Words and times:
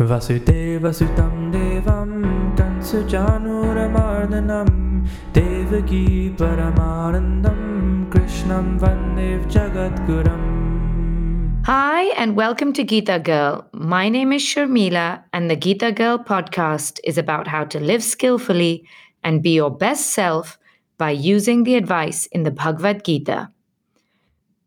वसुदेवसुतं 0.00 1.50
देवं 1.50 2.10
कंसुचानूरमार्दनं 2.58 3.38
देवकी 5.36 6.28
परमानन्दं 6.40 7.60
कृष्णं 8.12 8.66
वन्दे 8.82 9.30
जगद्गुरम् 9.54 10.44
Hi, 11.68 12.02
and 12.16 12.36
welcome 12.36 12.72
to 12.74 12.84
Gita 12.84 13.18
Girl. 13.18 13.66
My 13.72 14.08
name 14.08 14.32
is 14.32 14.42
Sharmila, 14.42 15.24
and 15.32 15.50
the 15.50 15.56
Gita 15.56 15.90
Girl 15.92 16.18
podcast 16.18 17.00
is 17.02 17.18
about 17.18 17.48
how 17.48 17.64
to 17.64 17.80
live 17.80 18.04
skillfully 18.04 18.84
and 19.24 19.42
be 19.42 19.54
your 19.54 19.70
best 19.70 20.10
self 20.10 20.58
by 20.98 21.10
using 21.10 21.64
the 21.64 21.74
advice 21.74 22.26
in 22.26 22.44
the 22.44 22.52
Bhagavad 22.52 23.02
Gita. 23.02 23.50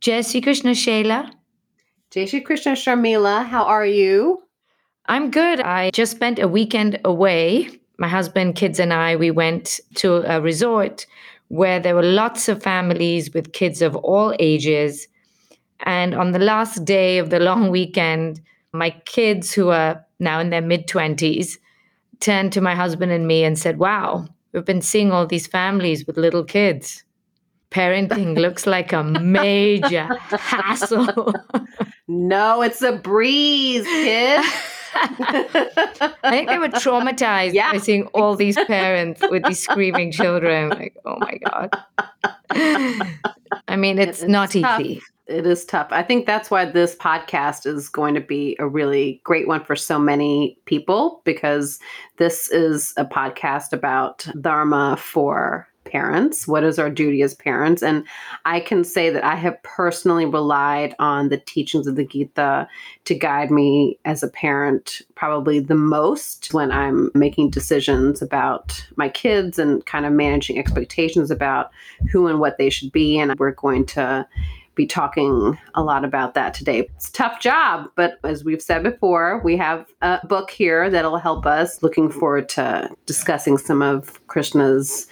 Jai 0.01 0.21
Sri 0.21 0.41
Krishna 0.41 0.71
Shaila. 0.71 1.31
Jai 2.11 2.25
Sri 2.25 2.41
Krishna 2.41 2.73
Sharmila, 2.73 3.45
how 3.45 3.63
are 3.63 3.85
you? 3.85 4.42
I'm 5.06 5.30
good. 5.30 5.60
I 5.60 5.90
just 5.90 6.12
spent 6.12 6.38
a 6.38 6.48
weekend 6.48 7.00
away. 7.04 7.68
My 7.98 8.08
husband, 8.08 8.56
kids, 8.56 8.80
and 8.80 8.92
I, 8.92 9.16
we 9.16 9.30
went 9.30 9.80
to 9.96 10.24
a 10.30 10.40
resort 10.40 11.06
where 11.48 11.78
there 11.78 11.94
were 11.94 12.02
lots 12.02 12.48
of 12.48 12.62
families 12.62 13.32
with 13.32 13.52
kids 13.52 13.82
of 13.82 13.94
all 13.96 14.34
ages 14.38 15.06
and 15.80 16.14
on 16.14 16.32
the 16.32 16.38
last 16.38 16.84
day 16.84 17.18
of 17.18 17.30
the 17.30 17.40
long 17.50 17.70
weekend, 17.70 18.40
my 18.72 18.90
kids, 19.04 19.52
who 19.52 19.68
are 19.70 20.04
now 20.18 20.40
in 20.40 20.50
their 20.50 20.62
mid 20.62 20.88
20s, 20.88 21.58
turned 22.20 22.52
to 22.52 22.60
my 22.60 22.74
husband 22.74 23.12
and 23.12 23.26
me 23.26 23.44
and 23.44 23.58
said, 23.58 23.78
Wow, 23.78 24.26
we've 24.52 24.64
been 24.64 24.82
seeing 24.82 25.12
all 25.12 25.26
these 25.26 25.46
families 25.46 26.06
with 26.06 26.16
little 26.16 26.44
kids. 26.44 27.04
Parenting 27.70 28.36
looks 28.38 28.66
like 28.66 28.92
a 28.92 29.02
major 29.02 30.04
hassle. 30.38 31.34
no, 32.08 32.62
it's 32.62 32.82
a 32.82 32.92
breeze, 32.92 33.84
kid. 33.84 34.44
I 34.94 36.30
think 36.30 36.48
they 36.48 36.58
were 36.58 36.68
traumatized 36.68 37.54
yeah. 37.54 37.72
by 37.72 37.78
seeing 37.78 38.06
all 38.08 38.36
these 38.36 38.56
parents 38.66 39.20
with 39.30 39.44
these 39.44 39.60
screaming 39.60 40.12
children. 40.12 40.70
Like, 40.70 40.96
oh 41.04 41.18
my 41.18 41.38
God. 41.44 41.76
I 43.68 43.76
mean, 43.76 43.98
it's, 43.98 44.22
not 44.22 44.50
tough. 44.50 44.80
easy 44.80 45.02
it 45.26 45.46
is 45.46 45.64
tough. 45.64 45.88
I 45.90 46.02
think 46.02 46.26
that's 46.26 46.50
why 46.50 46.64
this 46.66 46.94
podcast 46.96 47.66
is 47.66 47.88
going 47.88 48.14
to 48.14 48.20
be 48.20 48.56
a 48.58 48.68
really 48.68 49.20
great 49.24 49.48
one 49.48 49.64
for 49.64 49.74
so 49.74 49.98
many 49.98 50.58
people 50.66 51.22
because 51.24 51.78
this 52.18 52.50
is 52.50 52.92
a 52.96 53.04
podcast 53.04 53.72
about 53.72 54.26
Dharma 54.40 54.96
for 54.98 55.66
parents. 55.94 56.48
What 56.48 56.64
is 56.64 56.76
our 56.76 56.90
duty 56.90 57.22
as 57.22 57.36
parents? 57.36 57.80
And 57.80 58.04
I 58.44 58.58
can 58.58 58.82
say 58.82 59.10
that 59.10 59.22
I 59.22 59.36
have 59.36 59.62
personally 59.62 60.26
relied 60.26 60.96
on 60.98 61.28
the 61.28 61.36
teachings 61.36 61.86
of 61.86 61.94
the 61.94 62.04
Gita 62.04 62.66
to 63.04 63.14
guide 63.14 63.52
me 63.52 63.96
as 64.04 64.24
a 64.24 64.28
parent 64.28 65.02
probably 65.14 65.60
the 65.60 65.76
most 65.76 66.52
when 66.52 66.72
I'm 66.72 67.12
making 67.14 67.50
decisions 67.50 68.20
about 68.20 68.84
my 68.96 69.08
kids 69.08 69.56
and 69.56 69.86
kind 69.86 70.04
of 70.04 70.12
managing 70.12 70.58
expectations 70.58 71.30
about 71.30 71.70
who 72.10 72.26
and 72.26 72.40
what 72.40 72.58
they 72.58 72.70
should 72.70 72.90
be. 72.90 73.16
And 73.16 73.38
we're 73.38 73.52
going 73.52 73.86
to 73.86 74.26
be 74.74 74.86
talking 74.86 75.56
a 75.74 75.82
lot 75.84 76.04
about 76.04 76.34
that 76.34 76.54
today. 76.54 76.80
It's 76.80 77.08
a 77.08 77.12
tough 77.12 77.38
job, 77.38 77.88
but 77.94 78.18
as 78.24 78.42
we've 78.42 78.60
said 78.60 78.82
before, 78.82 79.40
we 79.44 79.56
have 79.56 79.86
a 80.02 80.18
book 80.26 80.50
here 80.50 80.90
that'll 80.90 81.18
help 81.18 81.46
us. 81.46 81.80
Looking 81.84 82.10
forward 82.10 82.48
to 82.50 82.90
discussing 83.06 83.58
some 83.58 83.82
of 83.82 84.26
Krishna's 84.26 85.06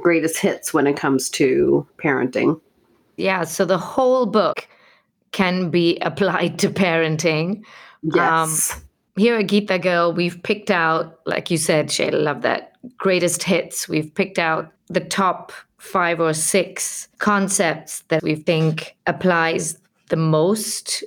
greatest 0.00 0.38
hits 0.38 0.72
when 0.72 0.86
it 0.86 0.96
comes 0.96 1.28
to 1.30 1.86
parenting. 1.98 2.60
Yeah, 3.16 3.44
so 3.44 3.64
the 3.64 3.78
whole 3.78 4.26
book 4.26 4.66
can 5.32 5.70
be 5.70 5.98
applied 5.98 6.58
to 6.60 6.70
parenting. 6.70 7.64
Yes. 8.02 8.72
Um, 8.72 8.82
here 9.16 9.36
at 9.36 9.48
Gita 9.48 9.78
Girl, 9.78 10.12
we've 10.12 10.42
picked 10.42 10.70
out, 10.70 11.20
like 11.26 11.50
you 11.50 11.58
said, 11.58 11.88
Shaila, 11.88 12.22
love 12.22 12.42
that, 12.42 12.72
greatest 12.96 13.42
hits. 13.42 13.88
We've 13.88 14.14
picked 14.14 14.38
out 14.38 14.72
the 14.88 15.00
top 15.00 15.52
five 15.78 16.20
or 16.20 16.32
six 16.32 17.08
concepts 17.18 18.00
that 18.08 18.22
we 18.22 18.34
think 18.34 18.96
applies 19.06 19.78
the 20.08 20.16
most 20.16 21.04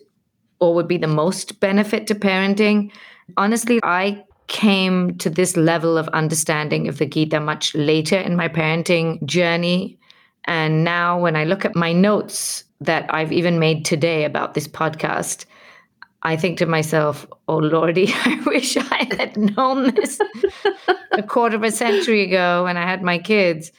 or 0.60 0.74
would 0.74 0.88
be 0.88 0.98
the 0.98 1.08
most 1.08 1.60
benefit 1.60 2.08
to 2.08 2.16
parenting. 2.16 2.92
Honestly, 3.38 3.80
I 3.84 4.24
came 4.48 5.18
to 5.18 5.30
this 5.30 5.56
level 5.58 5.98
of 5.98 6.08
understanding 6.10 6.88
of 6.88 6.98
the 6.98 7.06
Gita 7.06 7.40
much 7.40 7.74
later 7.76 8.18
in 8.18 8.36
my 8.36 8.48
parenting 8.48 9.24
journey. 9.26 9.98
And 10.46 10.84
now, 10.84 11.20
when 11.20 11.36
I 11.36 11.46
look 11.46 11.66
at 11.66 11.76
my 11.76 11.94
notes 11.94 12.64
that 12.82 13.06
I've 13.14 13.32
even 13.32 13.60
made 13.60 13.86
today 13.86 14.26
about 14.26 14.54
this 14.54 14.68
podcast, 14.68 15.46
I 16.24 16.36
think 16.36 16.58
to 16.58 16.66
myself, 16.66 17.26
oh 17.48 17.58
Lordy, 17.58 18.08
I 18.14 18.42
wish 18.46 18.78
I 18.78 19.08
had 19.18 19.38
known 19.38 19.94
this 19.94 20.20
a 21.12 21.24
quarter 21.24 21.56
of 21.56 21.64
a 21.64 21.72
century 21.72 22.24
ago 22.24 22.64
when 22.64 22.78
I 22.78 22.84
had 22.84 23.02
my 23.02 23.18
kids. 23.18 23.72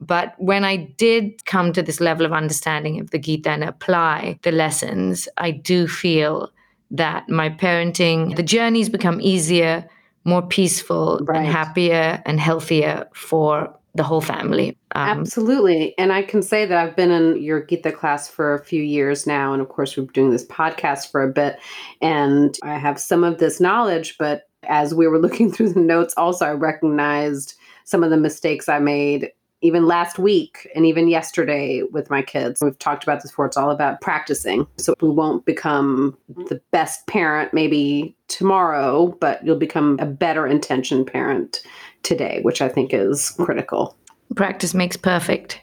But 0.00 0.34
when 0.38 0.64
I 0.64 0.76
did 0.76 1.44
come 1.44 1.72
to 1.72 1.82
this 1.82 2.00
level 2.00 2.24
of 2.24 2.32
understanding 2.32 3.00
of 3.00 3.10
the 3.10 3.18
Gita 3.18 3.50
and 3.50 3.64
apply 3.64 4.38
the 4.42 4.52
lessons, 4.52 5.28
I 5.38 5.50
do 5.50 5.88
feel 5.88 6.50
that 6.90 7.28
my 7.28 7.50
parenting, 7.50 8.36
the 8.36 8.42
journey's 8.42 8.88
become 8.88 9.20
easier, 9.20 9.88
more 10.28 10.42
peaceful, 10.42 11.20
right. 11.22 11.38
and 11.38 11.46
happier 11.46 12.22
and 12.24 12.38
healthier 12.38 13.08
for 13.14 13.74
the 13.94 14.04
whole 14.04 14.20
family. 14.20 14.78
Um, 14.92 15.20
Absolutely. 15.20 15.96
And 15.98 16.12
I 16.12 16.22
can 16.22 16.42
say 16.42 16.64
that 16.64 16.78
I've 16.78 16.94
been 16.94 17.10
in 17.10 17.42
your 17.42 17.62
Gita 17.62 17.92
class 17.92 18.28
for 18.28 18.54
a 18.54 18.64
few 18.64 18.82
years 18.82 19.26
now. 19.26 19.52
And 19.52 19.60
of 19.60 19.68
course, 19.68 19.96
we're 19.96 20.06
doing 20.06 20.30
this 20.30 20.46
podcast 20.46 21.10
for 21.10 21.22
a 21.22 21.28
bit. 21.28 21.58
And 22.00 22.56
I 22.62 22.78
have 22.78 23.00
some 23.00 23.24
of 23.24 23.38
this 23.38 23.60
knowledge, 23.60 24.16
but 24.18 24.42
as 24.68 24.94
we 24.94 25.08
were 25.08 25.18
looking 25.24 25.50
through 25.50 25.72
the 25.72 25.80
notes, 25.80 26.14
also, 26.16 26.46
I 26.46 26.52
recognized 26.52 27.54
some 27.84 28.04
of 28.04 28.10
the 28.10 28.16
mistakes 28.16 28.68
I 28.68 28.78
made 28.78 29.32
even 29.60 29.86
last 29.86 30.18
week 30.18 30.68
and 30.74 30.86
even 30.86 31.08
yesterday 31.08 31.82
with 31.90 32.10
my 32.10 32.22
kids. 32.22 32.60
We've 32.62 32.78
talked 32.78 33.02
about 33.02 33.22
this 33.22 33.30
before. 33.30 33.46
It's 33.46 33.56
all 33.56 33.70
about 33.70 34.00
practicing. 34.00 34.66
So 34.76 34.94
we 35.00 35.08
won't 35.08 35.44
become 35.44 36.16
the 36.28 36.60
best 36.70 37.06
parent 37.06 37.52
maybe 37.52 38.16
tomorrow, 38.28 39.16
but 39.20 39.44
you'll 39.44 39.56
become 39.56 39.98
a 40.00 40.06
better 40.06 40.46
intention 40.46 41.04
parent 41.04 41.62
today, 42.02 42.40
which 42.42 42.62
I 42.62 42.68
think 42.68 42.94
is 42.94 43.30
critical. 43.30 43.96
Practice 44.36 44.74
makes 44.74 44.96
perfect. 44.96 45.60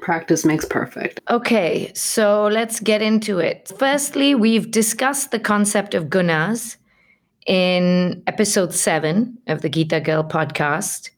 Practice 0.00 0.44
makes 0.44 0.64
perfect. 0.64 1.20
Okay, 1.30 1.90
so 1.94 2.46
let's 2.46 2.80
get 2.80 3.02
into 3.02 3.38
it. 3.38 3.72
Firstly, 3.78 4.34
we've 4.34 4.70
discussed 4.70 5.30
the 5.30 5.40
concept 5.40 5.94
of 5.94 6.04
gunas 6.04 6.76
in 7.46 8.22
episode 8.26 8.72
seven 8.72 9.38
of 9.46 9.62
the 9.62 9.68
Gita 9.68 10.00
Girl 10.00 10.22
podcast. 10.22 11.10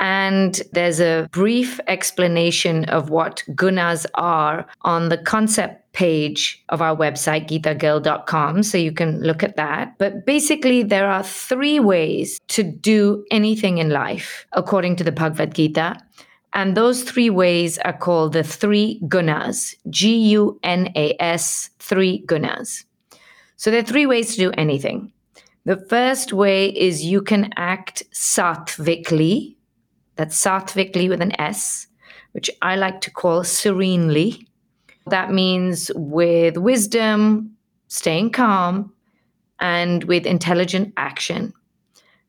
And 0.00 0.60
there's 0.72 1.00
a 1.00 1.28
brief 1.30 1.78
explanation 1.86 2.84
of 2.86 3.10
what 3.10 3.44
gunas 3.50 4.06
are 4.14 4.66
on 4.82 5.08
the 5.08 5.18
concept 5.18 5.92
page 5.92 6.62
of 6.70 6.82
our 6.82 6.96
website, 6.96 7.48
gitagirl.com. 7.48 8.62
So 8.64 8.76
you 8.76 8.92
can 8.92 9.20
look 9.20 9.42
at 9.42 9.56
that. 9.56 9.96
But 9.98 10.26
basically, 10.26 10.82
there 10.82 11.08
are 11.08 11.22
three 11.22 11.78
ways 11.78 12.40
to 12.48 12.64
do 12.64 13.24
anything 13.30 13.78
in 13.78 13.90
life, 13.90 14.46
according 14.52 14.96
to 14.96 15.04
the 15.04 15.12
Bhagavad 15.12 15.54
Gita. 15.54 15.96
And 16.52 16.76
those 16.76 17.02
three 17.02 17.30
ways 17.30 17.78
are 17.78 17.96
called 17.96 18.32
the 18.32 18.44
three 18.44 19.00
gunas 19.04 19.74
G 19.90 20.16
U 20.30 20.58
N 20.62 20.92
A 20.96 21.16
S, 21.20 21.70
three 21.78 22.24
gunas. 22.26 22.84
So 23.56 23.70
there 23.70 23.80
are 23.80 23.86
three 23.86 24.06
ways 24.06 24.32
to 24.32 24.36
do 24.36 24.50
anything. 24.52 25.12
The 25.64 25.76
first 25.88 26.32
way 26.32 26.68
is 26.68 27.04
you 27.04 27.22
can 27.22 27.50
act 27.56 28.02
sattvically, 28.12 29.53
that's 30.16 30.40
sattvikli 30.40 31.08
with 31.08 31.20
an 31.20 31.38
S, 31.40 31.86
which 32.32 32.50
I 32.62 32.76
like 32.76 33.00
to 33.02 33.10
call 33.10 33.44
serenely. 33.44 34.46
That 35.06 35.32
means 35.32 35.90
with 35.94 36.56
wisdom, 36.56 37.56
staying 37.88 38.30
calm, 38.30 38.92
and 39.60 40.04
with 40.04 40.26
intelligent 40.26 40.92
action. 40.96 41.52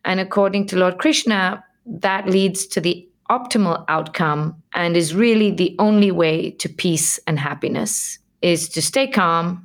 And 0.03 0.19
according 0.19 0.67
to 0.67 0.77
Lord 0.77 0.99
Krishna, 0.99 1.63
that 1.85 2.29
leads 2.29 2.67
to 2.67 2.81
the 2.81 3.07
optimal 3.29 3.83
outcome 3.87 4.61
and 4.73 4.95
is 4.95 5.15
really 5.15 5.51
the 5.51 5.75
only 5.79 6.11
way 6.11 6.51
to 6.51 6.69
peace 6.69 7.19
and 7.25 7.39
happiness 7.39 8.19
is 8.41 8.69
to 8.69 8.81
stay 8.81 9.07
calm, 9.07 9.63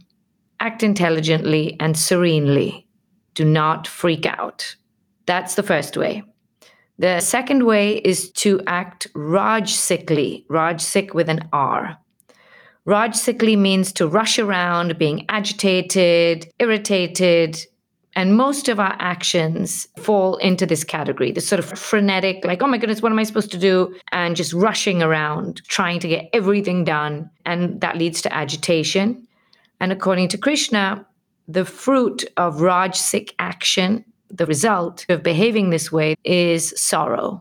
act 0.60 0.82
intelligently 0.82 1.76
and 1.80 1.96
serenely. 1.98 2.86
Do 3.34 3.44
not 3.44 3.86
freak 3.86 4.24
out. 4.24 4.76
That's 5.26 5.54
the 5.54 5.62
first 5.62 5.96
way. 5.96 6.22
The 7.00 7.20
second 7.20 7.64
way 7.64 7.96
is 7.96 8.30
to 8.32 8.60
act 8.66 9.10
rajsikly, 9.14 10.44
rajsik 10.48 11.14
with 11.14 11.30
an 11.30 11.48
R. 11.50 11.96
Rajsikly 12.86 13.56
means 13.56 13.90
to 13.92 14.06
rush 14.06 14.38
around, 14.38 14.98
being 14.98 15.24
agitated, 15.30 16.52
irritated, 16.58 17.58
and 18.14 18.36
most 18.36 18.68
of 18.68 18.78
our 18.78 18.96
actions 18.98 19.88
fall 19.96 20.36
into 20.36 20.66
this 20.66 20.84
category 20.84 21.32
the 21.32 21.40
sort 21.40 21.58
of 21.58 21.78
frenetic, 21.78 22.44
like, 22.44 22.62
oh 22.62 22.66
my 22.66 22.76
goodness, 22.76 23.00
what 23.00 23.12
am 23.12 23.18
I 23.18 23.22
supposed 23.22 23.52
to 23.52 23.58
do? 23.58 23.96
And 24.12 24.36
just 24.36 24.52
rushing 24.52 25.02
around, 25.02 25.62
trying 25.68 26.00
to 26.00 26.08
get 26.08 26.28
everything 26.34 26.84
done. 26.84 27.30
And 27.46 27.80
that 27.80 27.96
leads 27.96 28.20
to 28.22 28.34
agitation. 28.34 29.26
And 29.80 29.90
according 29.90 30.28
to 30.28 30.36
Krishna, 30.36 31.06
the 31.48 31.64
fruit 31.64 32.26
of 32.36 32.56
Rajsik 32.56 33.30
action 33.38 34.04
the 34.30 34.46
result 34.46 35.06
of 35.08 35.22
behaving 35.22 35.70
this 35.70 35.90
way 35.90 36.16
is 36.24 36.72
sorrow. 36.76 37.40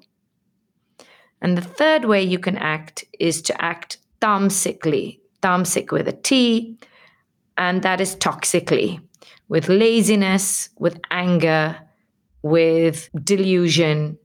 And 1.42 1.58
the 1.58 1.62
third 1.62 2.06
way 2.06 2.22
you 2.24 2.40
can 2.40 2.58
act 2.58 3.06
is 3.20 3.42
to 3.44 3.62
act 3.62 3.98
tamsikly, 4.22 5.20
tamsik 5.42 5.92
with 5.92 6.08
a 6.08 6.14
T, 6.14 6.78
and 7.58 7.82
that 7.84 8.02
is 8.02 8.16
toxically, 8.16 9.00
with 9.48 9.70
laziness, 9.70 10.70
with 10.80 11.00
anger, 11.12 11.78
with 12.42 13.10
delusion. 13.24 14.18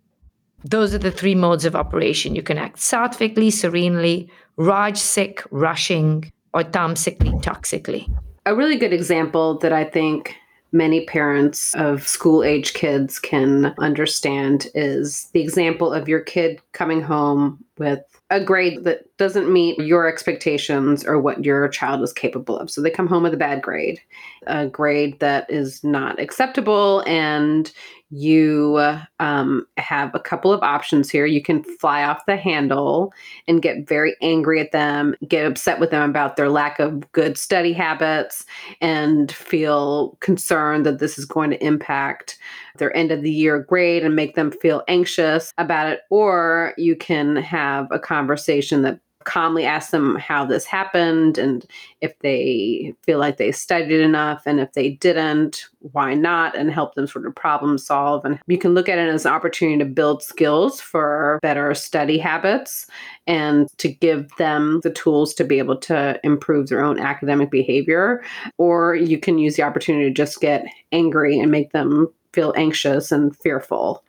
Those 0.65 0.95
are 0.95 0.99
the 0.99 1.11
three 1.11 1.35
modes 1.35 1.65
of 1.65 1.77
operation. 1.77 2.35
You 2.35 2.43
can 2.43 2.59
act 2.59 2.79
sattvically, 2.79 3.53
serenely, 3.53 4.31
rajsic, 4.59 5.47
rushing, 5.51 6.33
or 6.53 6.63
tamsikly, 6.63 7.33
toxically. 7.43 8.09
A 8.47 8.55
really 8.55 8.77
good 8.77 8.93
example 8.93 9.59
that 9.59 9.73
I 9.73 9.85
think 9.85 10.37
many 10.75 11.07
parents 11.07 11.73
of 11.77 12.07
school 12.07 12.43
age 12.43 12.75
kids 12.75 13.19
can 13.19 13.73
understand 13.79 14.67
is 14.75 15.31
the 15.33 15.41
example 15.41 15.93
of 15.93 16.09
your 16.09 16.21
kid 16.21 16.61
coming 16.73 17.01
home 17.01 17.65
with 17.79 18.03
a 18.31 18.43
grade 18.43 18.83
that 18.83 19.05
doesn't 19.17 19.53
meet 19.53 19.79
your 19.79 20.09
expectations 20.09 21.05
or 21.05 21.21
what 21.21 21.45
your 21.45 21.69
child 21.69 22.03
is 22.03 22.13
capable 22.13 22.59
of. 22.59 22.71
So 22.71 22.83
they 22.83 22.91
come 22.91 23.07
home 23.07 23.23
with 23.23 23.35
a 23.35 23.39
bad 23.39 23.63
grade, 23.63 24.01
a 24.47 24.67
grade 24.67 25.21
that 25.21 25.49
is 25.49 25.85
not 25.85 26.19
acceptable, 26.19 27.05
and 27.07 27.71
you 28.15 28.81
um, 29.19 29.67
have 29.77 30.15
a 30.15 30.21
couple 30.21 30.53
of 30.53 30.63
options 30.63 31.11
here. 31.11 31.27
You 31.27 31.43
can 31.43 31.65
fly 31.65 32.05
off 32.05 32.27
the 32.27 32.37
handle 32.37 33.13
and 33.49 33.61
get 33.61 33.89
very 33.89 34.15
angry 34.23 34.61
at 34.61 34.71
them, 34.71 35.17
get 35.27 35.47
upset 35.47 35.81
with 35.81 35.91
them 35.91 36.09
about 36.09 36.37
their 36.37 36.49
lack 36.49 36.79
of 36.79 37.11
good 37.13 37.37
study 37.37 37.73
habits, 37.73 38.45
and 38.81 39.33
feel 39.33 40.17
concerned 40.21 40.87
that 40.87 41.01
this 41.01 41.19
is 41.19 41.25
going 41.25 41.51
to 41.51 41.65
impact 41.65 42.39
their 42.79 42.97
end 42.97 43.11
of 43.11 43.23
the 43.23 43.31
year 43.31 43.59
grade 43.61 44.05
and 44.05 44.17
make 44.17 44.35
them 44.35 44.51
feel 44.51 44.83
anxious 44.89 45.53
about 45.59 45.89
it. 45.91 46.01
Or 46.11 46.75
you 46.77 46.97
can 46.97 47.37
have 47.37 47.89
a 47.91 47.99
conversation 47.99 48.83
that 48.83 49.01
calmly 49.25 49.65
ask 49.65 49.91
them 49.91 50.17
how 50.17 50.45
this 50.45 50.65
happened 50.65 51.39
and 51.39 51.67
if 52.01 52.19
they 52.21 52.95
feel 53.03 53.19
like 53.19 53.37
they 53.37 53.51
studied 53.53 54.01
enough 54.01 54.43
and 54.47 54.61
if 54.61 54.73
they 54.73 54.91
didn't 54.91 55.67
why 55.93 56.15
not 56.15 56.57
and 56.57 56.71
help 56.71 56.95
them 56.95 57.07
sort 57.07 57.27
of 57.27 57.35
problem 57.35 57.77
solve. 57.77 58.25
And 58.25 58.39
you 58.47 58.59
can 58.59 58.75
look 58.75 58.89
at 58.89 58.99
it 58.99 59.09
as 59.09 59.27
an 59.27 59.33
opportunity 59.33 59.79
to 59.79 59.85
build 59.85 60.23
skills 60.23 60.81
for 60.81 61.39
better 61.43 61.75
study 61.75 62.19
habits 62.19 62.87
and 63.27 63.69
to 63.79 63.89
give 63.89 64.35
them 64.37 64.81
the 64.83 64.91
tools 64.91 65.35
to 65.35 65.45
be 65.45 65.59
able 65.59 65.77
to 65.77 66.19
improve 66.25 66.69
their 66.69 66.83
own 66.83 66.99
academic 66.99 67.51
behavior. 67.51 68.23
Or 68.59 68.95
you 68.95 69.19
can 69.19 69.39
use 69.39 69.57
the 69.57 69.63
opportunity 69.63 70.07
to 70.07 70.15
just 70.15 70.41
get 70.41 70.65
angry 70.93 71.39
and 71.39 71.51
make 71.51 71.73
them 71.73 72.13
feel 72.33 72.55
anxious 72.57 73.13
and 73.13 73.37
fearful 73.37 74.03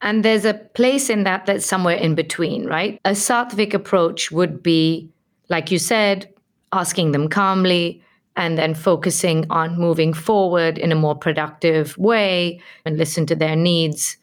and 0.00 0.24
there's 0.24 0.44
a 0.44 0.54
place 0.54 1.10
in 1.10 1.24
that 1.24 1.46
that's 1.46 1.66
somewhere 1.66 1.96
in 1.96 2.14
between, 2.14 2.66
right? 2.66 3.00
A 3.04 3.10
sattvic 3.10 3.74
approach 3.74 4.30
would 4.30 4.62
be, 4.62 5.10
like 5.48 5.70
you 5.70 5.78
said, 5.78 6.32
asking 6.72 7.12
them 7.12 7.28
calmly 7.28 8.02
and 8.36 8.56
then 8.56 8.74
focusing 8.74 9.44
on 9.50 9.78
moving 9.78 10.12
forward 10.12 10.78
in 10.78 10.92
a 10.92 10.94
more 10.94 11.16
productive 11.16 11.98
way 11.98 12.60
and 12.84 12.96
listen 12.96 13.26
to 13.26 13.34
their 13.34 13.56
needs 13.56 14.16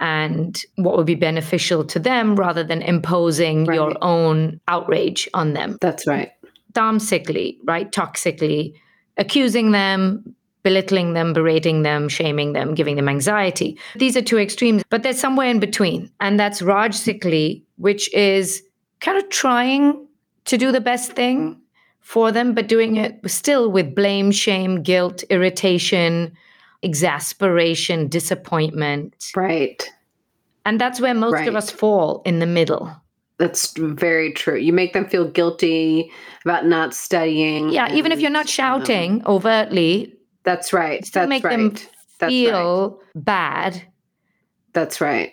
and 0.00 0.62
what 0.76 0.96
would 0.96 1.06
be 1.06 1.14
beneficial 1.14 1.84
to 1.84 1.98
them 1.98 2.36
rather 2.36 2.62
than 2.62 2.82
imposing 2.82 3.64
right. 3.64 3.76
your 3.76 3.96
own 4.02 4.60
outrage 4.68 5.28
on 5.32 5.54
them. 5.54 5.78
That's 5.80 6.06
right. 6.06 6.32
Tamsikly, 6.74 7.56
right? 7.64 7.90
Toxically, 7.90 8.74
accusing 9.16 9.70
them, 9.70 10.34
belittling 10.64 11.12
them, 11.12 11.32
berating 11.32 11.82
them, 11.82 12.08
shaming 12.08 12.54
them, 12.54 12.74
giving 12.74 12.96
them 12.96 13.08
anxiety. 13.08 13.78
These 13.94 14.16
are 14.16 14.22
two 14.22 14.38
extremes, 14.38 14.82
but 14.90 15.04
there's 15.04 15.20
somewhere 15.20 15.48
in 15.48 15.60
between. 15.60 16.10
And 16.20 16.40
that's 16.40 16.62
Rajsikli, 16.62 17.62
which 17.76 18.12
is 18.12 18.62
kind 19.00 19.18
of 19.18 19.28
trying 19.28 20.06
to 20.46 20.58
do 20.58 20.72
the 20.72 20.80
best 20.80 21.12
thing 21.12 21.60
for 22.00 22.32
them, 22.32 22.54
but 22.54 22.66
doing 22.66 22.96
it 22.96 23.20
still 23.30 23.70
with 23.70 23.94
blame, 23.94 24.30
shame, 24.30 24.82
guilt, 24.82 25.22
irritation, 25.30 26.34
exasperation, 26.82 28.08
disappointment. 28.08 29.32
Right. 29.36 29.88
And 30.64 30.80
that's 30.80 31.00
where 31.00 31.14
most 31.14 31.34
right. 31.34 31.48
of 31.48 31.56
us 31.56 31.70
fall 31.70 32.22
in 32.24 32.38
the 32.38 32.46
middle. 32.46 32.90
That's 33.38 33.76
very 33.76 34.32
true. 34.32 34.56
You 34.56 34.72
make 34.72 34.92
them 34.92 35.06
feel 35.06 35.28
guilty 35.28 36.10
about 36.44 36.66
not 36.66 36.94
studying. 36.94 37.70
Yeah, 37.70 37.92
even 37.92 38.12
if 38.12 38.20
you're 38.20 38.30
not 38.30 38.48
shouting 38.48 39.22
um, 39.26 39.34
overtly, 39.34 40.13
that's 40.44 40.72
right. 40.72 41.04
Still 41.04 41.22
That's 41.22 41.28
make 41.28 41.44
right. 41.44 41.56
them 41.56 41.74
feel 42.28 42.90
right. 43.14 43.24
bad. 43.24 43.82
That's 44.72 45.00
right. 45.00 45.32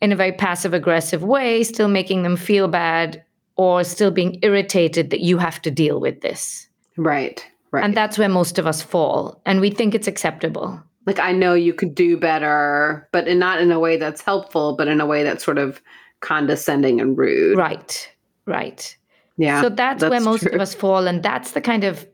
In 0.00 0.12
a 0.12 0.16
very 0.16 0.32
passive 0.32 0.74
aggressive 0.74 1.22
way, 1.22 1.62
still 1.62 1.88
making 1.88 2.22
them 2.22 2.36
feel 2.36 2.68
bad 2.68 3.22
or 3.56 3.84
still 3.84 4.10
being 4.10 4.38
irritated 4.42 5.10
that 5.10 5.20
you 5.20 5.36
have 5.36 5.60
to 5.62 5.70
deal 5.70 6.00
with 6.00 6.22
this. 6.22 6.66
Right. 6.96 7.46
Right. 7.72 7.84
And 7.84 7.96
that's 7.96 8.18
where 8.18 8.28
most 8.28 8.58
of 8.58 8.66
us 8.66 8.82
fall. 8.82 9.40
And 9.46 9.60
we 9.60 9.70
think 9.70 9.94
it's 9.94 10.08
acceptable. 10.08 10.82
Like, 11.06 11.20
I 11.20 11.32
know 11.32 11.54
you 11.54 11.72
could 11.72 11.94
do 11.94 12.16
better, 12.16 13.08
but 13.12 13.28
in, 13.28 13.38
not 13.38 13.60
in 13.60 13.70
a 13.70 13.78
way 13.78 13.96
that's 13.96 14.22
helpful, 14.22 14.74
but 14.76 14.88
in 14.88 15.00
a 15.00 15.06
way 15.06 15.22
that's 15.22 15.44
sort 15.44 15.58
of 15.58 15.80
condescending 16.20 17.00
and 17.00 17.16
rude. 17.16 17.56
Right. 17.58 18.10
Right. 18.46 18.96
Yeah. 19.36 19.60
So 19.62 19.68
that's, 19.68 20.00
that's 20.00 20.10
where 20.10 20.20
most 20.20 20.42
true. 20.42 20.52
of 20.52 20.60
us 20.60 20.74
fall. 20.74 21.06
And 21.06 21.22
that's 21.22 21.52
the 21.52 21.60
kind 21.60 21.84
of 21.84 22.06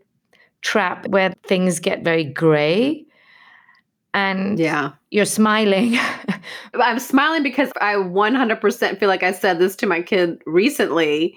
trap 0.62 1.06
where 1.08 1.34
things 1.44 1.80
get 1.80 2.02
very 2.02 2.24
gray. 2.24 3.04
And 4.14 4.58
yeah. 4.58 4.92
you're 5.10 5.24
smiling. 5.26 5.98
I'm 6.74 6.98
smiling 6.98 7.42
because 7.42 7.70
i 7.80 7.94
100% 7.94 8.98
feel 8.98 9.08
like 9.08 9.22
i 9.22 9.32
said 9.32 9.58
this 9.58 9.76
to 9.76 9.86
my 9.86 10.00
kid 10.00 10.42
recently. 10.46 11.34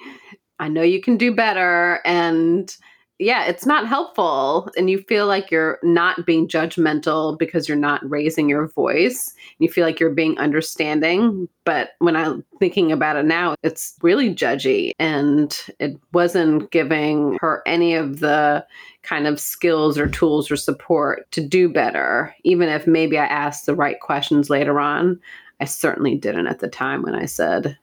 I 0.59 0.67
know 0.67 0.81
you 0.81 1.01
can 1.01 1.17
do 1.17 1.33
better. 1.33 1.99
And 2.05 2.75
yeah, 3.17 3.45
it's 3.45 3.65
not 3.65 3.87
helpful. 3.87 4.69
And 4.77 4.89
you 4.89 5.03
feel 5.03 5.27
like 5.27 5.51
you're 5.51 5.79
not 5.83 6.25
being 6.25 6.47
judgmental 6.47 7.37
because 7.37 7.67
you're 7.67 7.77
not 7.77 8.09
raising 8.09 8.47
your 8.47 8.67
voice. 8.67 9.33
You 9.59 9.69
feel 9.69 9.85
like 9.85 9.99
you're 9.99 10.09
being 10.09 10.37
understanding. 10.37 11.47
But 11.65 11.91
when 11.99 12.15
I'm 12.15 12.43
thinking 12.59 12.91
about 12.91 13.17
it 13.17 13.25
now, 13.25 13.55
it's 13.61 13.95
really 14.01 14.33
judgy. 14.33 14.91
And 14.99 15.57
it 15.79 15.99
wasn't 16.13 16.71
giving 16.71 17.37
her 17.41 17.61
any 17.65 17.93
of 17.93 18.19
the 18.19 18.65
kind 19.03 19.27
of 19.27 19.39
skills 19.39 19.97
or 19.97 20.07
tools 20.07 20.49
or 20.49 20.55
support 20.55 21.29
to 21.31 21.45
do 21.45 21.69
better. 21.69 22.35
Even 22.43 22.69
if 22.69 22.87
maybe 22.87 23.17
I 23.17 23.25
asked 23.25 23.65
the 23.65 23.75
right 23.75 23.99
questions 23.99 24.49
later 24.49 24.79
on, 24.79 25.19
I 25.59 25.65
certainly 25.65 26.15
didn't 26.15 26.47
at 26.47 26.59
the 26.59 26.69
time 26.69 27.03
when 27.03 27.15
I 27.15 27.25
said, 27.25 27.77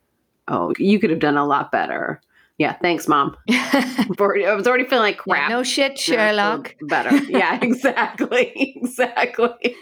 Oh, 0.49 0.73
you 0.79 0.99
could 0.99 1.11
have 1.11 1.19
done 1.19 1.37
a 1.37 1.47
lot 1.47 1.73
better 1.73 2.21
yeah, 2.59 2.77
thanks, 2.81 3.07
mom. 3.07 3.37
I 3.51 4.07
was 4.57 4.67
already 4.67 4.85
feeling 4.85 5.03
like 5.03 5.19
crap. 5.19 5.51
Yeah, 5.51 5.57
no 5.57 5.63
shit, 5.63 5.99
Sherlock. 5.99 6.75
Better. 6.83 7.15
Yeah, 7.25 7.59
exactly. 7.63 8.75
exactly. 8.77 9.77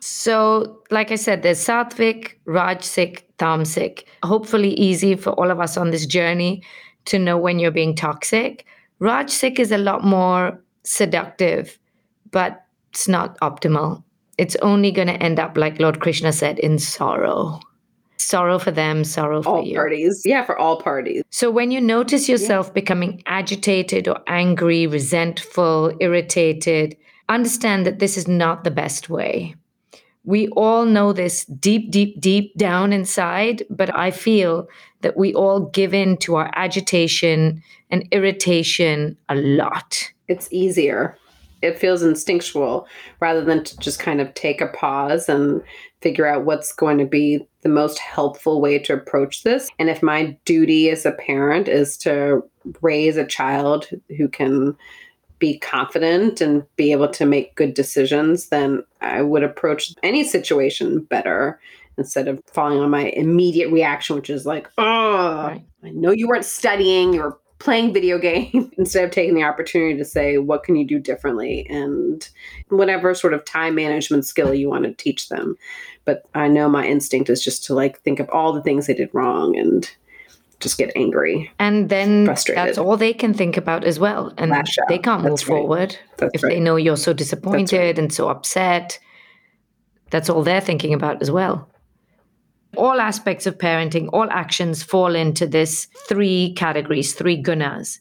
so, 0.00 0.80
like 0.90 1.10
I 1.10 1.16
said, 1.16 1.42
there's 1.42 1.64
Satvik, 1.64 2.34
Rajsik, 2.46 3.22
Tamsik. 3.38 4.04
Hopefully, 4.22 4.74
easy 4.74 5.16
for 5.16 5.30
all 5.30 5.50
of 5.50 5.58
us 5.58 5.76
on 5.76 5.90
this 5.90 6.06
journey 6.06 6.62
to 7.06 7.18
know 7.18 7.36
when 7.36 7.58
you're 7.58 7.72
being 7.72 7.96
toxic. 7.96 8.66
Rajsik 9.00 9.58
is 9.58 9.72
a 9.72 9.78
lot 9.78 10.04
more 10.04 10.62
seductive, 10.84 11.76
but 12.30 12.64
it's 12.92 13.08
not 13.08 13.36
optimal. 13.40 14.00
It's 14.38 14.54
only 14.62 14.92
going 14.92 15.08
to 15.08 15.20
end 15.20 15.40
up, 15.40 15.56
like 15.56 15.80
Lord 15.80 15.98
Krishna 15.98 16.32
said, 16.32 16.60
in 16.60 16.78
sorrow 16.78 17.60
sorrow 18.22 18.58
for 18.58 18.70
them, 18.70 19.04
sorrow 19.04 19.42
for 19.42 19.50
you. 19.50 19.56
all 19.56 19.66
you. 19.66 19.74
parties. 19.76 20.22
Yeah, 20.24 20.44
for 20.44 20.58
all 20.58 20.80
parties. 20.80 21.22
So 21.30 21.50
when 21.50 21.70
you 21.70 21.80
notice 21.80 22.28
yourself 22.28 22.68
yeah. 22.68 22.72
becoming 22.72 23.22
agitated 23.26 24.08
or 24.08 24.20
angry, 24.26 24.86
resentful, 24.86 25.92
irritated, 26.00 26.96
understand 27.28 27.86
that 27.86 27.98
this 27.98 28.16
is 28.16 28.28
not 28.28 28.64
the 28.64 28.70
best 28.70 29.08
way. 29.08 29.54
We 30.24 30.48
all 30.48 30.84
know 30.84 31.12
this 31.12 31.44
deep, 31.46 31.90
deep, 31.90 32.20
deep 32.20 32.56
down 32.56 32.92
inside, 32.92 33.64
but 33.68 33.94
I 33.94 34.12
feel 34.12 34.68
that 35.00 35.16
we 35.16 35.34
all 35.34 35.60
give 35.60 35.92
in 35.92 36.16
to 36.18 36.36
our 36.36 36.50
agitation 36.54 37.62
and 37.90 38.06
irritation 38.12 39.16
a 39.28 39.34
lot. 39.34 40.12
It's 40.28 40.48
easier 40.52 41.18
it 41.62 41.78
feels 41.78 42.02
instinctual 42.02 42.86
rather 43.20 43.42
than 43.42 43.64
to 43.64 43.78
just 43.78 44.00
kind 44.00 44.20
of 44.20 44.34
take 44.34 44.60
a 44.60 44.66
pause 44.66 45.28
and 45.28 45.62
figure 46.02 46.26
out 46.26 46.44
what's 46.44 46.72
going 46.72 46.98
to 46.98 47.06
be 47.06 47.46
the 47.62 47.68
most 47.68 47.98
helpful 47.98 48.60
way 48.60 48.78
to 48.80 48.92
approach 48.92 49.44
this. 49.44 49.70
And 49.78 49.88
if 49.88 50.02
my 50.02 50.36
duty 50.44 50.90
as 50.90 51.06
a 51.06 51.12
parent 51.12 51.68
is 51.68 51.96
to 51.98 52.42
raise 52.80 53.16
a 53.16 53.26
child 53.26 53.88
who 54.16 54.28
can 54.28 54.76
be 55.38 55.58
confident 55.58 56.40
and 56.40 56.64
be 56.76 56.92
able 56.92 57.08
to 57.08 57.26
make 57.26 57.56
good 57.56 57.74
decisions, 57.74 58.48
then 58.50 58.84
I 59.00 59.22
would 59.22 59.42
approach 59.42 59.92
any 60.02 60.22
situation 60.22 61.00
better 61.00 61.60
instead 61.98 62.28
of 62.28 62.40
falling 62.46 62.78
on 62.78 62.90
my 62.90 63.06
immediate 63.10 63.70
reaction, 63.70 64.16
which 64.16 64.30
is 64.30 64.46
like, 64.46 64.68
oh, 64.78 65.46
right. 65.48 65.64
I 65.82 65.90
know 65.90 66.12
you 66.12 66.28
weren't 66.28 66.44
studying, 66.44 67.12
you're 67.12 67.38
playing 67.58 67.92
video 67.92 68.18
game 68.20 68.70
instead 68.76 69.04
of 69.04 69.10
taking 69.10 69.34
the 69.34 69.42
opportunity 69.42 69.96
to 69.96 70.04
say, 70.04 70.38
what 70.38 70.64
can 70.64 70.76
you 70.76 70.86
do 70.86 70.98
differently? 70.98 71.66
And 71.68 72.28
whatever 72.68 73.14
sort 73.14 73.34
of 73.34 73.44
time 73.44 73.74
management 73.74 74.26
skill 74.26 74.54
you 74.54 74.68
want 74.68 74.84
to 74.84 74.92
teach 74.92 75.28
them. 75.28 75.56
But 76.04 76.24
I 76.34 76.48
know 76.48 76.68
my 76.68 76.86
instinct 76.86 77.30
is 77.30 77.42
just 77.42 77.64
to 77.64 77.74
like 77.74 78.00
think 78.00 78.20
of 78.20 78.28
all 78.30 78.52
the 78.52 78.62
things 78.62 78.86
they 78.86 78.94
did 78.94 79.10
wrong 79.12 79.56
and 79.56 79.88
just 80.62 80.78
get 80.78 80.92
angry. 80.96 81.50
And 81.58 81.88
then 81.88 82.24
Frustrated. 82.24 82.66
that's 82.66 82.78
all 82.78 82.96
they 82.96 83.12
can 83.12 83.34
think 83.34 83.56
about 83.56 83.84
as 83.84 83.98
well. 83.98 84.32
And 84.38 84.50
Lash 84.50 84.76
they 84.88 84.98
can't 84.98 85.22
move 85.22 85.40
right. 85.40 85.46
forward 85.46 85.98
That's 86.16 86.32
if 86.34 86.40
they 86.40 86.60
know 86.60 86.76
you're 86.76 86.96
so 86.96 87.12
disappointed 87.12 87.98
and 87.98 88.12
so 88.12 88.28
upset. 88.28 88.98
That's 90.10 90.30
all 90.30 90.42
they're 90.42 90.60
thinking 90.60 90.94
about 90.94 91.20
as 91.22 91.30
well. 91.30 91.68
All 92.76 93.00
aspects 93.00 93.46
of 93.46 93.58
parenting, 93.58 94.08
all 94.12 94.30
actions 94.30 94.82
fall 94.82 95.14
into 95.14 95.46
this 95.46 95.88
three 96.08 96.54
categories, 96.56 97.12
three 97.12 97.42
gunas. 97.42 97.98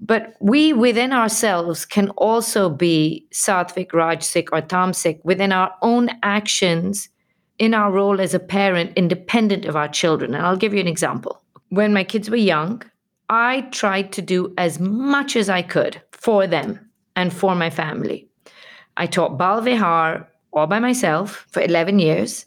But 0.00 0.34
we 0.40 0.72
within 0.72 1.12
ourselves 1.12 1.84
can 1.84 2.10
also 2.10 2.68
be 2.68 3.26
sattvic, 3.32 3.88
rajasic, 3.88 4.48
or 4.52 4.60
tamasic 4.60 5.24
within 5.24 5.52
our 5.52 5.74
own 5.82 6.10
actions 6.22 7.08
in 7.58 7.72
our 7.72 7.90
role 7.90 8.20
as 8.20 8.34
a 8.34 8.38
parent, 8.38 8.92
independent 8.96 9.64
of 9.64 9.76
our 9.76 9.88
children. 9.88 10.34
And 10.34 10.44
I'll 10.44 10.56
give 10.56 10.74
you 10.74 10.80
an 10.80 10.88
example. 10.88 11.42
When 11.70 11.94
my 11.94 12.04
kids 12.04 12.28
were 12.28 12.36
young, 12.36 12.82
I 13.30 13.62
tried 13.72 14.12
to 14.12 14.22
do 14.22 14.54
as 14.58 14.78
much 14.78 15.34
as 15.34 15.48
I 15.48 15.62
could 15.62 16.00
for 16.12 16.46
them 16.46 16.90
and 17.16 17.32
for 17.32 17.54
my 17.54 17.70
family. 17.70 18.28
I 18.96 19.06
taught 19.06 19.38
Bal 19.38 19.62
Vihar 19.62 20.26
all 20.52 20.66
by 20.66 20.78
myself 20.78 21.46
for 21.50 21.62
11 21.62 21.98
years. 21.98 22.46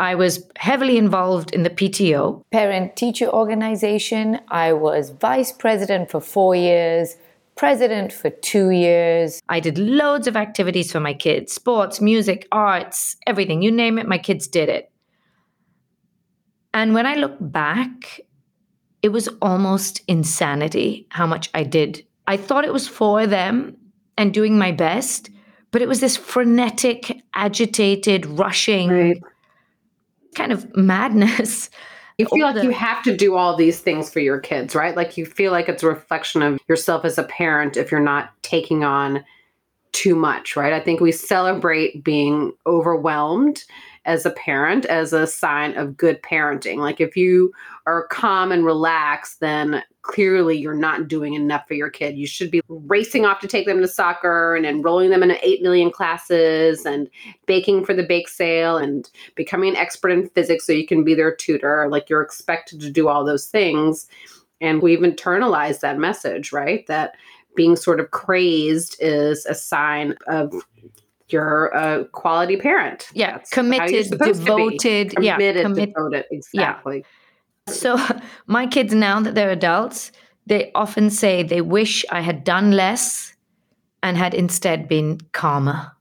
I 0.00 0.14
was 0.14 0.46
heavily 0.56 0.96
involved 0.96 1.50
in 1.52 1.62
the 1.62 1.68
PTO, 1.68 2.42
parent 2.50 2.96
teacher 2.96 3.28
organization. 3.28 4.40
I 4.48 4.72
was 4.72 5.10
vice 5.10 5.52
president 5.52 6.10
for 6.10 6.22
four 6.22 6.56
years, 6.56 7.16
president 7.54 8.10
for 8.10 8.30
two 8.30 8.70
years. 8.70 9.42
I 9.50 9.60
did 9.60 9.76
loads 9.76 10.26
of 10.26 10.38
activities 10.38 10.90
for 10.90 11.00
my 11.00 11.12
kids 11.12 11.52
sports, 11.52 12.00
music, 12.00 12.48
arts, 12.50 13.16
everything. 13.26 13.60
You 13.60 13.70
name 13.70 13.98
it, 13.98 14.08
my 14.08 14.16
kids 14.16 14.48
did 14.48 14.70
it. 14.70 14.90
And 16.72 16.94
when 16.94 17.04
I 17.04 17.16
look 17.16 17.36
back, 17.38 18.20
it 19.02 19.10
was 19.10 19.28
almost 19.42 20.00
insanity 20.08 21.08
how 21.10 21.26
much 21.26 21.50
I 21.52 21.62
did. 21.62 22.06
I 22.26 22.38
thought 22.38 22.64
it 22.64 22.72
was 22.72 22.88
for 22.88 23.26
them 23.26 23.76
and 24.16 24.32
doing 24.32 24.56
my 24.56 24.72
best, 24.72 25.28
but 25.72 25.82
it 25.82 25.88
was 25.88 26.00
this 26.00 26.16
frenetic, 26.16 27.20
agitated, 27.34 28.24
rushing 28.24 28.88
Right. 28.88 29.22
Kind 30.34 30.52
of 30.52 30.74
madness. 30.76 31.70
You 32.18 32.26
feel 32.26 32.48
like 32.48 32.56
the- 32.56 32.64
you 32.64 32.70
have 32.72 33.02
to 33.04 33.16
do 33.16 33.34
all 33.34 33.56
these 33.56 33.80
things 33.80 34.10
for 34.10 34.20
your 34.20 34.38
kids, 34.38 34.74
right? 34.74 34.94
Like 34.94 35.16
you 35.16 35.24
feel 35.24 35.52
like 35.52 35.70
it's 35.70 35.82
a 35.82 35.88
reflection 35.88 36.42
of 36.42 36.60
yourself 36.68 37.06
as 37.06 37.16
a 37.16 37.22
parent 37.22 37.78
if 37.78 37.90
you're 37.90 37.98
not 37.98 38.32
taking 38.42 38.84
on 38.84 39.24
too 39.92 40.14
much, 40.14 40.54
right? 40.54 40.74
I 40.74 40.80
think 40.80 41.00
we 41.00 41.12
celebrate 41.12 42.04
being 42.04 42.52
overwhelmed 42.66 43.64
as 44.04 44.26
a 44.26 44.32
parent 44.32 44.84
as 44.84 45.14
a 45.14 45.26
sign 45.26 45.76
of 45.78 45.96
good 45.96 46.20
parenting. 46.22 46.76
Like 46.76 47.00
if 47.00 47.16
you 47.16 47.52
are 47.86 48.06
calm 48.08 48.52
and 48.52 48.66
relaxed, 48.66 49.40
then 49.40 49.82
clearly 50.02 50.56
you're 50.56 50.74
not 50.74 51.08
doing 51.08 51.34
enough 51.34 51.66
for 51.68 51.74
your 51.74 51.90
kid. 51.90 52.16
You 52.16 52.26
should 52.26 52.50
be 52.50 52.60
racing 52.68 53.26
off 53.26 53.40
to 53.40 53.48
take 53.48 53.66
them 53.66 53.80
to 53.80 53.88
soccer 53.88 54.56
and 54.56 54.64
enrolling 54.64 55.10
them 55.10 55.22
in 55.22 55.32
8 55.42 55.62
million 55.62 55.90
classes 55.90 56.86
and 56.86 57.08
baking 57.46 57.84
for 57.84 57.94
the 57.94 58.02
bake 58.02 58.28
sale 58.28 58.78
and 58.78 59.10
becoming 59.34 59.70
an 59.70 59.76
expert 59.76 60.10
in 60.10 60.28
physics 60.30 60.66
so 60.66 60.72
you 60.72 60.86
can 60.86 61.04
be 61.04 61.14
their 61.14 61.34
tutor. 61.34 61.88
Like 61.90 62.08
you're 62.08 62.22
expected 62.22 62.80
to 62.80 62.90
do 62.90 63.08
all 63.08 63.24
those 63.24 63.46
things. 63.46 64.06
And 64.60 64.82
we've 64.82 65.00
internalized 65.00 65.80
that 65.80 65.98
message, 65.98 66.52
right? 66.52 66.86
That 66.86 67.14
being 67.54 67.76
sort 67.76 68.00
of 68.00 68.10
crazed 68.10 68.96
is 69.00 69.44
a 69.46 69.54
sign 69.54 70.14
of 70.28 70.54
you're 71.28 71.68
a 71.68 71.78
uh, 71.78 72.04
quality 72.04 72.56
parent. 72.56 73.08
Yeah, 73.12 73.32
That's 73.32 73.50
committed, 73.50 74.18
devoted. 74.18 75.14
Yeah, 75.20 75.34
Committed, 75.34 75.74
devoted. 75.74 76.24
Exactly. 76.30 77.04
So, 77.78 77.98
my 78.46 78.66
kids 78.66 78.94
now 78.94 79.20
that 79.20 79.34
they're 79.34 79.50
adults, 79.50 80.12
they 80.46 80.70
often 80.74 81.10
say 81.10 81.42
they 81.42 81.60
wish 81.60 82.04
I 82.10 82.20
had 82.20 82.44
done 82.44 82.72
less 82.72 83.34
and 84.02 84.16
had 84.16 84.34
instead 84.34 84.88
been 84.88 85.20
calmer. 85.32 85.92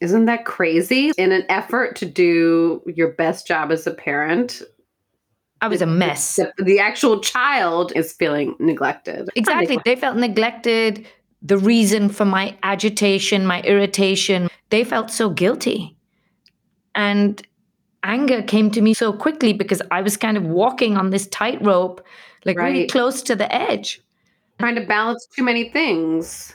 Isn't 0.00 0.26
that 0.26 0.44
crazy? 0.44 1.12
In 1.16 1.32
an 1.32 1.44
effort 1.48 1.96
to 1.96 2.06
do 2.06 2.82
your 2.86 3.12
best 3.12 3.46
job 3.46 3.72
as 3.72 3.86
a 3.86 3.94
parent, 3.94 4.62
I 5.60 5.68
was 5.68 5.80
a 5.80 5.86
mess. 5.86 6.36
the, 6.36 6.52
the 6.58 6.78
actual 6.78 7.20
child 7.20 7.92
is 7.96 8.12
feeling 8.12 8.54
neglected. 8.58 9.30
Exactly. 9.36 9.78
They 9.84 9.96
felt 9.96 10.16
neglected. 10.16 11.06
The 11.42 11.56
reason 11.56 12.08
for 12.10 12.24
my 12.24 12.56
agitation, 12.62 13.46
my 13.46 13.62
irritation, 13.62 14.48
they 14.70 14.84
felt 14.84 15.10
so 15.10 15.30
guilty. 15.30 15.96
And 16.94 17.46
anger 18.06 18.42
came 18.42 18.70
to 18.70 18.80
me 18.80 18.94
so 18.94 19.12
quickly 19.12 19.52
because 19.52 19.82
I 19.90 20.00
was 20.00 20.16
kind 20.16 20.36
of 20.36 20.44
walking 20.44 20.96
on 20.96 21.10
this 21.10 21.26
tightrope, 21.26 22.04
like 22.44 22.56
really 22.58 22.86
close 22.86 23.22
to 23.22 23.36
the 23.36 23.52
edge. 23.54 24.00
Trying 24.58 24.76
to 24.76 24.86
balance 24.86 25.26
too 25.36 25.42
many 25.44 25.68
things. 25.70 26.54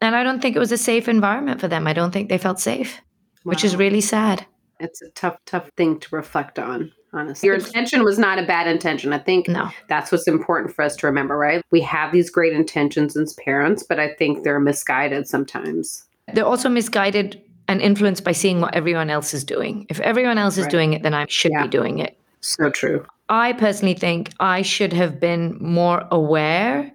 And 0.00 0.14
I 0.16 0.22
don't 0.22 0.40
think 0.40 0.56
it 0.56 0.58
was 0.60 0.72
a 0.72 0.78
safe 0.78 1.08
environment 1.08 1.60
for 1.60 1.68
them. 1.68 1.86
I 1.86 1.92
don't 1.92 2.10
think 2.12 2.28
they 2.28 2.38
felt 2.38 2.60
safe, 2.60 3.00
which 3.42 3.64
is 3.64 3.76
really 3.76 4.00
sad. 4.00 4.46
it's 4.80 5.00
a 5.02 5.08
tough, 5.10 5.36
tough 5.46 5.70
thing 5.76 5.98
to 6.00 6.14
reflect 6.16 6.58
on, 6.58 6.90
honestly. 7.12 7.46
Your 7.46 7.56
intention 7.56 8.02
was 8.04 8.18
not 8.18 8.38
a 8.38 8.42
bad 8.46 8.66
intention. 8.66 9.12
I 9.12 9.18
think 9.18 9.48
No. 9.48 9.70
that's 9.88 10.10
what's 10.12 10.26
important 10.28 10.74
for 10.74 10.82
us 10.82 10.96
to 10.96 11.06
remember, 11.06 11.38
right? 11.38 11.62
We 11.70 11.80
have 11.82 12.12
these 12.12 12.28
great 12.28 12.52
intentions 12.52 13.16
as 13.16 13.34
parents, 13.44 13.82
but 13.82 13.98
I 14.00 14.14
think 14.14 14.42
they're 14.42 14.60
misguided 14.60 15.26
sometimes. 15.28 16.04
They're 16.32 16.44
also 16.46 16.68
misguided 16.68 17.40
and 17.68 17.80
influenced 17.80 18.24
by 18.24 18.32
seeing 18.32 18.60
what 18.60 18.74
everyone 18.74 19.10
else 19.10 19.34
is 19.34 19.44
doing. 19.44 19.86
If 19.88 20.00
everyone 20.00 20.38
else 20.38 20.56
is 20.58 20.64
Right. 20.64 20.70
doing 20.70 20.92
it, 20.92 21.02
then 21.02 21.14
I 21.14 21.26
should 21.28 21.52
Yeah. 21.52 21.62
be 21.62 21.68
doing 21.68 21.98
it. 21.98 22.16
So 22.40 22.70
true. 22.70 23.06
I 23.28 23.54
personally 23.54 23.94
think 23.94 24.32
I 24.40 24.62
should 24.62 24.92
have 24.92 25.18
been 25.18 25.56
more 25.60 26.06
aware 26.10 26.92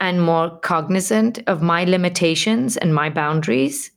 and 0.00 0.22
more 0.22 0.50
cognizant 0.60 1.40
of 1.48 1.62
my 1.62 1.84
limitations 1.84 2.76
and 2.76 2.94
my 2.94 3.10
boundaries 3.10 3.90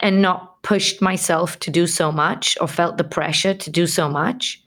and 0.00 0.22
not 0.22 0.62
pushed 0.62 1.02
myself 1.02 1.58
to 1.60 1.70
do 1.70 1.86
so 1.86 2.10
much 2.10 2.56
or 2.60 2.66
felt 2.68 2.96
the 2.96 3.04
pressure 3.04 3.52
to 3.52 3.70
do 3.70 3.86
so 3.86 4.08
much. 4.08 4.62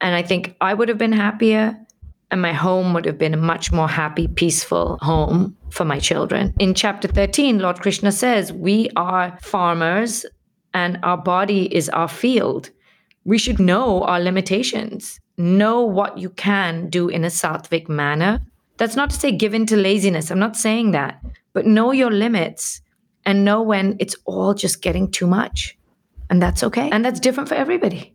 And 0.00 0.14
I 0.14 0.22
think 0.22 0.54
I 0.62 0.72
would 0.72 0.88
have 0.88 0.98
been 0.98 1.12
happier 1.12 1.76
and 2.34 2.42
my 2.42 2.52
home 2.52 2.92
would 2.94 3.04
have 3.04 3.16
been 3.16 3.32
a 3.32 3.36
much 3.36 3.70
more 3.70 3.86
happy, 3.86 4.26
peaceful 4.26 4.98
home 5.00 5.56
for 5.70 5.84
my 5.84 6.00
children. 6.00 6.52
In 6.58 6.74
chapter 6.74 7.06
13, 7.06 7.60
Lord 7.60 7.80
Krishna 7.80 8.10
says, 8.10 8.52
We 8.52 8.90
are 8.96 9.38
farmers 9.40 10.26
and 10.74 10.98
our 11.04 11.16
body 11.16 11.72
is 11.72 11.88
our 11.90 12.08
field. 12.08 12.70
We 13.24 13.38
should 13.38 13.60
know 13.60 14.02
our 14.02 14.18
limitations, 14.18 15.20
know 15.38 15.82
what 15.82 16.18
you 16.18 16.28
can 16.30 16.90
do 16.90 17.08
in 17.08 17.22
a 17.22 17.28
sattvic 17.28 17.88
manner. 17.88 18.40
That's 18.78 18.96
not 18.96 19.10
to 19.10 19.16
say 19.16 19.30
give 19.30 19.54
in 19.54 19.64
to 19.66 19.76
laziness. 19.76 20.32
I'm 20.32 20.40
not 20.40 20.56
saying 20.56 20.90
that, 20.90 21.24
but 21.52 21.66
know 21.66 21.92
your 21.92 22.10
limits 22.10 22.80
and 23.24 23.44
know 23.44 23.62
when 23.62 23.94
it's 24.00 24.16
all 24.24 24.54
just 24.54 24.82
getting 24.82 25.08
too 25.08 25.28
much. 25.28 25.78
And 26.28 26.42
that's 26.42 26.64
okay. 26.64 26.90
And 26.90 27.04
that's 27.04 27.20
different 27.20 27.48
for 27.48 27.54
everybody. 27.54 28.13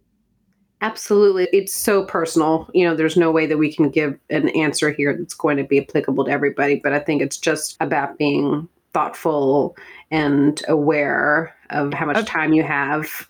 Absolutely. 0.82 1.48
It's 1.52 1.74
so 1.74 2.04
personal. 2.06 2.70
You 2.74 2.86
know, 2.88 2.96
there's 2.96 3.18
no 3.18 3.32
way 3.32 3.46
that 3.46 3.58
we 3.58 3.74
can 3.74 3.90
give 3.90 4.18
an 4.30 4.50
answer 4.50 4.92
here 4.92 5.16
that's 5.18 5.34
going 5.34 5.58
to 5.58 5.64
be 5.64 5.80
applicable 5.80 6.26
to 6.26 6.32
everybody, 6.32 6.76
but 6.76 6.94
I 6.94 7.00
think 7.00 7.22
it's 7.22 7.38
just 7.38 7.76
about 7.82 8.18
being 8.18 8.68
thoughtful 8.94 9.76
and 10.10 10.62
aware 10.68 11.54
of 11.70 11.94
how 11.94 12.06
much 12.06 12.26
time 12.26 12.54
you 12.54 12.64
have 12.64 13.28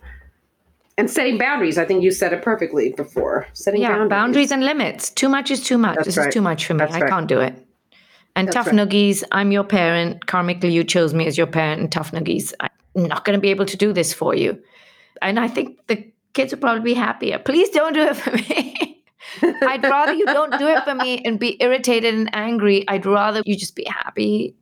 and 1.00 1.10
setting 1.10 1.38
boundaries. 1.38 1.78
I 1.78 1.86
think 1.86 2.04
you 2.04 2.12
said 2.12 2.34
it 2.34 2.42
perfectly 2.42 2.92
before. 2.92 3.48
Setting 3.54 3.82
Yeah, 3.82 3.90
boundaries. 3.90 4.10
boundaries. 4.10 4.52
and 4.52 4.64
limits. 4.66 5.10
Too 5.10 5.30
much 5.30 5.50
is 5.50 5.64
too 5.64 5.78
much. 5.78 5.96
That's 5.96 6.08
this 6.08 6.18
right. 6.18 6.28
is 6.28 6.34
too 6.34 6.42
much 6.42 6.66
for 6.66 6.74
me. 6.74 6.80
That's 6.80 6.94
I 6.96 7.02
right. 7.02 7.10
can't 7.10 7.28
do 7.28 7.40
it. 7.40 7.56
And 8.36 8.48
That's 8.48 8.56
tough 8.56 8.68
right. 8.68 8.76
noogies, 8.76 9.24
I'm 9.32 9.52
your 9.52 9.64
parent. 9.64 10.26
Karmically, 10.28 10.72
you 10.72 10.84
chose 10.84 11.14
me 11.14 11.26
as 11.26 11.38
your 11.38 11.48
parent. 11.48 11.82
And 11.82 11.92
tough 11.92 12.12
noogies, 12.12 12.54
I'm 12.60 12.70
not 12.96 13.26
going 13.26 13.38
to 13.38 13.42
be 13.42 13.50
able 13.50 13.66
to 13.66 13.78
do 13.78 13.92
this 13.94 14.14
for 14.14 14.36
you. 14.36 14.62
And 15.22 15.40
I 15.40 15.48
think 15.48 15.78
the 15.88 16.06
kids 16.34 16.52
will 16.54 16.60
probably 16.60 16.84
be 16.84 16.94
happier. 16.94 17.40
Please 17.40 17.70
don't 17.70 17.94
do 17.94 18.02
it 18.02 18.16
for 18.16 18.32
me. 18.32 19.04
I'd 19.62 19.84
rather 19.84 20.14
you 20.14 20.26
don't 20.26 20.58
do 20.58 20.68
it 20.68 20.84
for 20.84 20.96
me 20.96 21.22
and 21.24 21.40
be 21.40 21.58
irritated 21.62 22.14
and 22.14 22.30
angry. 22.34 22.88
I'd 22.88 23.06
rather 23.06 23.42
you 23.46 23.56
just 23.56 23.76
be 23.76 23.86
happy. 23.86 24.56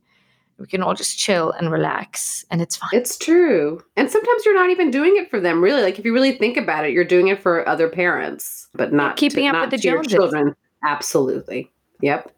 We 0.58 0.66
can 0.66 0.82
all 0.82 0.96
just 0.96 1.20
chill 1.20 1.52
and 1.52 1.72
relax, 1.72 2.44
and 2.50 2.64
it's 2.64 2.78
fine. 2.78 2.90
It's 2.92 3.16
true. 3.16 3.80
And 3.96 4.10
sometimes 4.10 4.44
you're 4.44 4.56
not 4.56 4.72
even 4.72 4.90
doing 4.90 5.16
it 5.16 5.30
for 5.30 5.40
them, 5.40 5.64
really. 5.64 5.84
Like 5.84 6.00
if 6.00 6.06
you 6.06 6.14
really 6.14 6.36
think 6.36 6.58
about 6.58 6.84
it, 6.84 6.94
you're 6.94 7.06
doing 7.06 7.28
it 7.28 7.40
for 7.40 7.68
other 7.70 7.88
parents, 7.88 8.68
but 8.74 8.92
not 8.92 9.18
keeping 9.18 9.44
to, 9.44 9.50
up 9.50 9.54
not 9.54 9.62
with 9.72 9.72
the 9.72 9.78
Joneses. 9.78 10.14
children. 10.14 10.56
Absolutely. 10.84 11.72
Yep. 12.02 12.32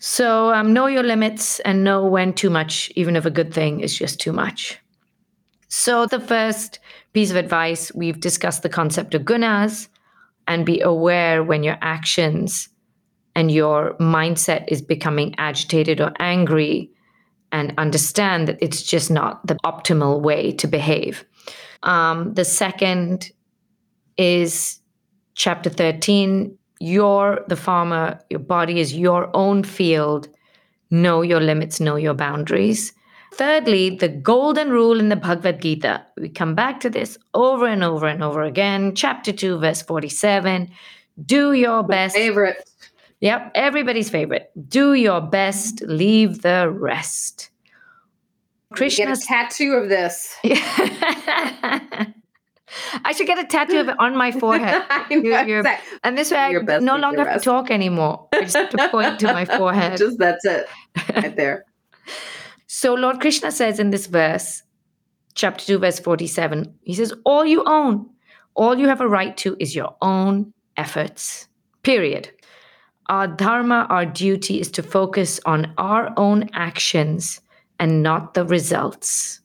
So 0.00 0.52
um, 0.52 0.74
know 0.74 0.86
your 0.86 1.02
limits 1.02 1.60
and 1.60 1.82
know 1.82 2.04
when 2.04 2.34
too 2.34 2.50
much, 2.50 2.92
even 2.94 3.16
if 3.16 3.24
a 3.24 3.30
good 3.30 3.54
thing 3.54 3.80
is 3.80 3.96
just 3.96 4.20
too 4.20 4.32
much. 4.32 4.78
So 5.76 6.06
the 6.06 6.20
first 6.20 6.78
piece 7.14 7.32
of 7.32 7.36
advice 7.36 7.92
we've 7.92 8.20
discussed 8.20 8.62
the 8.62 8.68
concept 8.68 9.12
of 9.12 9.22
gunas 9.22 9.88
and 10.46 10.64
be 10.64 10.80
aware 10.80 11.42
when 11.42 11.64
your 11.64 11.78
actions 11.82 12.68
and 13.34 13.50
your 13.50 13.94
mindset 13.98 14.66
is 14.68 14.80
becoming 14.80 15.34
agitated 15.36 16.00
or 16.00 16.12
angry, 16.20 16.92
and 17.50 17.74
understand 17.76 18.46
that 18.46 18.58
it's 18.60 18.84
just 18.84 19.10
not 19.10 19.44
the 19.48 19.56
optimal 19.64 20.20
way 20.20 20.52
to 20.52 20.68
behave. 20.68 21.24
Um, 21.82 22.34
the 22.34 22.44
second 22.44 23.32
is 24.16 24.80
chapter 25.34 25.70
13 25.70 26.56
you're 26.78 27.44
the 27.48 27.56
farmer, 27.56 28.20
your 28.30 28.40
body 28.40 28.78
is 28.78 28.94
your 28.94 29.28
own 29.34 29.64
field. 29.64 30.28
Know 30.90 31.22
your 31.22 31.40
limits, 31.40 31.80
know 31.80 31.96
your 31.96 32.14
boundaries. 32.14 32.92
Thirdly, 33.36 33.90
the 33.96 34.08
golden 34.08 34.70
rule 34.70 35.00
in 35.00 35.08
the 35.08 35.16
Bhagavad 35.16 35.60
Gita. 35.60 36.06
We 36.16 36.28
come 36.28 36.54
back 36.54 36.78
to 36.80 36.90
this 36.90 37.18
over 37.34 37.66
and 37.66 37.82
over 37.82 38.06
and 38.06 38.22
over 38.22 38.42
again. 38.42 38.94
Chapter 38.94 39.32
2, 39.32 39.58
verse 39.58 39.82
47. 39.82 40.70
Do 41.26 41.52
your 41.52 41.82
best. 41.82 42.14
Favorite. 42.14 42.68
Yep, 43.20 43.52
everybody's 43.54 44.10
favorite. 44.10 44.50
Do 44.68 44.94
your 44.94 45.20
best, 45.20 45.80
leave 45.82 46.42
the 46.42 46.68
rest. 46.70 47.50
Get 48.76 49.08
a 49.08 49.16
tattoo 49.16 49.74
of 49.74 49.88
this. 49.88 50.36
I 50.44 52.12
should 53.16 53.26
get 53.28 53.38
a 53.38 53.44
tattoo 53.44 53.78
of 53.80 53.88
it 53.88 53.96
on 54.00 54.16
my 54.16 54.32
forehead. 54.32 54.82
You're- 55.10 55.28
you're- 55.46 55.58
exact- 55.60 55.84
And 56.02 56.18
this 56.18 56.30
way 56.32 56.38
I 56.38 56.50
no 56.80 56.96
longer 56.96 57.24
have 57.24 57.38
to 57.40 57.44
talk 57.44 57.70
anymore. 57.70 58.26
I 58.32 58.40
just 58.42 58.56
have 58.56 58.70
to 58.70 58.88
point 58.90 59.20
to 59.20 59.32
my 59.32 59.44
forehead. 59.58 59.96
Just 59.98 60.18
that's 60.18 60.44
it, 60.44 60.66
right 61.14 61.36
there. 61.36 61.64
So 62.76 62.92
Lord 62.94 63.20
Krishna 63.20 63.52
says 63.52 63.78
in 63.78 63.90
this 63.90 64.06
verse, 64.06 64.64
chapter 65.36 65.64
2, 65.64 65.78
verse 65.78 66.00
47, 66.00 66.74
he 66.82 66.94
says, 66.94 67.14
All 67.24 67.46
you 67.46 67.62
own, 67.66 68.10
all 68.54 68.76
you 68.76 68.88
have 68.88 69.00
a 69.00 69.06
right 69.06 69.36
to 69.36 69.56
is 69.60 69.76
your 69.76 69.94
own 70.02 70.52
efforts. 70.76 71.46
Period. 71.84 72.32
Our 73.08 73.28
dharma, 73.28 73.86
our 73.90 74.04
duty 74.04 74.58
is 74.58 74.72
to 74.72 74.82
focus 74.82 75.38
on 75.46 75.72
our 75.78 76.12
own 76.16 76.50
actions 76.52 77.40
and 77.78 78.02
not 78.02 78.34
the 78.34 78.44
results. 78.44 79.40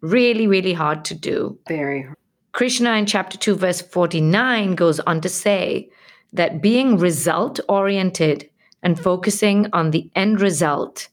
Really, 0.00 0.46
really 0.46 0.74
hard 0.74 1.04
to 1.06 1.16
do. 1.16 1.58
Very. 1.66 2.08
Krishna 2.52 2.92
in 2.92 3.06
chapter 3.06 3.36
2, 3.36 3.56
verse 3.56 3.80
49 3.80 4.76
goes 4.76 5.00
on 5.00 5.20
to 5.22 5.28
say 5.28 5.90
that 6.32 6.62
being 6.62 6.98
result 6.98 7.58
oriented 7.68 8.48
and 8.84 8.96
focusing 8.98 9.66
on 9.72 9.90
the 9.90 10.08
end 10.14 10.40
result 10.40 11.08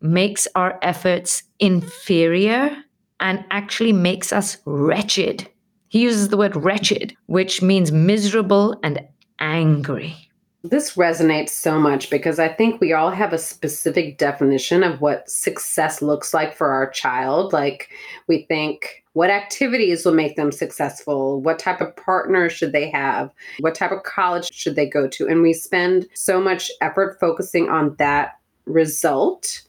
makes 0.00 0.46
our 0.54 0.78
efforts 0.82 1.42
inferior 1.58 2.76
and 3.20 3.44
actually 3.50 3.92
makes 3.92 4.32
us 4.32 4.58
wretched. 4.64 5.48
He 5.88 6.02
uses 6.02 6.28
the 6.28 6.36
word 6.36 6.56
wretched, 6.56 7.16
which 7.26 7.62
means 7.62 7.92
miserable 7.92 8.78
and 8.82 9.00
angry. 9.38 10.16
This 10.64 10.96
resonates 10.96 11.50
so 11.50 11.78
much 11.78 12.10
because 12.10 12.40
I 12.40 12.48
think 12.48 12.80
we 12.80 12.92
all 12.92 13.10
have 13.10 13.32
a 13.32 13.38
specific 13.38 14.18
definition 14.18 14.82
of 14.82 15.00
what 15.00 15.30
success 15.30 16.02
looks 16.02 16.34
like 16.34 16.56
for 16.56 16.68
our 16.68 16.90
child. 16.90 17.52
Like, 17.52 17.90
we 18.26 18.42
think 18.48 19.04
what 19.12 19.30
activities 19.30 20.04
will 20.04 20.12
make 20.12 20.34
them 20.36 20.50
successful? 20.50 21.40
What 21.40 21.60
type 21.60 21.80
of 21.80 21.94
partner 21.94 22.50
should 22.50 22.72
they 22.72 22.90
have? 22.90 23.30
What 23.60 23.76
type 23.76 23.92
of 23.92 24.02
college 24.02 24.52
should 24.52 24.74
they 24.74 24.86
go 24.86 25.06
to? 25.08 25.28
And 25.28 25.40
we 25.40 25.52
spend 25.52 26.08
so 26.14 26.40
much 26.40 26.70
effort 26.80 27.18
focusing 27.20 27.68
on 27.68 27.94
that 27.98 28.38
result. 28.66 29.62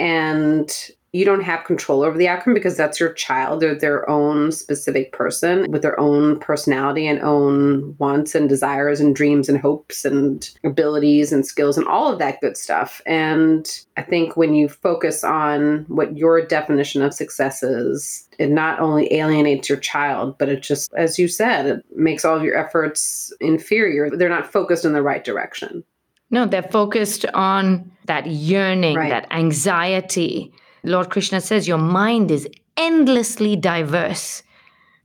And 0.00 0.90
you 1.12 1.24
don't 1.24 1.42
have 1.42 1.64
control 1.64 2.02
over 2.02 2.16
the 2.16 2.28
outcome 2.28 2.54
because 2.54 2.76
that's 2.76 3.00
your 3.00 3.12
child. 3.12 3.60
They're 3.60 3.74
their 3.74 4.08
own 4.08 4.52
specific 4.52 5.12
person 5.12 5.70
with 5.70 5.82
their 5.82 5.98
own 5.98 6.38
personality 6.38 7.06
and 7.08 7.20
own 7.20 7.96
wants 7.98 8.36
and 8.36 8.48
desires 8.48 9.00
and 9.00 9.14
dreams 9.14 9.48
and 9.48 9.58
hopes 9.58 10.04
and 10.04 10.48
abilities 10.62 11.32
and 11.32 11.44
skills 11.44 11.76
and 11.76 11.88
all 11.88 12.12
of 12.12 12.20
that 12.20 12.40
good 12.40 12.56
stuff. 12.56 13.02
And 13.06 13.68
I 13.96 14.02
think 14.02 14.36
when 14.36 14.54
you 14.54 14.68
focus 14.68 15.24
on 15.24 15.84
what 15.88 16.16
your 16.16 16.46
definition 16.46 17.02
of 17.02 17.12
success 17.12 17.64
is, 17.64 18.28
it 18.38 18.50
not 18.50 18.78
only 18.78 19.12
alienates 19.12 19.68
your 19.68 19.78
child, 19.78 20.38
but 20.38 20.48
it 20.48 20.62
just, 20.62 20.92
as 20.94 21.18
you 21.18 21.26
said, 21.26 21.66
it 21.66 21.84
makes 21.96 22.24
all 22.24 22.36
of 22.36 22.44
your 22.44 22.56
efforts 22.56 23.32
inferior. 23.40 24.10
They're 24.10 24.28
not 24.28 24.50
focused 24.50 24.84
in 24.84 24.92
the 24.92 25.02
right 25.02 25.24
direction. 25.24 25.82
No, 26.30 26.46
they're 26.46 26.62
focused 26.62 27.26
on 27.34 27.90
that 28.06 28.26
yearning, 28.26 28.96
Right. 28.96 29.10
that 29.10 29.26
anxiety. 29.32 30.52
Lord 30.84 31.10
Krishna 31.10 31.40
says 31.40 31.66
your 31.68 31.78
mind 31.78 32.30
is 32.30 32.48
endlessly 32.76 33.56
diverse. 33.56 34.42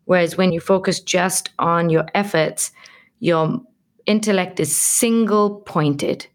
Whereas 0.05 0.37
when 0.37 0.51
you 0.53 0.59
focus 0.59 0.99
just 0.99 1.49
on 1.57 1.89
your 1.89 2.05
efforts, 2.13 2.71
your 3.19 3.59
intellect 4.05 4.59
is 4.59 4.75
single 4.75 5.61
pointed. 5.65 6.27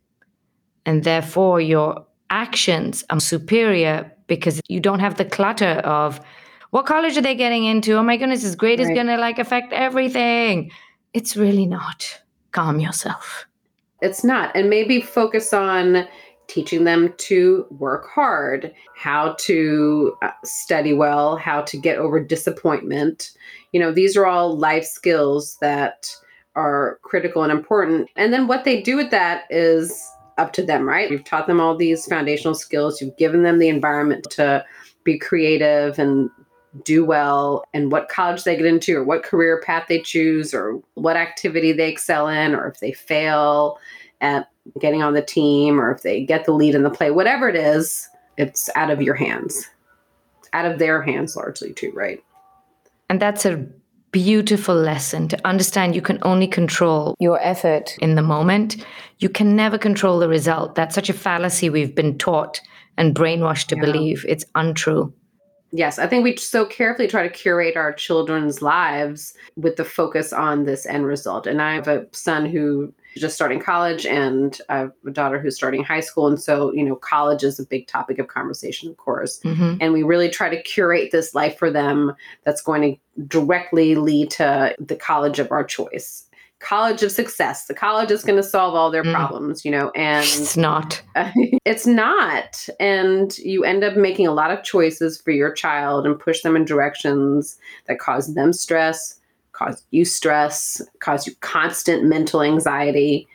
And 0.85 1.05
therefore, 1.05 1.61
your 1.61 2.05
actions 2.31 3.05
are 3.11 3.21
superior 3.21 4.11
because 4.27 4.61
you 4.69 4.81
don't 4.81 5.01
have 5.01 5.17
the 5.17 5.25
clutter 5.25 5.81
of 5.85 6.21
what 6.71 6.87
college 6.87 7.17
are 7.17 7.21
they 7.23 7.35
getting 7.35 7.65
into? 7.65 7.95
Oh 7.95 8.03
my 8.03 8.17
goodness, 8.17 8.43
this 8.43 8.55
grade 8.55 8.81
is 8.81 8.89
going 8.89 9.07
to 9.09 9.17
like 9.17 9.39
affect 9.39 9.73
everything. 9.73 10.71
It's 11.13 11.37
really 11.37 11.67
not. 11.67 12.21
Calm 12.53 12.79
yourself. 12.81 13.47
It's 14.03 14.25
not. 14.25 14.55
And 14.55 14.71
maybe 14.71 15.01
focus 15.01 15.53
on 15.53 16.07
teaching 16.47 16.85
them 16.85 17.15
to 17.17 17.65
work 17.71 18.09
hard, 18.09 18.75
how 18.97 19.37
to 19.39 20.17
uh, 20.23 20.31
study 20.45 20.93
well, 20.93 21.37
how 21.37 21.63
to 21.63 21.77
get 21.77 21.97
over 21.97 22.23
disappointment. 22.23 23.31
You 23.73 23.81
know, 23.81 23.93
these 23.93 24.17
are 24.17 24.27
all 24.27 24.59
life 24.59 24.85
skills 24.85 25.57
that 25.61 26.09
are 26.57 26.99
critical 27.03 27.45
and 27.45 27.53
important. 27.53 28.09
And 28.17 28.33
then 28.33 28.49
what 28.49 28.65
they 28.65 28.83
do 28.83 28.97
with 28.97 29.11
that 29.11 29.45
is 29.49 30.11
up 30.39 30.53
to 30.55 30.63
them, 30.65 30.89
right? 30.89 31.11
You've 31.11 31.25
taught 31.25 31.47
them 31.47 31.61
all 31.61 31.77
these 31.77 32.07
foundational 32.07 32.55
skills, 32.55 33.01
you've 33.01 33.17
given 33.17 33.43
them 33.45 33.59
the 33.59 33.69
environment 33.69 34.27
to 34.31 34.65
be 35.05 35.19
creative 35.19 35.99
and 35.99 36.31
do 36.85 37.05
well 37.05 37.65
and 37.75 37.91
what 37.91 38.09
college 38.09 38.45
they 38.45 38.57
get 38.57 38.67
into 38.67 38.97
or 38.97 39.05
what 39.05 39.23
career 39.25 39.61
path 39.65 39.87
they 39.89 40.01
choose 40.01 40.55
or 40.55 40.81
what 40.95 41.17
activity 41.17 41.73
they 41.73 41.91
excel 41.91 42.29
in 42.29 42.55
or 42.55 42.69
if 42.69 42.79
they 42.81 42.93
fail 42.93 43.79
at 44.21 44.49
getting 44.79 45.03
on 45.03 45.15
the 45.15 45.23
team 45.23 45.81
or 45.81 45.91
if 45.93 46.03
they 46.03 46.25
get 46.25 46.45
the 46.45 46.53
lead 46.53 46.75
in 46.75 46.83
the 46.85 46.91
play 46.91 47.11
whatever 47.11 47.49
it 47.49 47.57
is 47.57 48.09
it's 48.37 48.71
out 48.77 48.91
of 48.91 49.03
your 49.03 49.15
hands 49.15 49.69
out 50.53 50.65
of 50.65 50.79
their 50.79 51.03
hands 51.03 51.35
largely 51.35 51.73
too 51.73 51.91
right 51.93 52.23
And 53.09 53.21
that's 53.21 53.45
a 53.45 53.67
beautiful 54.13 54.75
lesson 54.75 55.29
to 55.29 55.39
understand 55.47 55.95
you 55.95 56.03
can 56.03 56.19
only 56.23 56.47
control 56.47 57.15
your 57.21 57.41
effort 57.43 57.97
in 58.01 58.15
the 58.17 58.23
moment. 58.23 58.85
You 59.19 59.29
can 59.29 59.55
never 59.55 59.79
control 59.79 60.19
the 60.19 60.29
result. 60.29 60.75
That's 60.75 60.95
such 60.97 61.09
a 61.09 61.13
fallacy 61.13 61.71
we've 61.71 61.95
been 61.95 62.19
taught 62.19 62.61
and 62.97 63.15
brainwashed 63.15 63.67
to 63.69 63.77
Yeah. 63.77 63.83
believe. 63.83 64.25
It's 64.29 64.45
untrue. 64.55 65.13
Yes 65.73 65.99
i 65.99 66.07
think 66.07 66.25
we 66.25 66.37
so 66.37 66.65
carefully 66.67 67.07
try 67.09 67.23
to 67.23 67.31
curate 67.35 67.77
our 67.77 67.93
children's 67.93 68.61
lives 68.63 69.35
with 69.57 69.77
the 69.77 69.85
focus 69.85 70.33
on 70.33 70.65
this 70.65 70.87
end 70.87 71.07
result. 71.07 71.47
And 71.47 71.61
i 71.63 71.75
have 71.75 71.89
a 71.89 72.07
son 72.13 72.47
who 72.47 72.93
just 73.17 73.35
starting 73.35 73.59
college 73.61 74.07
and 74.07 74.61
i 74.69 74.79
have 74.79 74.93
a 75.07 75.11
daughter 75.11 75.41
who's 75.41 75.57
starting 75.57 75.83
high 75.83 76.01
school. 76.01 76.27
And 76.29 76.41
so 76.41 76.73
you 76.73 76.85
know 76.85 76.97
college 76.97 77.43
is 77.43 77.59
a 77.59 77.67
big 77.67 77.87
topic 77.87 78.19
of 78.19 78.29
conversation 78.29 78.89
of 78.91 78.97
course. 78.97 79.41
Mhm. 79.45 79.79
and 79.81 79.93
we 79.93 80.03
really 80.03 80.29
try 80.29 80.49
to 80.49 80.63
curate 80.63 81.11
this 81.13 81.35
life 81.35 81.59
for 81.59 81.71
them 81.71 82.15
that's 82.45 82.63
going 82.63 82.83
to 82.83 83.23
directly 83.27 83.95
lead 83.97 84.31
to 84.31 84.75
the 84.79 84.97
college 84.97 85.39
of 85.39 85.51
our 85.51 85.65
choice 85.65 86.25
college 86.61 87.03
of 87.03 87.11
success 87.11 87.67
the 87.67 87.75
college 87.75 88.11
is 88.11 88.23
going 88.23 88.37
to 88.37 88.43
solve 88.43 88.75
all 88.75 88.91
their 88.91 89.03
Mm. 89.03 89.15
problems 89.15 89.65
you 89.65 89.71
know 89.71 89.91
and 89.97 90.25
It's 90.25 90.57
not. 90.57 91.03
it's 91.65 91.87
not 91.87 92.69
and 92.79 93.37
you 93.39 93.65
end 93.65 93.83
up 93.83 93.97
making 93.97 94.27
a 94.27 94.33
lot 94.33 94.51
of 94.51 94.63
choices 94.63 95.21
for 95.21 95.31
your 95.31 95.53
child 95.53 96.07
and 96.07 96.19
push 96.19 96.43
them 96.43 96.57
in 96.57 96.65
directions 96.67 97.59
that 97.87 97.99
cause 97.99 98.35
them 98.35 98.53
stress 98.53 99.19
cause 99.53 99.83
you 99.91 100.05
stress 100.05 100.81
cause 101.01 101.27
you 101.27 101.35
constant 101.41 102.05
mental 102.05 102.43
anxiety 102.43 103.27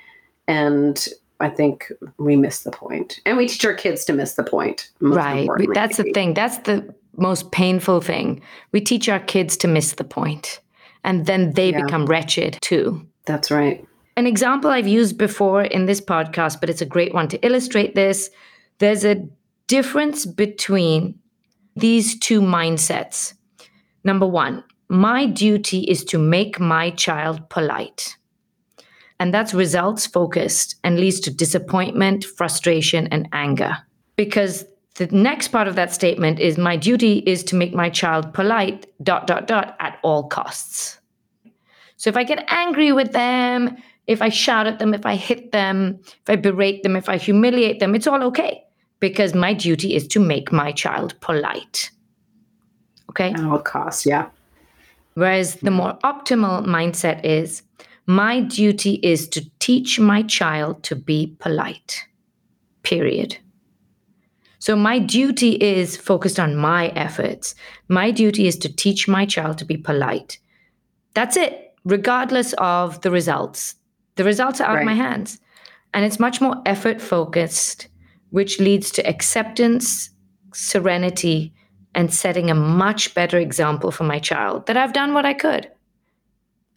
and 0.47 1.07
i 1.39 1.49
think 1.49 1.91
we 2.17 2.35
miss 2.35 2.59
the 2.63 2.71
point 2.71 3.19
and 3.25 3.37
we 3.37 3.47
teach 3.47 3.65
our 3.65 3.73
kids 3.73 4.05
to 4.05 4.13
miss 4.13 4.33
the 4.35 4.43
point 4.43 4.89
right. 5.01 5.49
That's 5.73 5.97
the 5.97 6.03
thing. 6.13 6.33
That's 6.35 6.59
the 6.59 6.93
most 7.17 7.51
painful 7.51 8.01
thing. 8.01 8.41
We 8.73 8.81
teach 8.81 9.07
our 9.09 9.19
kids 9.21 9.55
to 9.57 9.67
miss 9.69 9.93
the 9.93 10.03
point, 10.03 10.59
and 11.05 11.25
then 11.25 11.53
they 11.53 11.71
Yeah. 11.71 11.81
become 11.83 12.05
wretched 12.05 12.57
too. 12.61 13.05
That's 13.25 13.51
right 13.51 13.85
An 14.17 14.27
example 14.27 14.69
I've 14.69 14.87
used 14.87 15.17
before 15.17 15.63
in 15.63 15.87
this 15.87 15.99
podcast, 15.99 16.61
but 16.61 16.69
it's 16.69 16.81
a 16.81 16.85
great 16.85 17.13
one 17.13 17.27
to 17.27 17.45
illustrate 17.45 17.95
this. 17.95 18.29
There's 18.79 19.03
a 19.03 19.27
difference 19.67 20.25
between 20.25 21.19
these 21.75 22.17
two 22.19 22.39
mindsets. 22.39 23.33
Number 24.05 24.25
one, 24.25 24.63
my 24.87 25.25
duty 25.25 25.79
is 25.79 26.05
to 26.05 26.17
make 26.17 26.59
my 26.59 26.91
child 26.91 27.49
polite. 27.49 28.15
And 29.19 29.33
that's 29.33 29.53
results 29.53 30.05
focused 30.05 30.75
and 30.83 30.99
leads 30.99 31.19
to 31.21 31.31
disappointment, 31.31 32.23
frustration, 32.23 33.07
and 33.07 33.27
anger. 33.33 33.77
Because 34.15 34.65
the 34.95 35.07
next 35.07 35.49
part 35.49 35.67
of 35.67 35.75
that 35.75 35.93
statement 35.93 36.39
is 36.39 36.57
my 36.57 36.77
duty 36.77 37.19
is 37.25 37.43
to 37.45 37.55
make 37.55 37.73
my 37.73 37.89
child 37.89 38.33
polite, 38.33 38.87
dot, 39.03 39.27
dot, 39.27 39.47
dot, 39.47 39.75
at 39.79 39.99
all 40.03 40.27
costs. 40.27 40.99
So 42.05 42.09
if 42.09 42.17
I 42.17 42.23
get 42.23 42.45
angry 42.49 42.91
with 42.91 43.13
them, 43.13 43.77
If 44.07 44.21
I 44.21 44.29
shout 44.29 44.67
at 44.67 44.79
them, 44.79 44.93
if 44.93 45.05
I 45.05 45.15
hit 45.15 45.51
them, 45.51 45.99
if 46.03 46.29
I 46.29 46.35
berate 46.35 46.83
them, 46.83 46.95
if 46.95 47.09
I 47.09 47.17
humiliate 47.17 47.79
them, 47.79 47.95
it's 47.95 48.07
all 48.07 48.23
okay 48.23 48.63
because 48.99 49.33
my 49.33 49.53
duty 49.53 49.95
is 49.95 50.07
to 50.09 50.19
make 50.19 50.51
my 50.51 50.71
child 50.71 51.19
polite. 51.21 51.89
Okay. 53.09 53.31
At 53.31 53.43
all 53.43 53.59
costs, 53.59 54.05
yeah. 54.05 54.29
Whereas 55.15 55.55
the 55.55 55.71
more 55.71 55.97
optimal 56.03 56.65
mindset 56.65 57.23
is 57.23 57.63
my 58.05 58.41
duty 58.41 58.99
is 59.01 59.27
to 59.29 59.49
teach 59.59 59.99
my 59.99 60.21
child 60.21 60.83
to 60.83 60.95
be 60.95 61.35
polite, 61.39 62.05
period. 62.83 63.37
So 64.59 64.75
my 64.75 64.99
duty 64.99 65.51
is 65.51 65.95
focused 65.97 66.39
on 66.39 66.55
my 66.55 66.87
efforts. 66.89 67.55
My 67.87 68.11
duty 68.11 68.47
is 68.47 68.57
to 68.57 68.73
teach 68.73 69.07
my 69.07 69.25
child 69.25 69.57
to 69.59 69.65
be 69.65 69.77
polite. 69.77 70.39
That's 71.13 71.37
it, 71.37 71.74
regardless 71.85 72.53
of 72.57 73.01
the 73.01 73.11
results. 73.11 73.75
The 74.15 74.23
results 74.23 74.59
are 74.59 74.69
out 74.69 74.79
of 74.79 74.85
my 74.85 74.93
hands. 74.93 75.39
And 75.93 76.03
it's 76.03 76.19
much 76.19 76.41
more 76.41 76.61
effort 76.65 76.99
focused, 76.99 77.87
which 78.31 78.59
leads 78.59 78.91
to 78.91 79.07
acceptance, 79.07 80.09
serenity, 80.53 81.53
and 81.93 82.13
setting 82.13 82.51
a 82.51 82.55
much 82.55 83.15
better 83.15 83.37
example 83.37 83.91
for 83.91 84.03
my 84.03 84.19
child 84.19 84.65
that 84.65 84.75
I've 84.75 84.91
done 84.91 85.13
what 85.13 85.25
I 85.25 85.33
could. 85.33 85.71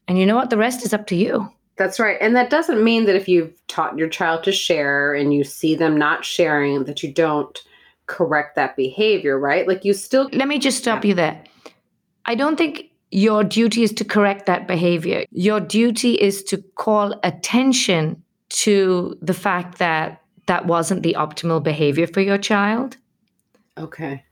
And 0.07 0.19
you 0.19 0.25
know 0.25 0.37
what? 0.37 0.51
The 0.51 0.57
rest 0.57 0.85
is 0.85 0.95
up 0.95 1.07
to 1.09 1.17
you. 1.17 1.51
That's 1.77 2.01
right. 2.01 2.17
And 2.21 2.35
that 2.37 2.51
doesn't 2.51 2.83
mean 2.83 3.07
that 3.07 3.17
if 3.17 3.29
you've 3.29 3.55
taught 3.69 3.99
your 3.99 4.09
child 4.09 4.45
to 4.45 4.53
share 4.53 5.15
and 5.15 5.33
you 5.33 5.45
see 5.45 5.75
them 5.75 5.97
not 5.97 6.25
sharing, 6.25 6.85
that 6.85 7.03
you 7.03 7.13
don't 7.13 7.57
correct 8.07 8.57
that 8.57 8.77
behavior, 8.77 9.39
right? 9.39 9.67
Like 9.67 9.85
you 9.85 9.93
still 9.93 10.29
Let 10.33 10.49
me 10.49 10.59
just 10.59 10.79
stop 10.79 11.05
you 11.05 11.15
there. 11.15 11.43
I 12.25 12.35
don't 12.35 12.57
think 12.57 12.88
your 13.11 13.45
duty 13.45 13.83
is 13.83 13.93
to 13.95 14.05
correct 14.05 14.47
that 14.47 14.67
behavior. 14.67 15.25
Your 15.31 15.61
duty 15.61 16.15
is 16.15 16.43
to 16.45 16.59
call 16.77 17.19
attention 17.23 18.23
to 18.51 19.17
the 19.23 19.35
fact 19.35 19.79
that 19.79 20.23
that 20.47 20.67
wasn't 20.67 21.03
the 21.03 21.17
optimal 21.19 21.63
behavior 21.63 22.07
for 22.07 22.21
your 22.21 22.39
child. 22.39 22.97
Okay. 23.77 24.25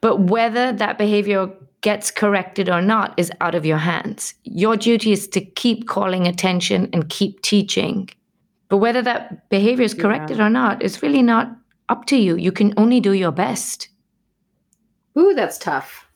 But 0.00 0.20
whether 0.20 0.72
that 0.72 0.98
behavior 0.98 1.50
gets 1.80 2.10
corrected 2.10 2.68
or 2.68 2.82
not 2.82 3.14
is 3.16 3.32
out 3.40 3.54
of 3.54 3.64
your 3.64 3.78
hands. 3.78 4.34
Your 4.44 4.76
duty 4.76 5.12
is 5.12 5.26
to 5.28 5.40
keep 5.40 5.88
calling 5.88 6.26
attention 6.26 6.90
and 6.92 7.08
keep 7.08 7.40
teaching. 7.42 8.10
But 8.68 8.78
whether 8.78 9.02
that 9.02 9.48
behavior 9.48 9.84
is 9.84 9.94
corrected 9.94 10.40
or 10.40 10.50
not 10.50 10.82
is 10.82 11.02
really 11.02 11.22
not 11.22 11.56
up 11.88 12.06
to 12.06 12.16
you. 12.16 12.36
You 12.36 12.52
can 12.52 12.74
only 12.76 13.00
do 13.00 13.12
your 13.12 13.32
best. 13.32 13.88
Ooh, 15.18 15.34
that's 15.34 15.58
tough. 15.58 16.06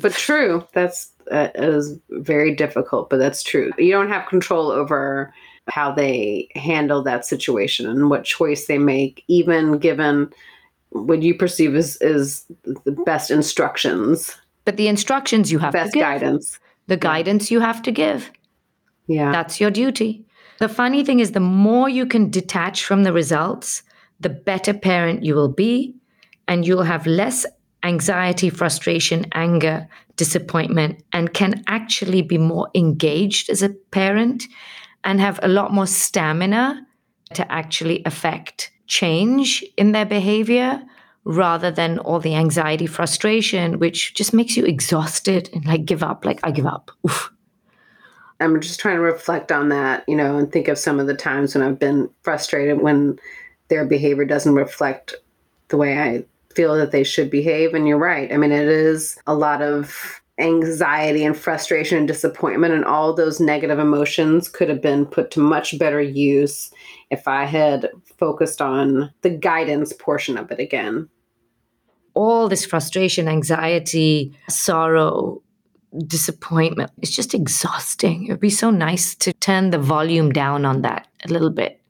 But 0.00 0.12
true. 0.12 0.66
That's 0.72 1.10
uh, 1.30 1.48
is 1.54 1.98
very 2.10 2.54
difficult, 2.54 3.10
but 3.10 3.18
that's 3.18 3.42
true. 3.42 3.70
You 3.78 3.92
don't 3.92 4.08
have 4.08 4.28
control 4.28 4.70
over 4.70 5.32
how 5.68 5.92
they 5.92 6.48
handle 6.54 7.02
that 7.02 7.24
situation 7.24 7.86
and 7.88 8.10
what 8.10 8.24
choice 8.24 8.66
they 8.66 8.78
make, 8.78 9.24
even 9.28 9.78
given 9.78 10.32
what 10.90 11.22
you 11.22 11.34
perceive 11.34 11.74
as 11.74 11.96
is 12.00 12.44
the 12.64 12.92
best 13.06 13.30
instructions, 13.30 14.36
but 14.64 14.76
the 14.76 14.88
instructions 14.88 15.50
you 15.50 15.58
have 15.58 15.72
to 15.72 15.78
best 15.78 15.94
give, 15.94 16.02
guidance. 16.02 16.58
the 16.86 16.96
guidance 16.96 17.50
you 17.50 17.60
have 17.60 17.82
to 17.82 17.90
give. 17.90 18.30
Yeah. 19.06 19.32
That's 19.32 19.60
your 19.60 19.70
duty. 19.70 20.24
The 20.58 20.68
funny 20.68 21.04
thing 21.04 21.20
is, 21.20 21.32
the 21.32 21.40
more 21.40 21.88
you 21.88 22.06
can 22.06 22.30
detach 22.30 22.84
from 22.84 23.02
the 23.02 23.12
results, 23.12 23.82
the 24.20 24.28
better 24.28 24.72
parent 24.72 25.24
you 25.24 25.34
will 25.34 25.48
be, 25.48 25.94
and 26.46 26.66
you'll 26.66 26.82
have 26.84 27.06
less 27.06 27.46
anxiety, 27.82 28.50
frustration, 28.50 29.26
anger, 29.32 29.88
disappointment, 30.16 31.02
and 31.12 31.34
can 31.34 31.62
actually 31.66 32.22
be 32.22 32.38
more 32.38 32.68
engaged 32.74 33.50
as 33.50 33.62
a 33.62 33.70
parent 33.90 34.44
and 35.04 35.20
have 35.20 35.40
a 35.42 35.48
lot 35.48 35.72
more 35.72 35.86
stamina 35.86 36.86
to 37.34 37.50
actually 37.50 38.02
affect 38.04 38.70
change 38.86 39.64
in 39.76 39.92
their 39.92 40.04
behavior 40.04 40.82
rather 41.24 41.70
than 41.70 41.98
all 42.00 42.18
the 42.18 42.34
anxiety, 42.34 42.86
frustration, 42.86 43.78
which 43.78 44.14
just 44.14 44.34
makes 44.34 44.56
you 44.56 44.64
exhausted 44.64 45.48
and 45.52 45.64
like 45.66 45.84
give 45.84 46.02
up. 46.02 46.24
Like, 46.24 46.40
I 46.42 46.50
give 46.50 46.66
up. 46.66 46.90
Oof. 47.06 47.32
I'm 48.40 48.60
just 48.60 48.80
trying 48.80 48.96
to 48.96 49.02
reflect 49.02 49.52
on 49.52 49.68
that, 49.68 50.04
you 50.08 50.16
know, 50.16 50.36
and 50.36 50.50
think 50.50 50.66
of 50.66 50.78
some 50.78 50.98
of 50.98 51.06
the 51.06 51.14
times 51.14 51.54
when 51.54 51.62
I've 51.62 51.78
been 51.78 52.10
frustrated 52.22 52.82
when 52.82 53.18
their 53.68 53.84
behavior 53.84 54.24
doesn't 54.24 54.54
reflect 54.54 55.14
the 55.68 55.76
way 55.76 55.98
I 55.98 56.24
feel 56.54 56.74
that 56.76 56.90
they 56.92 57.04
should 57.04 57.30
behave. 57.30 57.74
And 57.74 57.86
you're 57.88 57.98
right. 57.98 58.32
I 58.32 58.36
mean, 58.36 58.52
it 58.52 58.68
is 58.68 59.18
a 59.26 59.34
lot 59.34 59.62
of 59.62 60.20
anxiety 60.38 61.24
and 61.24 61.36
frustration 61.36 61.98
and 61.98 62.08
disappointment, 62.08 62.72
and 62.74 62.84
all 62.84 63.12
those 63.14 63.38
negative 63.38 63.78
emotions 63.78 64.48
could 64.48 64.68
have 64.68 64.80
been 64.82 65.04
put 65.06 65.30
to 65.32 65.40
much 65.40 65.78
better 65.78 66.00
use 66.00 66.72
if 67.10 67.28
I 67.28 67.44
had 67.44 67.90
focused 68.18 68.62
on 68.62 69.12
the 69.20 69.30
guidance 69.30 69.92
portion 69.92 70.38
of 70.38 70.50
it 70.50 70.58
again. 70.58 71.08
all 72.14 72.48
this 72.48 72.64
frustration, 72.66 73.28
anxiety, 73.28 74.36
sorrow, 74.48 75.42
disappointment. 76.06 76.90
It's 77.02 77.14
just 77.14 77.34
exhausting. 77.34 78.26
It 78.26 78.30
would 78.30 78.40
be 78.40 78.50
so 78.50 78.70
nice 78.70 79.14
to 79.16 79.32
turn 79.34 79.70
the 79.70 79.78
volume 79.78 80.30
down 80.32 80.64
on 80.64 80.82
that 80.82 81.08
a 81.24 81.28
little 81.28 81.50
bit. 81.50 81.80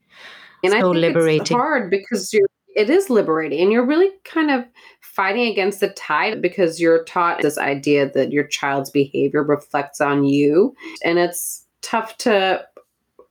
And 0.62 0.74
I 0.74 0.80
So 0.80 0.92
think 0.92 1.04
it's 1.06 1.16
liberating. 1.16 1.56
hard 1.56 1.90
because 1.90 2.32
you're 2.32 2.48
it 2.74 2.90
is 2.90 3.10
liberating 3.10 3.60
and 3.60 3.72
you're 3.72 3.86
really 3.86 4.10
kind 4.24 4.50
of 4.50 4.64
fighting 5.00 5.50
against 5.50 5.80
the 5.80 5.90
tide 5.90 6.40
because 6.40 6.80
you're 6.80 7.04
taught 7.04 7.42
this 7.42 7.58
idea 7.58 8.10
that 8.10 8.32
your 8.32 8.44
child's 8.44 8.90
behavior 8.90 9.42
reflects 9.42 10.00
on 10.00 10.24
you 10.24 10.74
and 11.04 11.18
it's 11.18 11.66
tough 11.82 12.16
to 12.18 12.64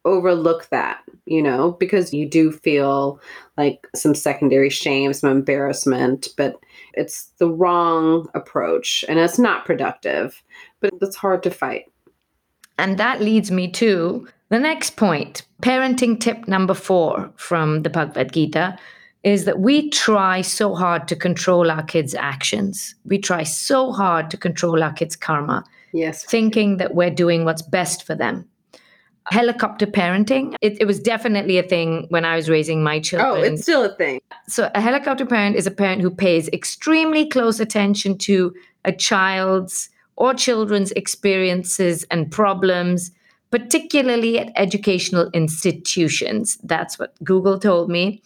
overlook 0.04 0.68
that 0.70 1.02
you 1.26 1.42
know 1.42 1.72
because 1.74 2.14
you 2.14 2.28
do 2.28 2.52
feel 2.52 3.20
like 3.58 3.88
some 3.96 4.16
secondary 4.16 4.70
shame 4.70 5.14
some 5.14 5.30
embarrassment 5.30 6.30
but 6.38 6.56
it's 6.94 7.32
the 7.38 7.50
wrong 7.50 8.28
approach 8.34 9.06
and 9.08 9.20
it's 9.20 9.38
not 9.38 9.66
productive 9.66 10.42
but 10.80 10.92
it's 11.02 11.16
hard 11.16 11.44
to 11.44 11.52
fight 11.52 11.86
And 12.78 12.98
that 12.98 13.22
leads 13.22 13.52
me 13.52 13.70
to 13.74 14.28
the 14.50 14.60
next 14.60 14.96
point. 14.98 15.44
Parenting 15.62 16.20
tip 16.20 16.48
number 16.48 16.74
four 16.74 17.32
from 17.36 17.84
the 17.84 17.90
Bhagavad 17.90 18.34
Gita 18.34 18.78
is 19.24 19.46
that 19.46 19.60
we 19.60 19.90
try 19.90 20.42
so 20.42 20.74
hard 20.74 21.08
to 21.08 21.16
control 21.16 21.70
our 21.70 21.84
kids' 21.84 22.16
actions. 22.16 22.96
We 23.06 23.20
try 23.20 23.44
so 23.44 23.92
hard 23.92 24.32
to 24.32 24.38
control 24.38 24.82
our 24.84 24.94
kids' 24.94 25.16
karma. 25.16 25.64
yes 25.94 26.24
thinking 26.24 26.78
that 26.78 26.96
we're 26.96 27.16
doing 27.24 27.46
what's 27.46 27.62
best 27.62 28.04
for 28.04 28.16
them. 28.16 28.48
Helicopter 29.26 29.86
parenting, 29.86 30.56
it, 30.62 30.82
it 30.82 30.86
was 30.86 31.00
definitely 31.00 31.60
a 31.60 31.64
thing 31.64 32.08
when 32.10 32.26
I 32.26 32.36
was 32.36 32.50
raising 32.50 32.84
my 32.84 32.98
oh, 32.98 33.02
children. 33.02 33.32
oh 33.32 33.42
it's 33.42 33.62
still 33.62 33.84
a 33.84 33.96
thing 33.96 34.20
so, 34.48 34.70
a 34.76 34.82
helicopter 34.82 35.26
parent 35.26 35.56
is 35.56 35.66
a 35.66 35.72
parent 35.72 36.02
who 36.02 36.12
pays 36.12 36.50
extremely 36.50 37.26
close 37.26 37.62
attention 37.62 38.18
to 38.20 38.54
a 38.84 38.92
child's 38.92 39.90
or 40.18 40.34
children's 40.34 40.92
experiences 40.92 42.04
and 42.12 42.30
problems, 42.30 43.12
particularly 43.50 44.40
at 44.40 44.52
educational 44.58 45.30
institutions. 45.34 46.58
That's 46.64 47.00
what 47.00 47.16
Google 47.24 47.60
told 47.60 47.90
me. 47.90 48.22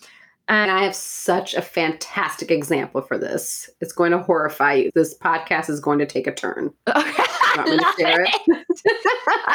And 0.47 0.69
I 0.69 0.83
have 0.83 0.95
such 0.95 1.55
a 1.55 1.61
fantastic 1.61 2.51
example 2.51 3.01
for 3.01 3.17
this. 3.17 3.69
It's 3.81 3.93
going 3.93 4.11
to 4.11 4.19
horrify 4.19 4.73
you. 4.73 4.91
This 4.93 5.17
podcast 5.17 5.69
is 5.69 5.79
going 5.79 5.99
to 5.99 6.05
take 6.05 6.27
a 6.27 6.33
turn. 6.33 6.71
Want 7.57 7.69
me 7.69 7.77
to 7.77 7.93
share 7.97 8.23
it? 8.23 8.65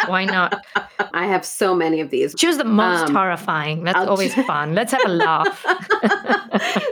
Why 0.09 0.25
not? 0.25 0.65
I 1.13 1.27
have 1.27 1.45
so 1.45 1.75
many 1.75 2.01
of 2.01 2.11
these. 2.11 2.35
Choose 2.35 2.57
the 2.59 2.65
most 2.65 3.09
Um, 3.09 3.15
horrifying. 3.15 3.85
That's 3.85 3.97
I'll 3.99 4.09
always 4.11 4.35
ch- 4.35 4.47
fun. 4.47 4.75
Let's 4.75 4.93
have 4.93 5.05
a 5.05 5.09
laugh. 5.09 5.65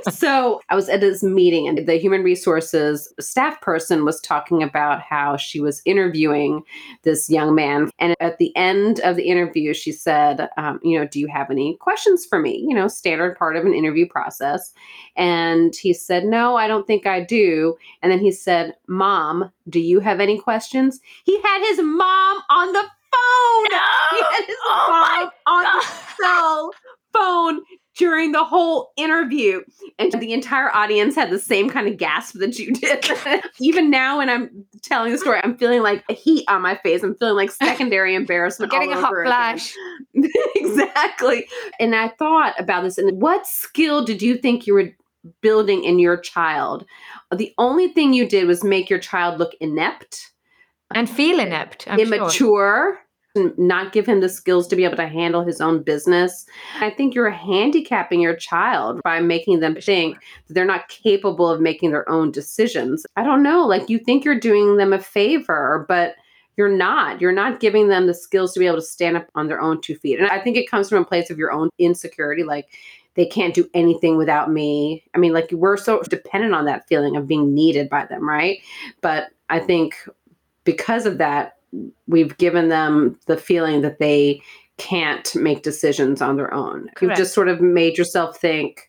so 0.10 0.60
I 0.68 0.74
was 0.74 0.88
at 0.88 1.00
this 1.00 1.22
meeting, 1.22 1.68
and 1.68 1.86
the 1.86 1.96
human 1.96 2.22
resources 2.22 3.12
staff 3.20 3.60
person 3.60 4.04
was 4.04 4.20
talking 4.20 4.62
about 4.62 5.00
how 5.02 5.36
she 5.36 5.60
was 5.60 5.82
interviewing 5.84 6.62
this 7.02 7.28
young 7.30 7.54
man. 7.54 7.90
And 7.98 8.14
at 8.20 8.38
the 8.38 8.54
end 8.56 9.00
of 9.00 9.16
the 9.16 9.28
interview, 9.28 9.74
she 9.74 9.92
said, 9.92 10.48
um, 10.56 10.80
You 10.82 10.98
know, 10.98 11.06
do 11.06 11.20
you 11.20 11.28
have 11.28 11.50
any 11.50 11.76
questions 11.80 12.24
for 12.26 12.38
me? 12.38 12.64
You 12.68 12.74
know, 12.74 12.88
standard 12.88 13.36
part 13.36 13.56
of 13.56 13.64
an 13.64 13.74
interview 13.74 14.06
process. 14.08 14.72
And 15.16 15.74
he 15.74 15.92
said, 15.92 16.24
No, 16.24 16.56
I 16.56 16.66
don't 16.68 16.86
think 16.86 17.06
I 17.06 17.20
do. 17.22 17.76
And 18.02 18.10
then 18.12 18.20
he 18.20 18.30
said, 18.32 18.74
Mom, 18.86 19.50
do 19.68 19.80
you 19.80 20.00
have 20.00 20.20
any 20.20 20.38
questions? 20.38 20.97
He 21.24 21.40
had 21.40 21.60
his 21.68 21.78
mom 21.78 22.42
on 22.50 22.72
the 22.72 22.82
phone. 22.82 23.66
He 24.10 24.22
had 24.22 24.44
his 24.46 24.56
Oh 24.64 25.30
mom 25.46 25.54
on 25.54 25.64
the 25.64 25.86
cell 26.16 26.72
phone 27.12 27.60
during 27.98 28.32
the 28.32 28.44
whole 28.44 28.92
interview. 28.96 29.60
And 29.98 30.12
the 30.12 30.32
entire 30.32 30.74
audience 30.74 31.14
had 31.16 31.30
the 31.30 31.38
same 31.38 31.68
kind 31.68 31.88
of 31.88 31.96
gasp 31.96 32.36
that 32.38 32.58
you 32.58 32.72
did. 32.72 33.10
Even 33.60 33.90
now, 33.90 34.18
when 34.18 34.30
I'm 34.30 34.64
telling 34.82 35.12
the 35.12 35.18
story, 35.18 35.40
I'm 35.42 35.58
feeling 35.58 35.82
like 35.82 36.04
a 36.08 36.14
heat 36.14 36.44
on 36.48 36.62
my 36.62 36.76
face. 36.76 37.02
I'm 37.02 37.16
feeling 37.16 37.34
like 37.34 37.50
secondary 37.50 38.14
embarrassment. 38.14 38.72
Getting 38.72 38.92
a 38.92 39.00
hot 39.00 39.12
flash. 39.24 39.74
exactly. 40.54 41.48
And 41.80 41.94
I 41.94 42.08
thought 42.08 42.54
about 42.58 42.84
this 42.84 42.98
and 42.98 43.20
what 43.20 43.46
skill 43.46 44.04
did 44.04 44.22
you 44.22 44.36
think 44.36 44.66
you 44.66 44.74
were 44.74 44.90
building 45.42 45.82
in 45.84 45.98
your 45.98 46.16
child? 46.16 46.86
The 47.34 47.52
only 47.58 47.88
thing 47.88 48.12
you 48.12 48.28
did 48.28 48.46
was 48.46 48.62
make 48.62 48.88
your 48.88 49.00
child 49.00 49.38
look 49.38 49.54
inept, 49.60 50.30
And 50.94 51.08
feel 51.08 51.38
inept. 51.38 51.86
I'm 51.86 52.00
immature, 52.00 52.98
and 53.34 53.56
not 53.58 53.92
give 53.92 54.06
him 54.06 54.20
the 54.20 54.28
skills 54.28 54.66
to 54.68 54.76
be 54.76 54.84
able 54.84 54.96
to 54.96 55.06
handle 55.06 55.44
his 55.44 55.60
own 55.60 55.82
business. 55.82 56.46
I 56.80 56.90
think 56.90 57.14
you're 57.14 57.30
handicapping 57.30 58.20
your 58.20 58.34
child 58.34 59.00
by 59.04 59.20
making 59.20 59.60
them 59.60 59.76
think 59.76 60.18
that 60.46 60.54
they're 60.54 60.64
not 60.64 60.88
capable 60.88 61.48
of 61.48 61.60
making 61.60 61.90
their 61.90 62.08
own 62.08 62.30
decisions. 62.30 63.04
I 63.16 63.22
don't 63.22 63.42
know, 63.42 63.66
like 63.66 63.90
you 63.90 63.98
think 63.98 64.24
you're 64.24 64.40
doing 64.40 64.76
them 64.76 64.92
a 64.92 64.98
favor, 64.98 65.84
but 65.88 66.14
you're 66.56 66.68
not. 66.68 67.20
You're 67.20 67.30
not 67.30 67.60
giving 67.60 67.88
them 67.88 68.06
the 68.06 68.14
skills 68.14 68.52
to 68.54 68.60
be 68.60 68.66
able 68.66 68.78
to 68.78 68.82
stand 68.82 69.16
up 69.16 69.28
on 69.34 69.46
their 69.46 69.60
own 69.60 69.80
two 69.80 69.94
feet. 69.94 70.18
And 70.18 70.28
I 70.28 70.40
think 70.40 70.56
it 70.56 70.68
comes 70.68 70.88
from 70.88 71.02
a 71.02 71.06
place 71.06 71.30
of 71.30 71.38
your 71.38 71.52
own 71.52 71.68
insecurity. 71.78 72.42
Like, 72.42 72.66
they 73.14 73.26
can't 73.26 73.54
do 73.54 73.68
anything 73.74 74.16
without 74.16 74.50
me. 74.50 75.04
I 75.14 75.18
mean, 75.18 75.32
like 75.32 75.50
we're 75.52 75.76
so 75.76 76.02
dependent 76.02 76.54
on 76.54 76.64
that 76.66 76.86
feeling 76.88 77.16
of 77.16 77.26
being 77.26 77.52
needed 77.52 77.88
by 77.88 78.06
them, 78.06 78.28
right? 78.28 78.60
But 79.00 79.28
I 79.50 79.58
think 79.58 79.94
because 80.68 81.06
of 81.06 81.16
that, 81.16 81.54
we've 82.08 82.36
given 82.36 82.68
them 82.68 83.18
the 83.24 83.38
feeling 83.38 83.80
that 83.80 83.98
they 83.98 84.42
can't 84.76 85.34
make 85.34 85.62
decisions 85.62 86.20
on 86.20 86.36
their 86.36 86.52
own. 86.52 86.90
Correct. 86.94 87.00
You've 87.00 87.16
just 87.16 87.32
sort 87.32 87.48
of 87.48 87.62
made 87.62 87.96
yourself 87.96 88.38
think 88.38 88.87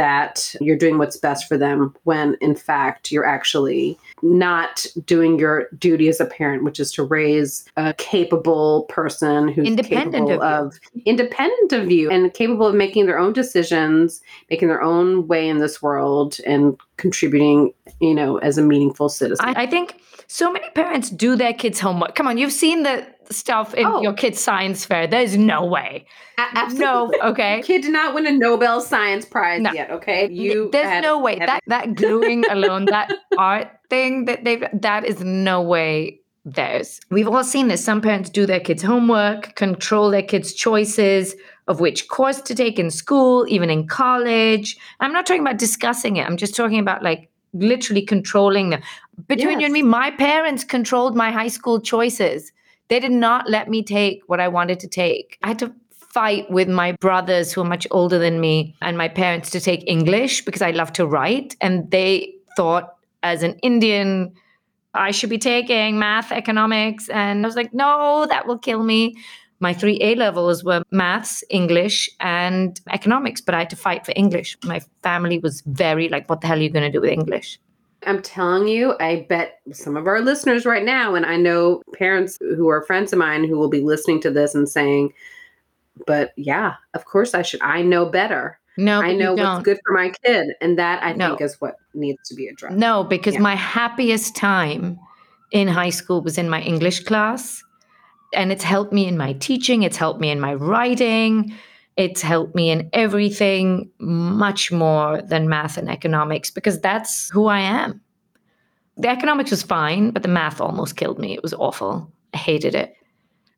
that 0.00 0.56
you're 0.62 0.78
doing 0.78 0.96
what's 0.96 1.18
best 1.18 1.46
for 1.46 1.58
them 1.58 1.94
when 2.04 2.34
in 2.40 2.54
fact 2.54 3.12
you're 3.12 3.26
actually 3.26 3.98
not 4.22 4.86
doing 5.04 5.38
your 5.38 5.68
duty 5.78 6.08
as 6.08 6.20
a 6.20 6.24
parent 6.24 6.64
which 6.64 6.80
is 6.80 6.90
to 6.90 7.02
raise 7.02 7.66
a 7.76 7.92
capable 7.92 8.84
person 8.84 9.46
who's 9.46 9.66
independent 9.66 10.26
capable 10.28 10.42
of, 10.42 10.68
of 10.68 10.80
independent 11.04 11.72
of 11.74 11.92
you 11.92 12.10
and 12.10 12.32
capable 12.32 12.66
of 12.66 12.74
making 12.74 13.04
their 13.04 13.18
own 13.18 13.34
decisions 13.34 14.22
making 14.48 14.68
their 14.68 14.80
own 14.80 15.28
way 15.28 15.46
in 15.46 15.58
this 15.58 15.82
world 15.82 16.38
and 16.46 16.78
contributing 16.96 17.70
you 18.00 18.14
know 18.14 18.38
as 18.38 18.56
a 18.56 18.62
meaningful 18.62 19.10
citizen. 19.10 19.44
I, 19.44 19.64
I 19.64 19.66
think 19.66 20.00
so 20.28 20.50
many 20.50 20.70
parents 20.70 21.10
do 21.10 21.36
their 21.36 21.52
kids 21.52 21.78
homework. 21.78 22.14
Come 22.14 22.26
on 22.26 22.38
you've 22.38 22.52
seen 22.52 22.84
the 22.84 23.06
stuff 23.30 23.74
in 23.74 23.86
oh. 23.86 24.02
your 24.02 24.12
kid's 24.12 24.40
science 24.40 24.84
fair. 24.84 25.06
There's 25.06 25.36
no 25.36 25.64
way. 25.64 26.06
A- 26.38 26.58
absolutely. 26.58 27.18
No, 27.18 27.30
okay. 27.30 27.62
Kid 27.62 27.82
did 27.82 27.92
not 27.92 28.14
win 28.14 28.26
a 28.26 28.32
Nobel 28.32 28.80
Science 28.80 29.24
Prize 29.24 29.60
no. 29.60 29.72
yet, 29.72 29.90
okay? 29.90 30.28
You 30.30 30.70
There's 30.72 30.88
had, 30.88 31.02
no 31.02 31.18
way. 31.18 31.38
Had... 31.38 31.48
That 31.48 31.62
that 31.66 31.94
gluing 31.94 32.44
alone, 32.50 32.86
that 32.86 33.12
art 33.38 33.68
thing 33.88 34.24
that 34.26 34.44
they've 34.44 34.64
that 34.72 35.04
is 35.04 35.20
no 35.20 35.62
way 35.62 36.20
theirs. 36.44 37.00
We've 37.10 37.28
all 37.28 37.44
seen 37.44 37.68
this. 37.68 37.84
Some 37.84 38.00
parents 38.00 38.30
do 38.30 38.46
their 38.46 38.60
kids' 38.60 38.82
homework, 38.82 39.54
control 39.56 40.10
their 40.10 40.22
kids' 40.22 40.54
choices 40.54 41.34
of 41.70 41.78
which 41.78 42.08
course 42.08 42.40
to 42.40 42.52
take 42.52 42.80
in 42.80 42.90
school, 42.90 43.46
even 43.48 43.70
in 43.70 43.86
college. 43.86 44.76
I'm 44.98 45.12
not 45.12 45.24
talking 45.24 45.40
about 45.40 45.56
discussing 45.56 46.16
it. 46.16 46.26
I'm 46.26 46.36
just 46.36 46.56
talking 46.56 46.80
about 46.80 47.04
like 47.04 47.30
literally 47.52 48.02
controlling 48.02 48.70
them. 48.70 48.82
Between 49.28 49.60
yes. 49.60 49.60
you 49.60 49.64
and 49.66 49.72
me, 49.72 49.82
my 49.82 50.10
parents 50.10 50.64
controlled 50.64 51.14
my 51.14 51.30
high 51.30 51.46
school 51.46 51.80
choices. 51.80 52.50
They 52.90 53.00
did 53.00 53.12
not 53.12 53.48
let 53.48 53.70
me 53.70 53.82
take 53.84 54.22
what 54.26 54.40
I 54.40 54.48
wanted 54.48 54.80
to 54.80 54.88
take. 54.88 55.38
I 55.44 55.48
had 55.48 55.60
to 55.60 55.72
fight 56.12 56.50
with 56.50 56.68
my 56.68 56.92
brothers 56.92 57.52
who 57.52 57.60
are 57.60 57.64
much 57.64 57.86
older 57.92 58.18
than 58.18 58.40
me 58.40 58.74
and 58.82 58.98
my 58.98 59.06
parents 59.06 59.48
to 59.50 59.60
take 59.60 59.84
English 59.86 60.44
because 60.44 60.60
I 60.60 60.72
love 60.72 60.92
to 60.94 61.06
write. 61.06 61.54
And 61.60 61.88
they 61.92 62.34
thought, 62.56 62.96
as 63.22 63.44
an 63.44 63.54
Indian, 63.62 64.34
I 64.92 65.12
should 65.12 65.30
be 65.30 65.38
taking 65.38 66.00
math, 66.00 66.32
economics. 66.32 67.08
And 67.10 67.46
I 67.46 67.48
was 67.48 67.54
like, 67.54 67.72
no, 67.72 68.26
that 68.28 68.48
will 68.48 68.58
kill 68.58 68.82
me. 68.82 69.14
My 69.60 69.72
three 69.72 69.98
A 70.00 70.16
levels 70.16 70.64
were 70.64 70.82
maths, 70.90 71.44
English, 71.48 72.10
and 72.18 72.80
economics, 72.90 73.40
but 73.40 73.54
I 73.54 73.60
had 73.60 73.70
to 73.70 73.76
fight 73.76 74.04
for 74.04 74.12
English. 74.16 74.58
My 74.64 74.80
family 75.04 75.38
was 75.38 75.62
very 75.66 76.08
like, 76.08 76.28
what 76.28 76.40
the 76.40 76.48
hell 76.48 76.58
are 76.58 76.62
you 76.62 76.70
going 76.70 76.90
to 76.90 76.90
do 76.90 77.02
with 77.02 77.10
English? 77.10 77.60
I'm 78.06 78.22
telling 78.22 78.68
you, 78.68 78.94
I 78.98 79.26
bet 79.28 79.60
some 79.72 79.96
of 79.96 80.06
our 80.06 80.20
listeners 80.20 80.64
right 80.64 80.84
now, 80.84 81.14
and 81.14 81.26
I 81.26 81.36
know 81.36 81.82
parents 81.94 82.38
who 82.40 82.68
are 82.68 82.82
friends 82.82 83.12
of 83.12 83.18
mine 83.18 83.44
who 83.44 83.58
will 83.58 83.68
be 83.68 83.80
listening 83.80 84.20
to 84.22 84.30
this 84.30 84.54
and 84.54 84.68
saying, 84.68 85.12
but 86.06 86.32
yeah, 86.36 86.74
of 86.94 87.04
course 87.04 87.34
I 87.34 87.42
should. 87.42 87.60
I 87.62 87.82
know 87.82 88.06
better. 88.06 88.58
No, 88.76 89.02
I 89.02 89.12
know 89.12 89.34
what's 89.34 89.64
good 89.64 89.78
for 89.84 89.92
my 89.92 90.12
kid. 90.24 90.48
And 90.60 90.78
that 90.78 91.02
I 91.02 91.12
no. 91.12 91.28
think 91.28 91.42
is 91.42 91.60
what 91.60 91.76
needs 91.92 92.26
to 92.28 92.34
be 92.34 92.46
addressed. 92.46 92.76
No, 92.76 93.04
because 93.04 93.34
yeah. 93.34 93.40
my 93.40 93.54
happiest 93.54 94.34
time 94.34 94.98
in 95.50 95.68
high 95.68 95.90
school 95.90 96.22
was 96.22 96.38
in 96.38 96.48
my 96.48 96.62
English 96.62 97.00
class. 97.00 97.62
And 98.32 98.52
it's 98.52 98.64
helped 98.64 98.92
me 98.92 99.06
in 99.06 99.18
my 99.18 99.34
teaching, 99.34 99.82
it's 99.82 99.96
helped 99.96 100.20
me 100.20 100.30
in 100.30 100.40
my 100.40 100.54
writing 100.54 101.52
it's 102.00 102.22
helped 102.22 102.54
me 102.54 102.70
in 102.70 102.88
everything 102.94 103.90
much 103.98 104.72
more 104.72 105.20
than 105.20 105.50
math 105.50 105.76
and 105.76 105.90
economics 105.90 106.50
because 106.50 106.80
that's 106.80 107.28
who 107.28 107.46
I 107.46 107.60
am. 107.60 108.00
The 108.96 109.08
economics 109.08 109.50
was 109.50 109.62
fine, 109.62 110.10
but 110.10 110.22
the 110.22 110.28
math 110.28 110.62
almost 110.62 110.96
killed 110.96 111.18
me. 111.18 111.34
It 111.34 111.42
was 111.42 111.52
awful. 111.52 112.10
I 112.32 112.38
hated 112.38 112.74
it. 112.74 112.94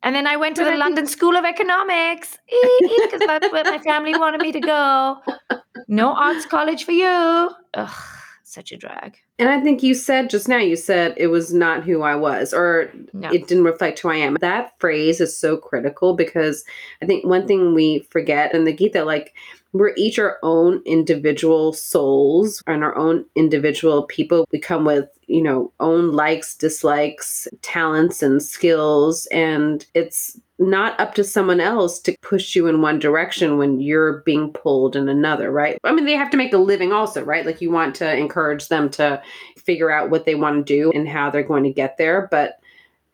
And 0.03 0.17
then 0.17 0.27
I 0.27 0.35
went 0.35 0.57
to 0.57 0.65
the 0.65 0.77
London 0.77 1.07
School 1.07 1.37
of 1.37 1.45
Economics 1.45 2.37
because 3.05 3.21
that's 3.21 3.53
where 3.53 3.63
my 3.63 3.79
family 3.79 4.19
wanted 4.19 4.41
me 4.41 4.51
to 4.51 4.61
go. 4.61 5.19
No 5.87 6.13
arts 6.13 6.45
college 6.45 6.83
for 6.83 6.91
you. 6.91 7.49
Ugh, 7.75 8.05
such 8.43 8.73
a 8.73 8.77
drag. 8.77 9.19
And 9.43 9.51
I 9.51 9.61
think 9.61 9.83
you 9.83 9.93
said 9.95 10.31
just 10.31 10.47
now, 10.47 10.59
you 10.59 10.77
said 10.77 11.15
it 11.17 11.27
was 11.27 11.53
not 11.53 11.83
who 11.83 12.03
I 12.03 12.15
was 12.15 12.55
or 12.55 12.93
no. 13.13 13.29
it 13.33 13.49
didn't 13.49 13.65
reflect 13.65 13.99
who 13.99 14.09
I 14.09 14.15
am. 14.15 14.37
That 14.41 14.79
phrase 14.79 15.21
is 15.21 15.37
so 15.37 15.57
critical 15.57 16.15
because 16.15 16.65
I 17.03 17.07
think 17.07 17.27
one 17.27 17.49
thing 17.49 17.75
we 17.75 18.07
forget 18.09 18.55
in 18.55 18.63
the 18.67 18.73
Gita, 18.73 19.05
like 19.05 19.35
we're 19.73 19.95
each 19.97 20.19
our 20.19 20.39
own 20.43 20.83
individual 20.85 21.73
souls 21.73 22.63
and 22.67 22.85
our 22.85 22.97
own 22.97 23.25
individual 23.35 24.03
people. 24.05 24.47
We 24.53 24.59
come 24.59 24.85
with, 24.85 25.09
you 25.27 25.43
know, 25.43 25.73
own 25.81 26.13
likes, 26.13 26.55
dislikes, 26.55 27.49
talents, 27.63 28.23
and 28.23 28.43
skills. 28.43 29.27
And 29.27 29.85
it's 29.95 30.39
not 30.59 30.99
up 31.01 31.15
to 31.15 31.25
someone 31.25 31.61
else 31.61 31.99
to 32.01 32.15
push 32.21 32.55
you 32.55 32.67
in 32.67 32.83
one 32.83 32.99
direction 32.99 33.57
when 33.57 33.81
you're 33.81 34.19
being 34.21 34.53
pulled 34.53 34.95
in 34.95 35.09
another, 35.09 35.51
right? 35.51 35.79
I 35.85 35.93
mean, 35.93 36.05
they 36.05 36.13
have 36.13 36.31
to 36.31 36.37
make 36.37 36.53
a 36.53 36.59
living 36.59 36.93
also, 36.93 37.25
right? 37.25 37.47
Like 37.47 37.61
you 37.61 37.71
want 37.71 37.95
to 37.97 38.17
encourage 38.17 38.69
them 38.69 38.91
to 38.91 39.23
figure 39.57 39.91
out 39.91 40.11
what 40.11 40.27
they 40.27 40.35
want 40.35 40.67
to 40.67 40.75
do 40.75 40.93
and 40.93 41.09
how 41.09 41.31
they're 41.31 41.43
going 41.43 41.65
to 41.65 41.73
get 41.73 41.97
there, 41.97 42.29
but 42.31 42.59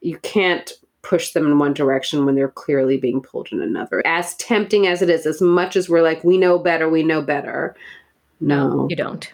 you 0.00 0.18
can't 0.18 0.72
push 1.02 1.32
them 1.32 1.46
in 1.46 1.58
one 1.58 1.74
direction 1.74 2.24
when 2.24 2.34
they're 2.34 2.48
clearly 2.48 2.96
being 2.96 3.20
pulled 3.20 3.48
in 3.52 3.60
another. 3.60 4.04
As 4.06 4.34
tempting 4.36 4.86
as 4.86 5.02
it 5.02 5.10
is, 5.10 5.26
as 5.26 5.40
much 5.40 5.76
as 5.76 5.88
we're 5.88 6.02
like, 6.02 6.24
we 6.24 6.38
know 6.38 6.58
better, 6.58 6.88
we 6.88 7.02
know 7.02 7.22
better. 7.22 7.76
No, 8.40 8.86
you 8.90 8.96
don't. 8.96 9.32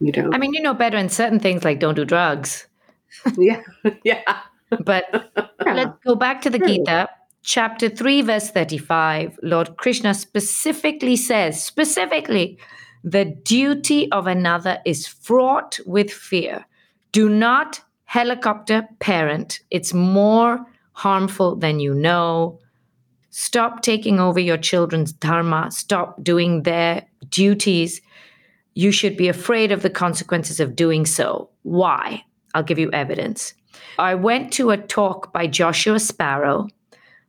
You 0.00 0.12
don't. 0.12 0.34
I 0.34 0.38
mean, 0.38 0.54
you 0.54 0.60
know 0.60 0.74
better 0.74 0.96
in 0.96 1.08
certain 1.08 1.38
things 1.38 1.64
like 1.64 1.80
don't 1.80 1.94
do 1.94 2.04
drugs. 2.04 2.66
yeah. 3.38 3.62
Yeah. 4.04 4.40
But 4.84 5.04
yeah. 5.64 5.74
let's 5.74 5.98
go 6.04 6.14
back 6.14 6.40
to 6.42 6.50
the 6.50 6.58
True. 6.58 6.66
Gita 6.66 7.08
chapter 7.44 7.88
3, 7.88 8.22
verse 8.22 8.50
35, 8.50 9.38
Lord 9.42 9.76
Krishna 9.76 10.14
specifically 10.14 11.14
says, 11.14 11.62
specifically, 11.62 12.58
the 13.04 13.26
duty 13.26 14.10
of 14.10 14.26
another 14.26 14.78
is 14.84 15.06
fraught 15.06 15.78
with 15.86 16.10
fear. 16.10 16.64
Do 17.12 17.28
not 17.28 17.80
helicopter 18.06 18.88
parent, 18.98 19.60
it's 19.70 19.92
more 19.92 20.64
harmful 20.94 21.56
than 21.56 21.78
you 21.80 21.94
know. 21.94 22.58
Stop 23.30 23.82
taking 23.82 24.18
over 24.18 24.40
your 24.40 24.56
children's 24.56 25.12
dharma, 25.12 25.70
stop 25.70 26.22
doing 26.22 26.62
their 26.62 27.04
duties. 27.28 28.00
You 28.74 28.90
should 28.90 29.16
be 29.16 29.28
afraid 29.28 29.70
of 29.72 29.82
the 29.82 29.90
consequences 29.90 30.60
of 30.60 30.74
doing 30.74 31.04
so. 31.04 31.50
Why? 31.62 32.24
I'll 32.54 32.62
give 32.62 32.78
you 32.78 32.90
evidence. 32.92 33.54
I 33.98 34.14
went 34.14 34.52
to 34.54 34.70
a 34.70 34.76
talk 34.76 35.32
by 35.32 35.48
Joshua 35.48 35.98
Sparrow, 35.98 36.68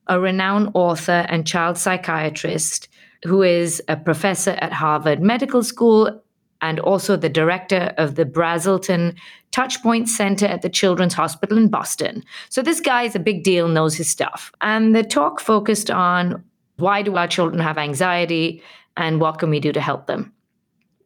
a 0.08 0.20
renowned 0.20 0.72
author 0.76 1.26
and 1.28 1.48
child 1.48 1.78
psychiatrist 1.78 2.88
who 3.26 3.42
is 3.42 3.82
a 3.88 3.98
professor 3.98 4.52
at 4.52 4.74
Harvard 4.74 5.22
Medical 5.22 5.64
School 5.64 6.22
and 6.62 6.80
also 6.80 7.16
the 7.16 7.30
director 7.30 7.94
of 7.98 8.16
the 8.16 8.26
Brazelton 8.26 9.16
Touchpoint 9.56 10.10
Center 10.10 10.46
at 10.46 10.64
the 10.64 10.70
Children's 10.70 11.14
Hospital 11.14 11.58
in 11.58 11.70
Boston. 11.70 12.26
So 12.50 12.62
this 12.62 12.82
guy 12.82 13.04
is 13.04 13.16
a 13.16 13.20
big 13.20 13.46
deal, 13.46 13.70
knows 13.70 13.96
his 13.96 14.10
stuff. 14.10 14.52
And 14.60 14.94
the 14.94 15.02
talk 15.02 15.40
focused 15.40 15.90
on 15.90 16.44
why 16.76 17.02
do 17.02 17.16
our 17.16 17.26
children 17.28 17.62
have 17.62 17.78
anxiety 17.78 18.62
and 18.98 19.22
what 19.22 19.40
can 19.40 19.50
we 19.50 19.62
do 19.62 19.72
to 19.72 19.80
help 19.80 20.08
them? 20.08 20.34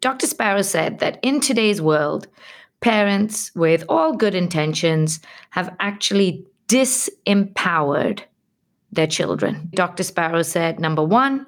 Dr. 0.02 0.26
Sparrow 0.26 0.64
said 0.64 0.98
that 0.98 1.20
in 1.22 1.42
today's 1.42 1.80
world, 1.80 2.28
parents 2.82 3.52
with 3.54 3.84
all 3.88 4.16
good 4.16 4.34
intentions 4.34 5.20
have 5.52 5.76
actually 5.80 6.44
disempowered 6.68 8.22
their 8.92 9.06
children. 9.06 9.70
Dr. 9.76 10.02
Sparrow 10.02 10.42
said 10.42 10.80
number 10.80 11.04
one, 11.04 11.46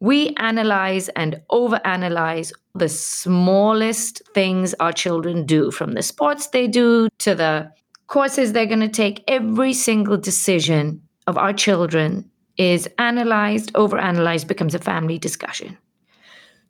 we 0.00 0.34
analyze 0.36 1.08
and 1.10 1.40
overanalyze 1.50 2.52
the 2.74 2.88
smallest 2.88 4.22
things 4.34 4.74
our 4.74 4.92
children 4.92 5.46
do, 5.46 5.70
from 5.70 5.92
the 5.92 6.02
sports 6.02 6.48
they 6.48 6.66
do 6.66 7.08
to 7.18 7.34
the 7.34 7.70
courses 8.06 8.52
they're 8.52 8.66
going 8.66 8.80
to 8.80 8.88
take. 8.88 9.24
Every 9.26 9.72
single 9.72 10.16
decision 10.16 11.02
of 11.26 11.38
our 11.38 11.52
children 11.52 12.30
is 12.56 12.88
analyzed, 12.98 13.72
overanalyzed, 13.72 14.46
becomes 14.46 14.74
a 14.74 14.78
family 14.78 15.18
discussion. 15.18 15.76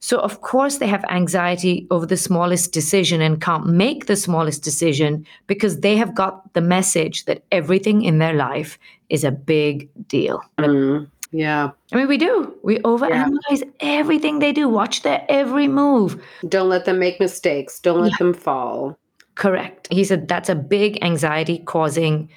So, 0.01 0.19
of 0.19 0.41
course, 0.41 0.79
they 0.79 0.87
have 0.87 1.05
anxiety 1.09 1.87
over 1.91 2.07
the 2.07 2.17
smallest 2.17 2.73
decision 2.73 3.21
and 3.21 3.41
can't 3.41 3.67
make 3.67 4.07
the 4.07 4.17
smallest 4.17 4.63
decision 4.63 5.27
because 5.47 5.81
they 5.81 5.97
have 5.97 6.15
got 6.15 6.53
the 6.53 6.61
message 6.61 7.25
that 7.25 7.43
everything 7.51 8.03
in 8.03 8.19
their 8.19 8.35
life 8.35 8.79
is 9.09 9.25
a 9.25 9.31
big 9.31 9.89
deal. 10.07 10.41
Mm, 10.59 11.09
yeah. 11.33 11.71
I 11.93 11.97
mean, 11.97 12.09
we 12.09 12.17
do. 12.19 12.55
We 12.63 12.79
overanalyze 12.79 13.63
everything 13.81 14.39
they 14.39 14.53
do, 14.53 14.69
watch 14.69 15.03
their 15.03 15.25
every 15.29 15.69
move. 15.69 16.23
Don't 16.49 16.69
let 16.69 16.85
them 16.85 16.99
make 16.99 17.21
mistakes. 17.21 17.81
Don't 17.81 18.01
let 18.01 18.13
Yeah. 18.13 18.17
them 18.19 18.35
fall. 18.35 18.99
Correct. 19.35 19.89
He 19.91 20.05
said 20.05 20.29
that's 20.29 20.49
a 20.49 20.55
big 20.55 21.03
anxiety 21.05 21.59
causing 21.59 22.29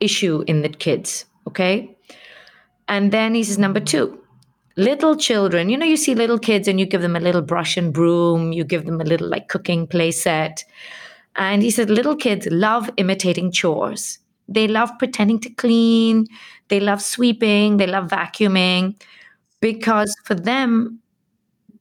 issue 0.00 0.42
in 0.46 0.62
the 0.62 0.68
kids. 0.68 1.24
Okay. 1.46 1.96
And 2.88 3.12
then 3.12 3.34
he 3.34 3.44
says, 3.44 3.58
number 3.58 3.78
two, 3.78 4.18
little 4.76 5.14
children, 5.14 5.68
you 5.68 5.76
know, 5.78 5.86
you 5.86 5.96
see 5.96 6.14
little 6.14 6.38
kids 6.38 6.66
and 6.66 6.80
you 6.80 6.86
give 6.86 7.02
them 7.02 7.14
a 7.14 7.20
little 7.20 7.42
brush 7.42 7.76
and 7.76 7.92
broom, 7.92 8.52
you 8.52 8.64
give 8.64 8.84
them 8.84 9.00
a 9.00 9.04
little 9.04 9.28
like 9.28 9.48
cooking 9.48 9.86
play 9.86 10.10
set. 10.10 10.64
And 11.36 11.62
he 11.62 11.70
said, 11.70 11.88
little 11.88 12.16
kids 12.16 12.48
love 12.50 12.90
imitating 12.96 13.52
chores. 13.52 14.18
They 14.50 14.68
love 14.68 14.90
pretending 14.98 15.40
to 15.40 15.50
clean, 15.50 16.26
they 16.68 16.80
love 16.80 17.00
sweeping, 17.00 17.76
they 17.78 17.86
love 17.86 18.08
vacuuming, 18.08 19.00
because 19.60 20.14
for 20.24 20.34
them, 20.34 20.98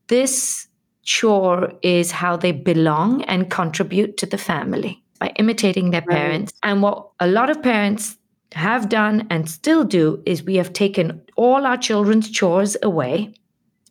this 0.07 0.67
chore 1.03 1.73
is 1.81 2.11
how 2.11 2.37
they 2.37 2.51
belong 2.51 3.23
and 3.23 3.49
contribute 3.49 4.17
to 4.17 4.25
the 4.25 4.37
family 4.37 5.03
by 5.19 5.31
imitating 5.37 5.91
their 5.91 6.03
Right. 6.07 6.17
parents. 6.17 6.53
And 6.63 6.81
what 6.81 7.09
a 7.19 7.27
lot 7.27 7.49
of 7.49 7.61
parents 7.63 8.17
have 8.53 8.89
done 8.89 9.27
and 9.29 9.49
still 9.49 9.83
do 9.83 10.21
is 10.25 10.43
we 10.43 10.55
have 10.55 10.73
taken 10.73 11.21
all 11.35 11.65
our 11.65 11.77
children's 11.77 12.29
chores 12.29 12.77
away 12.83 13.33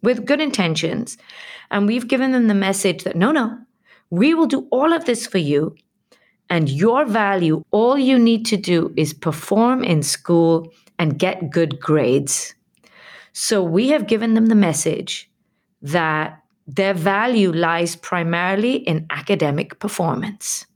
with 0.02 0.24
good 0.24 0.40
intentions. 0.40 1.18
And 1.70 1.86
we've 1.86 2.08
given 2.08 2.32
them 2.32 2.46
the 2.48 2.54
message 2.54 3.04
that 3.04 3.16
no, 3.16 3.30
no, 3.32 3.58
we 4.10 4.34
will 4.34 4.46
do 4.46 4.66
all 4.70 4.92
of 4.92 5.04
this 5.04 5.26
for 5.26 5.38
you. 5.38 5.74
And 6.50 6.68
your 6.68 7.04
value, 7.04 7.62
all 7.70 7.98
you 7.98 8.18
need 8.18 8.46
to 8.46 8.56
do 8.56 8.92
is 8.96 9.12
perform 9.12 9.84
in 9.84 10.02
school 10.02 10.72
and 10.98 11.18
get 11.18 11.50
good 11.50 11.78
grades. 11.78 12.54
So 13.32 13.62
we 13.62 13.88
have 13.88 14.06
given 14.06 14.34
them 14.34 14.46
the 14.46 14.54
message 14.54 15.30
that 15.82 16.42
their 16.66 16.94
value 16.94 17.52
lies 17.52 17.96
primarily 17.96 18.76
in 18.76 19.06
academic 19.10 19.78
performance. 19.78 20.66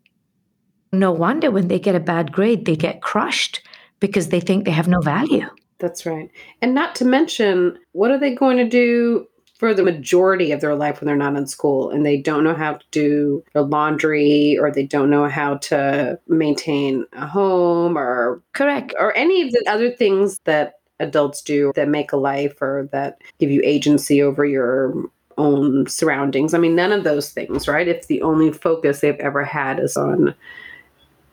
No 0.92 1.10
wonder 1.10 1.50
when 1.50 1.68
they 1.68 1.78
get 1.78 1.94
a 1.94 2.00
bad 2.00 2.32
grade, 2.32 2.64
they 2.64 2.76
get 2.76 3.02
crushed 3.02 3.66
because 3.98 4.28
they 4.28 4.40
think 4.40 4.64
they 4.64 4.70
have 4.70 4.88
no 4.88 5.00
value. 5.00 5.46
That's 5.78 6.06
right. 6.06 6.30
And 6.60 6.74
not 6.74 6.94
to 6.96 7.04
mention, 7.04 7.78
what 7.92 8.10
are 8.10 8.18
they 8.18 8.34
going 8.34 8.58
to 8.58 8.68
do 8.68 9.26
for 9.62 9.72
the 9.72 9.84
majority 9.84 10.50
of 10.50 10.60
their 10.60 10.74
life 10.74 11.00
when 11.00 11.06
they're 11.06 11.14
not 11.14 11.36
in 11.36 11.46
school 11.46 11.88
and 11.88 12.04
they 12.04 12.16
don't 12.16 12.42
know 12.42 12.52
how 12.52 12.72
to 12.72 12.84
do 12.90 13.44
their 13.52 13.62
laundry 13.62 14.58
or 14.58 14.72
they 14.72 14.84
don't 14.84 15.08
know 15.08 15.28
how 15.28 15.56
to 15.58 16.18
maintain 16.26 17.06
a 17.12 17.28
home 17.28 17.96
or 17.96 18.42
Correct. 18.54 18.92
or 18.98 19.16
any 19.16 19.40
of 19.40 19.52
the 19.52 19.64
other 19.68 19.92
things 19.92 20.40
that 20.46 20.80
adults 20.98 21.42
do 21.42 21.72
that 21.76 21.88
make 21.88 22.10
a 22.10 22.16
life 22.16 22.60
or 22.60 22.88
that 22.90 23.18
give 23.38 23.52
you 23.52 23.62
agency 23.62 24.20
over 24.20 24.44
your 24.44 24.94
own 25.38 25.86
surroundings. 25.86 26.54
I 26.54 26.58
mean, 26.58 26.74
none 26.74 26.90
of 26.90 27.04
those 27.04 27.30
things, 27.30 27.68
right? 27.68 27.86
If 27.86 28.08
the 28.08 28.20
only 28.22 28.50
focus 28.50 28.98
they've 28.98 29.14
ever 29.20 29.44
had 29.44 29.78
is 29.78 29.96
on 29.96 30.34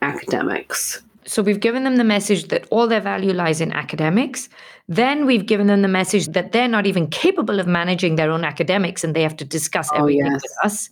academics. 0.03 1.01
So 1.29 1.43
we've 1.43 1.59
given 1.59 1.83
them 1.83 1.97
the 1.97 2.03
message 2.03 2.47
that 2.47 2.65
all 2.71 2.87
their 2.87 2.99
value 3.01 3.33
lies 3.33 3.61
in 3.61 3.71
academics. 3.71 4.49
Then 4.87 5.27
we've 5.27 5.45
given 5.45 5.67
them 5.67 5.83
the 5.83 5.87
message 5.87 6.25
that 6.29 6.53
they're 6.53 6.67
not 6.67 6.87
even 6.87 7.05
capable 7.07 7.59
of 7.59 7.67
managing 7.67 8.15
their 8.15 8.31
own 8.31 8.43
academics 8.43 9.03
and 9.03 9.15
they 9.15 9.21
have 9.21 9.37
to 9.37 9.45
discuss 9.45 9.89
Oh, 9.93 9.97
everything 9.99 10.25
yes. 10.25 10.41
with 10.41 10.57
us. 10.63 10.89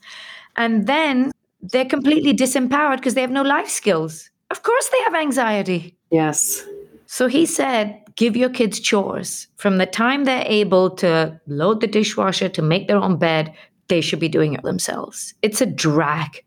And 0.55 0.85
then 0.85 1.31
they're 1.61 1.85
completely 1.85 2.35
disempowered 2.35 2.97
because 2.97 3.15
they 3.15 3.21
have 3.21 3.31
no 3.31 3.41
life 3.41 3.67
skills. 3.67 4.29
Of 4.51 4.61
course, 4.61 4.89
they 4.89 5.01
have 5.05 5.15
anxiety. 5.15 5.97
Yes. 6.11 6.63
So 7.07 7.25
he 7.25 7.47
said, 7.47 7.99
give 8.15 8.37
your 8.37 8.49
kids 8.49 8.79
chores. 8.79 9.47
From 9.55 9.79
the 9.79 9.87
time 9.87 10.25
they're 10.25 10.45
able 10.45 10.91
to 10.97 11.39
load 11.47 11.81
the 11.81 11.87
dishwasher, 11.87 12.47
to 12.49 12.61
make 12.61 12.87
their 12.87 12.97
own 12.97 13.17
bed, 13.17 13.55
they 13.87 14.01
should 14.01 14.19
be 14.19 14.29
doing 14.29 14.53
it 14.53 14.61
themselves. 14.61 15.33
It's 15.41 15.61
a 15.61 15.65
drag. 15.65 16.43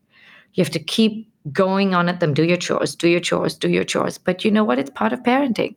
You 0.54 0.62
have 0.62 0.72
to 0.72 0.78
keep 0.78 1.29
going 1.52 1.94
on 1.94 2.08
at 2.08 2.20
them. 2.20 2.34
Do 2.34 2.44
your 2.44 2.56
chores, 2.56 2.94
do 2.94 3.08
your 3.08 3.20
chores, 3.20 3.56
do 3.56 3.68
your 3.68 3.84
chores. 3.84 4.18
But 4.18 4.44
you 4.44 4.50
know 4.50 4.64
what? 4.64 4.78
It's 4.78 4.90
part 4.90 5.12
of 5.12 5.22
parenting. 5.22 5.74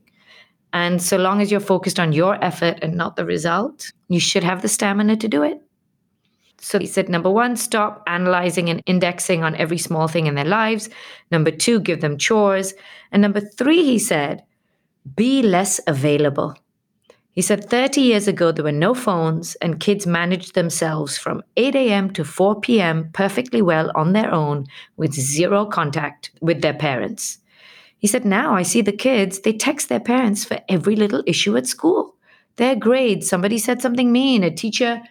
And 0.73 1.01
so 1.01 1.17
long 1.17 1.39
as 1.41 1.51
you're 1.51 1.59
focused 1.59 1.99
on 1.99 2.13
your 2.13 2.43
effort 2.43 2.79
and 2.81 2.95
not 2.95 3.15
the 3.15 3.25
result, 3.25 3.91
you 4.09 4.19
should 4.19 4.43
have 4.43 4.61
the 4.61 4.67
stamina 4.67 5.17
to 5.17 5.27
do 5.27 5.43
it. 5.43 5.61
So 6.59 6.79
he 6.79 6.87
said, 6.87 7.09
number 7.09 7.29
one, 7.29 7.57
stop 7.57 8.03
analyzing 8.07 8.69
and 8.69 8.81
indexing 8.85 9.43
on 9.43 9.55
every 9.55 9.77
small 9.77 10.07
thing 10.07 10.27
in 10.27 10.35
their 10.35 10.45
lives. 10.45 10.89
Number 11.29 11.51
two, 11.51 11.79
give 11.79 12.01
them 12.01 12.17
chores. 12.17 12.73
And 13.11 13.21
number 13.21 13.41
three, 13.41 13.83
he 13.83 13.99
said, 13.99 14.43
be 15.15 15.43
less 15.43 15.79
available. 15.87 16.55
He 17.33 17.41
said 17.41 17.67
30 17.67 17.99
years 17.99 18.27
ago, 18.27 18.51
there 18.51 18.63
were 18.63 18.71
no 18.71 18.93
phones, 18.93 19.55
and 19.55 19.79
kids 19.79 20.05
managed 20.05 20.53
themselves 20.53 21.17
from 21.17 21.41
8 21.57 21.75
a.m. 21.75 22.11
to 22.11 22.23
4 22.23 22.61
p.m. 22.61 23.09
perfectly 23.11 23.61
well 23.61 23.91
on 23.95 24.13
their 24.13 24.31
own 24.31 24.67
with 24.97 25.13
zero 25.13 25.65
contact 25.65 26.29
with 26.41 26.61
their 26.61 26.75
parents. 26.75 27.39
He 27.97 28.05
said, 28.05 28.23
Now 28.23 28.53
I 28.53 28.61
see 28.61 28.81
the 28.81 28.91
kids, 28.91 29.39
they 29.39 29.53
text 29.53 29.89
their 29.89 29.99
parents 29.99 30.45
for 30.45 30.59
every 30.69 30.95
little 30.95 31.23
issue 31.25 31.57
at 31.57 31.65
school. 31.65 32.13
Their 32.57 32.75
grades, 32.75 33.27
somebody 33.27 33.57
said 33.57 33.81
something 33.81 34.11
mean, 34.11 34.43
a 34.43 34.51
teacher 34.51 35.01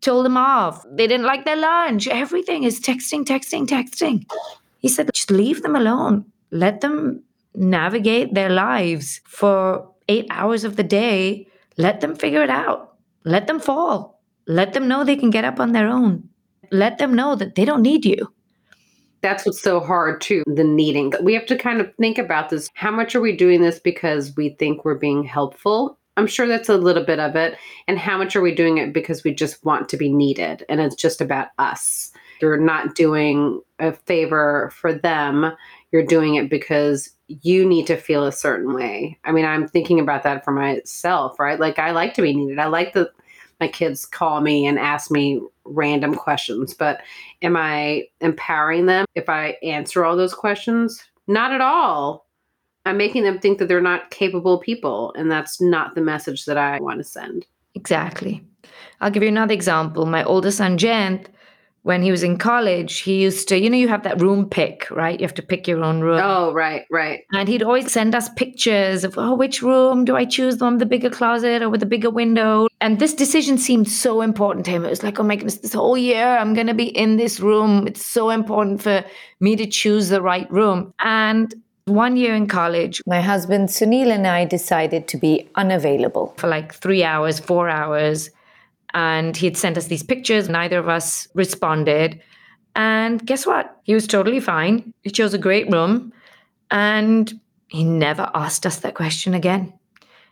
told 0.00 0.26
them 0.26 0.36
off, 0.36 0.84
they 0.92 1.08
didn't 1.08 1.26
like 1.26 1.44
their 1.44 1.56
lunch. 1.56 2.06
Everything 2.06 2.62
is 2.62 2.80
texting, 2.80 3.24
texting, 3.24 3.66
texting. 3.66 4.30
He 4.78 4.88
said, 4.88 5.10
Just 5.12 5.32
leave 5.32 5.62
them 5.62 5.74
alone. 5.74 6.24
Let 6.52 6.82
them 6.82 7.24
navigate 7.54 8.34
their 8.34 8.50
lives 8.50 9.20
for 9.24 9.90
eight 10.08 10.26
hours 10.30 10.64
of 10.64 10.76
the 10.76 10.82
day. 10.82 11.47
Let 11.78 12.00
them 12.00 12.16
figure 12.16 12.42
it 12.42 12.50
out. 12.50 12.96
Let 13.24 13.46
them 13.46 13.60
fall. 13.60 14.20
Let 14.46 14.72
them 14.72 14.88
know 14.88 15.04
they 15.04 15.16
can 15.16 15.30
get 15.30 15.44
up 15.44 15.60
on 15.60 15.72
their 15.72 15.88
own. 15.88 16.28
Let 16.70 16.98
them 16.98 17.14
know 17.14 17.34
that 17.36 17.54
they 17.54 17.64
don't 17.64 17.82
need 17.82 18.04
you. 18.04 18.32
That's 19.20 19.46
what's 19.46 19.60
so 19.60 19.80
hard 19.80 20.20
too, 20.20 20.42
the 20.46 20.64
needing. 20.64 21.12
We 21.22 21.34
have 21.34 21.46
to 21.46 21.56
kind 21.56 21.80
of 21.80 21.92
think 21.96 22.18
about 22.18 22.50
this. 22.50 22.68
How 22.74 22.90
much 22.90 23.14
are 23.14 23.20
we 23.20 23.36
doing 23.36 23.62
this 23.62 23.78
because 23.78 24.36
we 24.36 24.50
think 24.50 24.84
we're 24.84 24.94
being 24.94 25.24
helpful? 25.24 25.98
I'm 26.16 26.26
sure 26.26 26.46
that's 26.46 26.68
a 26.68 26.76
little 26.76 27.04
bit 27.04 27.20
of 27.20 27.36
it. 27.36 27.56
And 27.86 27.98
how 27.98 28.18
much 28.18 28.34
are 28.34 28.40
we 28.40 28.54
doing 28.54 28.78
it 28.78 28.92
because 28.92 29.22
we 29.22 29.32
just 29.32 29.64
want 29.64 29.88
to 29.88 29.96
be 29.96 30.12
needed 30.12 30.64
and 30.68 30.80
it's 30.80 30.96
just 30.96 31.20
about 31.20 31.48
us? 31.58 32.12
You're 32.40 32.56
not 32.56 32.94
doing 32.94 33.60
a 33.78 33.92
favor 33.92 34.72
for 34.74 34.92
them. 34.92 35.52
You're 35.92 36.06
doing 36.06 36.34
it 36.34 36.50
because 36.50 37.10
you 37.28 37.66
need 37.66 37.86
to 37.86 37.96
feel 37.96 38.24
a 38.24 38.32
certain 38.32 38.74
way. 38.74 39.18
I 39.24 39.32
mean, 39.32 39.44
I'm 39.44 39.68
thinking 39.68 40.00
about 40.00 40.22
that 40.22 40.44
for 40.44 40.52
myself, 40.52 41.38
right? 41.38 41.60
Like 41.60 41.78
I 41.78 41.90
like 41.90 42.14
to 42.14 42.22
be 42.22 42.34
needed. 42.34 42.58
I 42.58 42.66
like 42.66 42.94
that 42.94 43.10
my 43.60 43.68
kids 43.68 44.06
call 44.06 44.40
me 44.40 44.66
and 44.66 44.78
ask 44.78 45.10
me 45.10 45.40
random 45.64 46.14
questions, 46.14 46.74
but 46.74 47.02
am 47.42 47.56
I 47.56 48.04
empowering 48.20 48.86
them 48.86 49.04
if 49.14 49.28
I 49.28 49.56
answer 49.62 50.04
all 50.04 50.16
those 50.16 50.34
questions? 50.34 51.02
Not 51.26 51.52
at 51.52 51.60
all. 51.60 52.26
I'm 52.86 52.96
making 52.96 53.24
them 53.24 53.38
think 53.38 53.58
that 53.58 53.68
they're 53.68 53.80
not 53.80 54.10
capable 54.10 54.58
people, 54.58 55.12
and 55.14 55.30
that's 55.30 55.60
not 55.60 55.94
the 55.94 56.00
message 56.00 56.46
that 56.46 56.56
I 56.56 56.80
want 56.80 56.98
to 56.98 57.04
send. 57.04 57.46
Exactly. 57.74 58.42
I'll 59.00 59.10
give 59.10 59.22
you 59.22 59.28
another 59.28 59.52
example. 59.52 60.06
My 60.06 60.24
older 60.24 60.50
son, 60.50 60.78
Jent, 60.78 61.28
when 61.88 62.02
he 62.02 62.10
was 62.10 62.22
in 62.22 62.36
college, 62.36 62.98
he 62.98 63.22
used 63.22 63.48
to, 63.48 63.58
you 63.58 63.70
know, 63.70 63.78
you 63.78 63.88
have 63.88 64.02
that 64.02 64.20
room 64.20 64.46
pick, 64.46 64.90
right? 64.90 65.18
You 65.18 65.26
have 65.26 65.32
to 65.36 65.42
pick 65.42 65.66
your 65.66 65.82
own 65.82 66.02
room. 66.02 66.20
Oh, 66.22 66.52
right, 66.52 66.84
right. 66.90 67.20
And 67.32 67.48
he'd 67.48 67.62
always 67.62 67.90
send 67.90 68.14
us 68.14 68.28
pictures 68.28 69.04
of, 69.04 69.14
oh, 69.16 69.34
which 69.34 69.62
room 69.62 70.04
do 70.04 70.14
I 70.14 70.26
choose? 70.26 70.58
The 70.58 70.66
one 70.66 70.74
with 70.74 70.80
the 70.80 70.86
bigger 70.94 71.08
closet 71.08 71.62
or 71.62 71.70
with 71.70 71.80
the 71.80 71.86
bigger 71.86 72.10
window? 72.10 72.68
And 72.82 72.98
this 72.98 73.14
decision 73.14 73.56
seemed 73.56 73.88
so 73.88 74.20
important 74.20 74.66
to 74.66 74.70
him. 74.70 74.84
It 74.84 74.90
was 74.90 75.02
like, 75.02 75.18
oh 75.18 75.22
my 75.22 75.36
goodness, 75.36 75.60
this 75.60 75.72
whole 75.72 75.96
year 75.96 76.26
I'm 76.36 76.52
going 76.52 76.66
to 76.66 76.74
be 76.74 76.88
in 76.88 77.16
this 77.16 77.40
room. 77.40 77.86
It's 77.86 78.04
so 78.04 78.28
important 78.28 78.82
for 78.82 79.02
me 79.40 79.56
to 79.56 79.64
choose 79.66 80.10
the 80.10 80.20
right 80.20 80.50
room. 80.52 80.92
And 80.98 81.54
one 81.86 82.18
year 82.18 82.34
in 82.34 82.48
college, 82.48 83.00
my 83.06 83.22
husband 83.22 83.70
Sunil 83.70 84.12
and 84.12 84.26
I 84.26 84.44
decided 84.44 85.08
to 85.08 85.16
be 85.16 85.48
unavailable 85.54 86.34
for 86.36 86.48
like 86.48 86.74
three 86.74 87.02
hours, 87.02 87.40
four 87.40 87.70
hours. 87.70 88.28
And 88.94 89.36
he'd 89.36 89.56
sent 89.56 89.76
us 89.76 89.86
these 89.86 90.02
pictures. 90.02 90.48
Neither 90.48 90.78
of 90.78 90.88
us 90.88 91.28
responded. 91.34 92.20
And 92.74 93.24
guess 93.26 93.46
what? 93.46 93.76
He 93.82 93.94
was 93.94 94.06
totally 94.06 94.40
fine. 94.40 94.92
He 95.02 95.10
chose 95.10 95.34
a 95.34 95.38
great 95.38 95.70
room. 95.70 96.12
And 96.70 97.40
he 97.68 97.84
never 97.84 98.30
asked 98.34 98.66
us 98.66 98.80
that 98.80 98.94
question 98.94 99.34
again. 99.34 99.72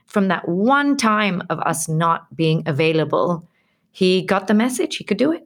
From 0.07 0.29
that 0.29 0.49
one 0.49 0.97
time 0.97 1.43
of 1.51 1.59
us 1.61 1.89
not 1.89 2.35
being 2.35 2.63
available, 2.67 3.47
he 3.91 4.23
got 4.23 4.47
the 4.47 4.55
message 4.55 4.97
he 4.97 5.05
could 5.05 5.17
do 5.17 5.33
it. 5.33 5.46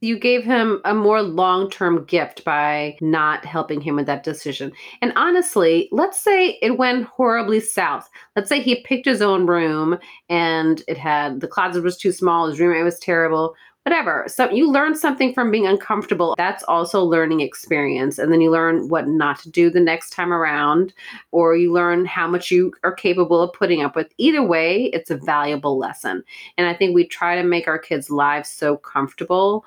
You 0.00 0.18
gave 0.18 0.44
him 0.44 0.80
a 0.84 0.94
more 0.94 1.22
long 1.22 1.70
term 1.70 2.04
gift 2.04 2.44
by 2.44 2.96
not 3.00 3.44
helping 3.44 3.80
him 3.80 3.96
with 3.96 4.06
that 4.06 4.24
decision. 4.24 4.72
And 5.00 5.12
honestly, 5.16 5.88
let's 5.90 6.20
say 6.20 6.58
it 6.60 6.78
went 6.78 7.06
horribly 7.06 7.60
south. 7.60 8.08
Let's 8.34 8.48
say 8.48 8.60
he 8.60 8.82
picked 8.82 9.06
his 9.06 9.22
own 9.22 9.46
room 9.46 9.98
and 10.28 10.82
it 10.86 10.98
had 10.98 11.40
the 11.40 11.48
closet 11.48 11.82
was 11.82 11.96
too 11.96 12.12
small, 12.12 12.48
his 12.48 12.60
roommate 12.60 12.84
was 12.84 12.98
terrible 12.98 13.54
whatever. 13.86 14.24
So 14.26 14.50
you 14.50 14.68
learn 14.70 14.96
something 14.96 15.32
from 15.32 15.52
being 15.52 15.64
uncomfortable. 15.66 16.34
That's 16.36 16.64
also 16.64 17.04
learning 17.04 17.38
experience. 17.40 18.18
And 18.18 18.32
then 18.32 18.40
you 18.40 18.50
learn 18.50 18.88
what 18.88 19.06
not 19.06 19.38
to 19.40 19.50
do 19.50 19.70
the 19.70 19.78
next 19.78 20.10
time 20.10 20.32
around, 20.32 20.92
or 21.30 21.54
you 21.54 21.72
learn 21.72 22.04
how 22.04 22.26
much 22.26 22.50
you 22.50 22.72
are 22.82 22.92
capable 22.92 23.40
of 23.40 23.52
putting 23.52 23.82
up 23.84 23.94
with. 23.94 24.12
Either 24.18 24.42
way, 24.42 24.86
it's 24.92 25.08
a 25.10 25.16
valuable 25.16 25.78
lesson. 25.78 26.24
And 26.58 26.66
I 26.66 26.74
think 26.74 26.96
we 26.96 27.06
try 27.06 27.36
to 27.40 27.44
make 27.44 27.68
our 27.68 27.78
kids' 27.78 28.10
lives 28.10 28.50
so 28.50 28.76
comfortable. 28.78 29.64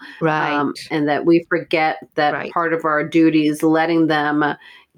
um, 0.58 0.74
and 0.92 1.08
that 1.08 1.26
we 1.26 1.46
forget 1.48 1.98
that 2.16 2.34
Right. 2.34 2.52
part 2.52 2.74
of 2.74 2.84
our 2.84 3.08
duty 3.08 3.48
is 3.48 3.64
letting 3.64 4.08
them 4.08 4.44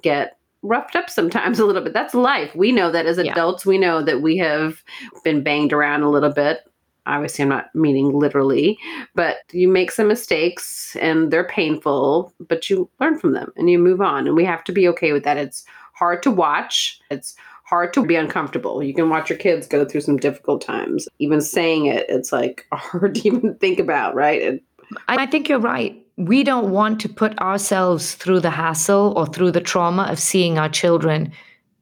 get 0.01 0.37
roughed 0.63 0.95
up 0.95 1.09
sometimes 1.11 1.59
a 1.59 1.65
little 1.65 1.83
bit. 1.83 1.93
That's 1.93 2.15
life. 2.15 2.55
We 2.55 2.71
know 2.71 2.91
that 2.91 3.05
as 3.05 3.17
Yeah. 3.19 3.31
adults, 3.33 3.65
we 3.67 3.77
know 3.77 4.01
that 4.01 4.21
we 4.21 4.37
have 4.37 4.83
been 5.23 5.43
banged 5.43 5.73
around 5.73 6.01
a 6.01 6.09
little 6.09 6.31
bit 6.33 6.61
obviously 7.05 7.43
I'm 7.43 7.49
not 7.49 7.73
meaning 7.73 8.17
literally, 8.17 8.77
but 9.15 9.37
you 9.51 9.67
make 9.67 9.91
some 9.91 10.07
mistakes 10.07 10.95
and 10.99 11.31
they're 11.31 11.47
painful, 11.47 12.33
but 12.47 12.69
you 12.69 12.89
learn 12.99 13.17
from 13.17 13.33
them 13.33 13.51
and 13.55 13.69
you 13.69 13.79
move 13.79 14.01
on. 14.01 14.27
And 14.27 14.35
we 14.35 14.45
have 14.45 14.63
to 14.65 14.71
be 14.71 14.87
okay 14.89 15.11
with 15.11 15.23
that. 15.23 15.37
It's 15.37 15.65
hard 15.93 16.23
to 16.23 16.31
watch. 16.31 16.99
It's 17.09 17.35
hard 17.65 17.93
to 17.93 18.05
be 18.05 18.15
uncomfortable. 18.15 18.83
You 18.83 18.93
can 18.93 19.09
watch 19.09 19.29
your 19.29 19.39
kids 19.39 19.67
go 19.67 19.85
through 19.85 20.01
some 20.01 20.17
difficult 20.17 20.61
times. 20.61 21.07
Even 21.19 21.41
saying 21.41 21.85
it, 21.85 22.05
it's 22.09 22.31
like 22.31 22.65
hard 22.73 23.15
to 23.15 23.27
even 23.27 23.55
think 23.55 23.79
about, 23.79 24.13
right? 24.15 24.41
And 24.41 24.61
I 25.07 25.25
think 25.25 25.47
you're 25.47 25.59
right. 25.59 25.97
We 26.17 26.43
don't 26.43 26.71
want 26.71 26.99
to 27.01 27.09
put 27.09 27.37
ourselves 27.39 28.15
through 28.15 28.41
the 28.41 28.49
hassle 28.49 29.13
or 29.15 29.25
through 29.25 29.51
the 29.51 29.61
trauma 29.61 30.03
of 30.03 30.19
seeing 30.19 30.57
our 30.57 30.69
children 30.69 31.31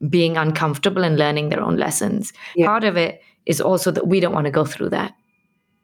being 0.07 0.37
uncomfortable 0.37 1.03
and 1.03 1.17
learning 1.17 1.49
their 1.49 1.61
own 1.61 1.75
lessons. 1.75 2.31
Yeah. 2.55 2.67
Part 2.67 2.83
of 2.83 2.95
it 2.95 3.21
is 3.49 3.59
also 3.59 3.89
that 3.91 4.07
we 4.07 4.19
don't 4.19 4.31
want 4.33 4.45
to 4.45 4.51
go 4.51 4.63
through 4.63 4.89
that. 4.89 5.13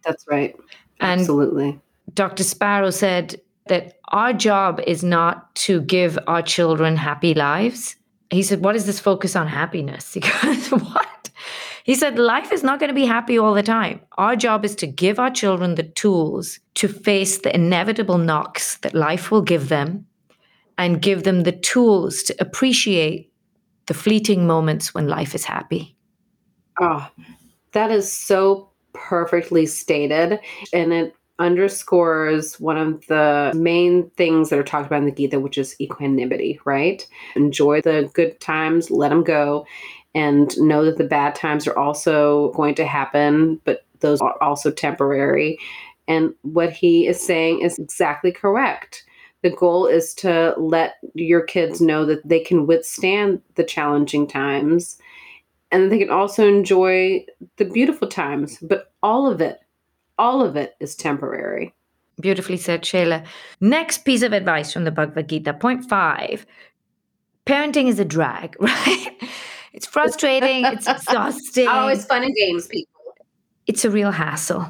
that's 0.06 0.26
right. 0.28 0.56
And 1.02 1.20
Absolutely. 1.22 1.80
Dr. 2.14 2.44
Sparrow 2.44 2.92
said 2.92 3.42
that 3.68 3.98
our 4.10 4.32
job 4.32 4.80
is 4.86 5.04
not 5.04 5.54
to 5.56 5.82
give 5.82 6.20
our 6.28 6.44
children 6.44 6.96
happy 6.96 7.34
lives. 7.34 7.96
He 8.30 8.44
said, 8.44 8.64
What 8.64 8.76
is 8.76 8.86
this 8.86 9.00
focus 9.00 9.36
on 9.36 9.48
happiness? 9.48 10.14
He 10.14 10.20
goes, 10.22 10.70
What? 10.70 11.30
He 11.84 11.96
said, 11.96 12.20
Life 12.20 12.52
is 12.52 12.64
not 12.64 12.80
going 12.80 12.90
to 12.90 13.02
be 13.02 13.08
happy 13.08 13.38
all 13.40 13.56
the 13.56 13.64
time. 13.64 14.00
Our 14.18 14.36
job 14.36 14.64
is 14.64 14.76
to 14.76 14.88
give 14.88 15.20
our 15.20 15.32
children 15.32 15.76
the 15.76 15.90
tools 16.04 16.60
to 16.76 16.88
face 16.88 17.40
the 17.40 17.54
inevitable 17.54 18.20
knocks 18.20 18.78
that 18.78 18.94
life 18.94 19.32
will 19.32 19.42
give 19.42 19.70
them 19.70 20.06
and 20.78 21.02
give 21.02 21.24
them 21.24 21.44
the 21.44 21.52
tools 21.52 22.22
to 22.24 22.36
appreciate 22.40 23.32
the 23.88 23.94
fleeting 23.94 24.46
moments 24.46 24.94
when 24.94 25.08
life 25.08 25.34
is 25.34 25.46
happy. 25.46 25.96
Oh, 26.80 27.08
that 27.76 27.92
is 27.92 28.12
so 28.12 28.70
perfectly 28.94 29.66
stated. 29.66 30.40
And 30.74 30.92
it 30.92 31.16
underscores 31.38 32.60
one 32.60 32.78
of 32.78 33.06
the 33.08 33.52
main 33.54 34.10
things 34.12 34.50
that 34.50 34.58
are 34.58 34.64
talked 34.64 34.88
about 34.88 35.00
in 35.00 35.06
the 35.06 35.12
Gita, 35.12 35.40
which 35.40 35.58
is 35.58 35.76
equanimity, 35.80 36.60
right? 36.64 37.06
Enjoy 37.36 37.82
the 37.82 38.10
good 38.14 38.40
times, 38.40 38.90
let 38.90 39.10
them 39.10 39.24
go, 39.24 39.68
and 40.16 40.58
know 40.58 40.86
that 40.86 40.98
the 40.98 41.04
bad 41.04 41.36
times 41.36 41.68
are 41.68 41.78
also 41.78 42.54
going 42.54 42.74
to 42.76 42.86
happen, 42.86 43.60
but 43.66 43.86
those 44.00 44.22
are 44.22 44.42
also 44.42 44.72
temporary. 44.72 45.60
And 46.08 46.34
what 46.44 46.72
he 46.72 47.08
is 47.08 47.20
saying 47.20 47.62
is 47.62 47.78
exactly 47.78 48.32
correct. 48.32 49.04
The 49.42 49.50
goal 49.50 49.88
is 49.88 50.14
to 50.16 50.56
let 50.58 50.96
your 51.14 51.42
kids 51.42 51.82
know 51.82 52.06
that 52.06 52.26
they 52.26 52.40
can 52.40 52.66
withstand 52.66 53.42
the 53.56 53.64
challenging 53.64 54.26
times 54.26 54.98
and 55.72 55.92
they 55.92 56.00
can 56.00 56.10
also 56.10 56.48
enjoy 56.48 57.26
the 57.58 57.66
beautiful 57.66 58.08
times, 58.08 58.58
but 58.62 58.94
all 59.04 59.28
of 59.30 59.42
it, 59.42 59.60
all 60.18 60.42
of 60.42 60.56
it 60.56 60.76
is 60.80 60.96
temporary. 60.96 61.74
Beautifully 62.22 62.58
said, 62.58 62.84
Shaila. 62.84 63.26
Next 63.60 64.06
piece 64.06 64.22
of 64.22 64.32
advice 64.32 64.72
from 64.72 64.86
the 64.86 64.92
Bhagavad 64.92 65.28
Gita, 65.30 65.54
point 65.54 65.86
five 65.86 66.46
parenting 67.46 67.88
is 67.88 68.00
a 68.00 68.06
drag, 68.06 68.56
right? 68.60 69.12
It's 69.74 69.86
frustrating, 69.86 70.66
it's 70.66 70.88
exhausting, 70.88 71.68
Always 71.70 72.06
fun 72.06 72.24
and 72.24 72.34
games, 72.36 72.68
people. 72.68 73.14
it's 73.68 73.86
a 73.86 73.90
real 73.90 74.12
hassle. 74.12 74.70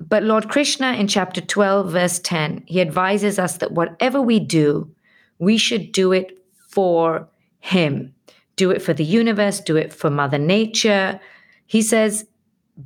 But 0.00 0.22
Lord 0.22 0.48
Krishna 0.48 0.92
in 0.92 1.08
chapter 1.08 1.40
12, 1.40 1.90
verse 1.90 2.18
10, 2.20 2.62
he 2.66 2.80
advises 2.80 3.38
us 3.38 3.56
that 3.58 3.72
whatever 3.72 4.22
we 4.22 4.38
do, 4.38 4.90
we 5.38 5.58
should 5.58 5.92
do 5.92 6.12
it 6.12 6.38
for 6.68 7.28
Him. 7.60 8.14
Do 8.58 8.72
it 8.72 8.82
for 8.82 8.92
the 8.92 9.04
universe, 9.04 9.60
do 9.60 9.76
it 9.76 9.92
for 9.92 10.10
Mother 10.10 10.36
Nature. 10.36 11.20
He 11.66 11.80
says, 11.80 12.26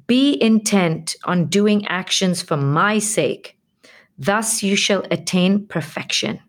Be 0.07 0.37
intent 0.41 1.17
on 1.25 1.47
doing 1.47 1.87
actions 1.87 2.43
for 2.43 2.59
my 2.59 2.99
sake. 2.99 3.57
Thus 4.19 4.63
you 4.63 4.77
shall 4.77 5.03
attain 5.11 5.67
perfection. 5.67 6.41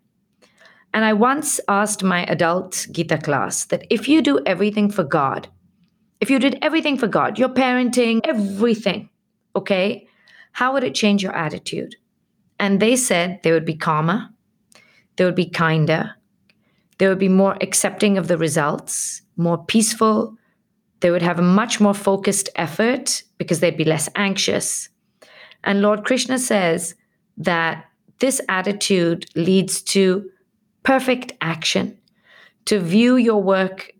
And 0.92 1.06
I 1.06 1.14
once 1.14 1.58
asked 1.68 2.04
my 2.04 2.24
adult 2.24 2.86
Gita 2.92 3.16
class 3.16 3.64
that 3.64 3.86
if 3.88 4.10
you 4.10 4.20
do 4.20 4.40
everything 4.44 4.90
for 4.90 5.04
God, 5.04 5.48
if 6.20 6.28
you 6.28 6.38
did 6.38 6.58
everything 6.60 6.98
for 6.98 7.08
God, 7.08 7.38
your 7.38 7.48
parenting, 7.48 8.20
everything, 8.24 9.08
okay, 9.56 10.06
how 10.52 10.74
would 10.74 10.84
it 10.84 10.94
change 10.94 11.22
your 11.22 11.34
attitude? 11.34 11.96
And 12.60 12.78
they 12.78 12.94
said 12.94 13.40
they 13.42 13.52
would 13.52 13.64
be 13.64 13.74
calmer, 13.74 14.28
they 15.16 15.24
would 15.24 15.34
be 15.34 15.48
kinder, 15.48 16.14
they 16.98 17.08
would 17.08 17.18
be 17.18 17.28
more 17.28 17.56
accepting 17.60 18.18
of 18.18 18.28
the 18.28 18.38
results, 18.38 19.22
more 19.36 19.58
peaceful, 19.58 20.36
they 21.00 21.10
would 21.10 21.22
have 21.22 21.38
a 21.38 21.42
much 21.42 21.80
more 21.80 21.94
focused 21.94 22.48
effort 22.56 23.22
because 23.36 23.60
they'd 23.60 23.76
be 23.76 23.84
less 23.84 24.08
anxious. 24.14 24.88
And 25.62 25.82
Lord 25.82 26.04
Krishna 26.04 26.38
says 26.38 26.94
that 27.36 27.84
this 28.20 28.40
attitude 28.48 29.26
leads 29.34 29.82
to 29.82 30.30
perfect 30.82 31.32
action, 31.40 31.98
to 32.66 32.78
view 32.78 33.16
your 33.16 33.42
work 33.42 33.92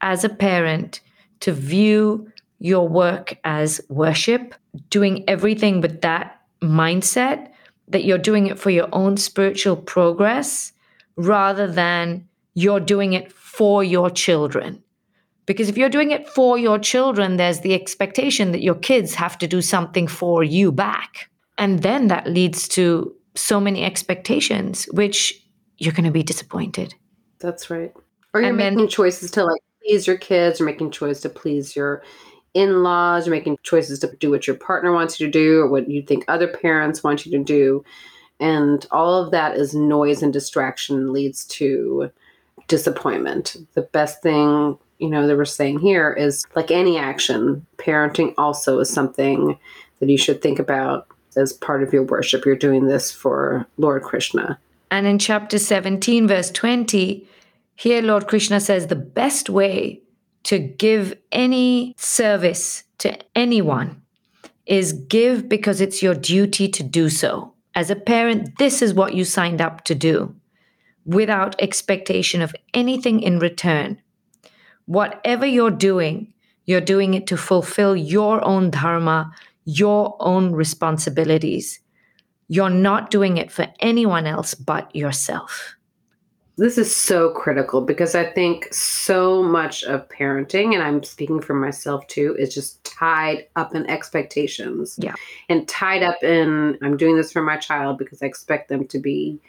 as 0.00 0.24
a 0.24 0.28
parent, 0.28 1.00
to 1.40 1.52
view 1.52 2.30
your 2.58 2.88
work 2.88 3.38
as 3.44 3.80
worship, 3.88 4.54
doing 4.90 5.24
everything 5.28 5.80
with 5.80 6.00
that 6.02 6.40
mindset 6.62 7.48
that 7.88 8.04
you're 8.04 8.18
doing 8.18 8.46
it 8.46 8.58
for 8.58 8.70
your 8.70 8.88
own 8.92 9.16
spiritual 9.16 9.76
progress 9.76 10.72
rather 11.16 11.66
than 11.66 12.28
you're 12.54 12.80
doing 12.80 13.12
it 13.12 13.32
for 13.32 13.82
your 13.84 14.10
children. 14.10 14.82
Because 15.46 15.68
if 15.68 15.76
you're 15.76 15.88
doing 15.88 16.12
it 16.12 16.28
for 16.28 16.56
your 16.56 16.78
children, 16.78 17.36
there's 17.36 17.60
the 17.60 17.74
expectation 17.74 18.52
that 18.52 18.62
your 18.62 18.76
kids 18.76 19.14
have 19.14 19.36
to 19.38 19.46
do 19.48 19.60
something 19.60 20.06
for 20.06 20.44
you 20.44 20.70
back. 20.70 21.28
And 21.58 21.82
then 21.82 22.08
that 22.08 22.28
leads 22.28 22.68
to 22.68 23.14
so 23.34 23.60
many 23.60 23.84
expectations, 23.84 24.84
which 24.92 25.42
you're 25.78 25.92
going 25.92 26.04
to 26.04 26.10
be 26.10 26.22
disappointed. 26.22 26.94
That's 27.40 27.70
right. 27.70 27.92
Or 28.32 28.40
you're 28.40 28.50
And 28.50 28.60
then- 28.60 28.76
making 28.76 28.88
choices 28.88 29.30
to 29.32 29.44
like 29.44 29.60
please 29.84 30.06
your 30.06 30.16
kids, 30.16 30.60
or 30.60 30.64
making 30.64 30.92
choices 30.92 31.22
to 31.22 31.28
please 31.28 31.74
your 31.74 32.02
in-laws, 32.54 33.26
you're 33.26 33.34
making 33.34 33.58
choices 33.62 33.98
to 33.98 34.14
do 34.20 34.30
what 34.30 34.46
your 34.46 34.56
partner 34.56 34.92
wants 34.92 35.18
you 35.18 35.26
to 35.26 35.32
do 35.32 35.60
or 35.60 35.66
what 35.66 35.88
you 35.90 36.02
think 36.02 36.24
other 36.28 36.46
parents 36.46 37.02
want 37.02 37.26
you 37.26 37.32
to 37.36 37.42
do. 37.42 37.82
And 38.38 38.86
all 38.90 39.14
of 39.22 39.30
that 39.32 39.56
is 39.56 39.74
noise 39.74 40.22
and 40.22 40.32
distraction 40.32 41.12
leads 41.12 41.44
to 41.46 42.10
disappointment. 42.72 43.54
The 43.74 43.82
best 43.82 44.22
thing, 44.22 44.78
you 44.98 45.10
know, 45.10 45.26
that 45.26 45.36
we're 45.36 45.44
saying 45.44 45.80
here 45.80 46.10
is 46.10 46.46
like 46.56 46.70
any 46.70 46.96
action, 46.96 47.66
parenting 47.76 48.32
also 48.38 48.78
is 48.78 48.88
something 48.88 49.58
that 50.00 50.08
you 50.08 50.16
should 50.16 50.40
think 50.40 50.58
about 50.58 51.06
as 51.36 51.52
part 51.52 51.82
of 51.82 51.92
your 51.92 52.02
worship. 52.02 52.46
You're 52.46 52.56
doing 52.56 52.86
this 52.86 53.12
for 53.12 53.66
Lord 53.76 54.04
Krishna. 54.04 54.58
And 54.90 55.06
in 55.06 55.18
chapter 55.18 55.58
17, 55.58 56.26
verse 56.26 56.50
20, 56.50 57.28
here 57.74 58.00
Lord 58.00 58.26
Krishna 58.26 58.58
says 58.58 58.86
the 58.86 58.96
best 58.96 59.50
way 59.50 60.00
to 60.44 60.58
give 60.58 61.14
any 61.30 61.94
service 61.98 62.84
to 62.98 63.18
anyone 63.36 64.00
is 64.64 64.94
give 64.94 65.46
because 65.46 65.82
it's 65.82 66.02
your 66.02 66.14
duty 66.14 66.68
to 66.68 66.82
do 66.82 67.10
so. 67.10 67.52
As 67.74 67.90
a 67.90 67.96
parent, 67.96 68.56
this 68.56 68.80
is 68.80 68.94
what 68.94 69.12
you 69.12 69.26
signed 69.26 69.60
up 69.60 69.84
to 69.84 69.94
do 69.94 70.34
without 71.04 71.60
expectation 71.60 72.42
of 72.42 72.54
anything 72.74 73.20
in 73.20 73.38
return. 73.38 74.00
Whatever 74.86 75.46
you're 75.46 75.70
doing, 75.70 76.32
you're 76.66 76.80
doing 76.80 77.14
it 77.14 77.26
to 77.28 77.36
fulfill 77.36 77.96
your 77.96 78.44
own 78.44 78.70
dharma, 78.70 79.32
your 79.64 80.16
own 80.20 80.52
responsibilities. 80.52 81.80
You're 82.48 82.70
not 82.70 83.10
doing 83.10 83.36
it 83.36 83.50
for 83.50 83.66
anyone 83.80 84.26
else 84.26 84.54
but 84.54 84.94
yourself. 84.94 85.74
This 86.58 86.76
is 86.76 86.94
so 86.94 87.30
critical 87.30 87.80
because 87.80 88.14
I 88.14 88.30
think 88.30 88.72
so 88.74 89.42
much 89.42 89.82
of 89.84 90.06
parenting, 90.08 90.74
and 90.74 90.82
I'm 90.82 91.02
speaking 91.02 91.40
for 91.40 91.54
myself 91.54 92.06
too, 92.08 92.36
is 92.38 92.54
just 92.54 92.84
tied 92.84 93.46
up 93.56 93.74
in 93.74 93.88
expectations. 93.88 94.96
Yeah. 95.00 95.14
And 95.48 95.66
tied 95.66 96.02
up 96.02 96.22
in, 96.22 96.78
I'm 96.82 96.98
doing 96.98 97.16
this 97.16 97.32
for 97.32 97.42
my 97.42 97.56
child 97.56 97.96
because 97.96 98.22
I 98.22 98.26
expect 98.26 98.68
them 98.68 98.86
to 98.88 98.98
be 98.98 99.40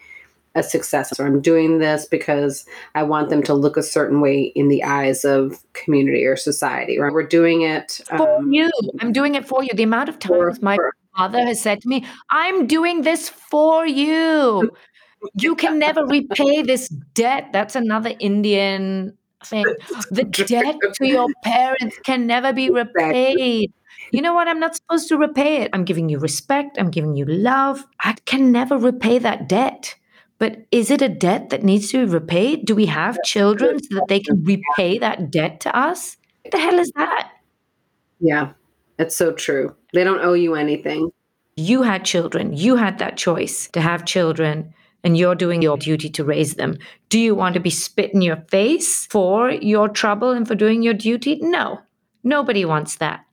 a 0.55 0.63
success, 0.63 1.19
or 1.19 1.25
I'm 1.25 1.41
doing 1.41 1.79
this 1.79 2.05
because 2.05 2.65
I 2.95 3.03
want 3.03 3.29
them 3.29 3.41
to 3.43 3.53
look 3.53 3.75
a 3.77 3.83
certain 3.83 4.21
way 4.21 4.51
in 4.55 4.67
the 4.67 4.83
eyes 4.83 5.25
of 5.25 5.63
community 5.73 6.25
or 6.25 6.35
society, 6.35 6.99
right? 6.99 7.11
we're 7.11 7.23
doing 7.27 7.61
it 7.63 8.01
For 8.17 8.37
um, 8.37 8.51
you. 8.51 8.69
I'm 8.99 9.11
doing 9.11 9.35
it 9.35 9.47
for 9.47 9.63
you. 9.63 9.69
The 9.73 9.83
amount 9.83 10.09
of 10.09 10.15
for- 10.21 10.45
times 10.49 10.61
my 10.61 10.75
for- 10.75 10.93
mother 11.17 11.39
has 11.45 11.61
said 11.61 11.81
to 11.81 11.87
me, 11.87 12.05
I'm 12.29 12.67
doing 12.67 13.01
this 13.01 13.29
for 13.29 13.85
you. 13.85 14.71
You 15.35 15.55
can 15.55 15.79
never 15.79 16.05
repay 16.05 16.63
this 16.63 16.89
debt. 16.89 17.49
That's 17.53 17.75
another 17.75 18.13
Indian 18.19 19.17
thing. 19.45 19.65
The 20.11 20.23
debt 20.25 20.75
to 20.95 21.07
your 21.07 21.27
parents 21.43 21.97
can 22.03 22.27
never 22.27 22.53
be 22.53 22.69
repaid. 22.69 23.71
You 24.11 24.21
know 24.21 24.33
what? 24.33 24.47
I'm 24.47 24.59
not 24.59 24.75
supposed 24.75 25.07
to 25.09 25.17
repay 25.17 25.61
it. 25.63 25.71
I'm 25.73 25.85
giving 25.85 26.09
you 26.09 26.19
respect. 26.19 26.77
I'm 26.79 26.91
giving 26.91 27.15
you 27.15 27.25
love. 27.25 27.83
I 28.01 28.13
can 28.25 28.51
never 28.51 28.77
repay 28.77 29.17
that 29.19 29.47
debt. 29.49 29.95
But 30.43 30.65
is 30.71 30.91
it 30.91 31.01
a 31.01 31.07
debt 31.07 31.51
that 31.51 31.63
needs 31.63 31.89
to 31.91 32.05
be 32.05 32.11
repaid? 32.11 32.65
Do 32.65 32.75
we 32.75 32.85
have 32.87 33.17
children 33.23 33.81
so 33.81 33.95
that 33.95 34.09
they 34.09 34.19
can 34.19 34.43
repay 34.43 34.97
that 34.97 35.31
debt 35.31 35.61
to 35.61 35.73
us? 35.73 36.17
What 36.41 36.51
the 36.51 36.57
hell 36.59 36.79
is 36.79 36.91
that? 36.97 37.31
yeah, 38.19 38.51
it's 38.99 39.15
so 39.15 39.31
true. 39.31 39.73
They 39.93 40.03
don't 40.03 40.19
owe 40.19 40.33
you 40.33 40.55
anything. 40.55 41.11
You 41.55 41.83
had 41.83 42.03
children, 42.03 42.51
you 42.51 42.75
had 42.75 42.97
that 42.97 43.15
choice 43.15 43.69
to 43.69 43.79
have 43.79 44.03
children, 44.03 44.73
and 45.01 45.17
you're 45.17 45.33
doing 45.33 45.61
your 45.61 45.77
duty 45.77 46.09
to 46.09 46.25
raise 46.25 46.55
them. 46.55 46.77
Do 47.07 47.21
you 47.21 47.35
want 47.35 47.53
to 47.53 47.61
be 47.61 47.69
spit 47.69 48.13
in 48.13 48.21
your 48.21 48.43
face 48.49 49.05
for 49.05 49.49
your 49.49 49.87
trouble 49.87 50.31
and 50.31 50.45
for 50.45 50.55
doing 50.55 50.83
your 50.83 50.93
duty? 50.93 51.39
No, 51.41 51.79
nobody 52.21 52.65
wants 52.65 52.97
that. 52.97 53.23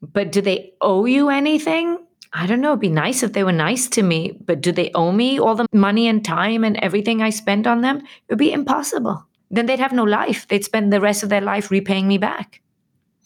But 0.00 0.32
do 0.32 0.40
they 0.40 0.72
owe 0.80 1.04
you 1.04 1.28
anything? 1.28 1.98
I 2.32 2.46
don't 2.46 2.60
know. 2.60 2.70
It'd 2.70 2.80
be 2.80 2.88
nice 2.88 3.22
if 3.22 3.32
they 3.32 3.44
were 3.44 3.52
nice 3.52 3.88
to 3.90 4.02
me, 4.02 4.36
but 4.44 4.60
do 4.60 4.72
they 4.72 4.90
owe 4.94 5.12
me 5.12 5.38
all 5.38 5.54
the 5.54 5.66
money 5.72 6.08
and 6.08 6.24
time 6.24 6.64
and 6.64 6.76
everything 6.78 7.22
I 7.22 7.30
spent 7.30 7.66
on 7.66 7.80
them? 7.80 7.98
It 7.98 8.04
would 8.30 8.38
be 8.38 8.52
impossible. 8.52 9.24
Then 9.50 9.66
they'd 9.66 9.78
have 9.78 9.92
no 9.92 10.04
life. 10.04 10.46
They'd 10.48 10.64
spend 10.64 10.92
the 10.92 11.00
rest 11.00 11.22
of 11.22 11.28
their 11.28 11.40
life 11.40 11.70
repaying 11.70 12.08
me 12.08 12.18
back. 12.18 12.60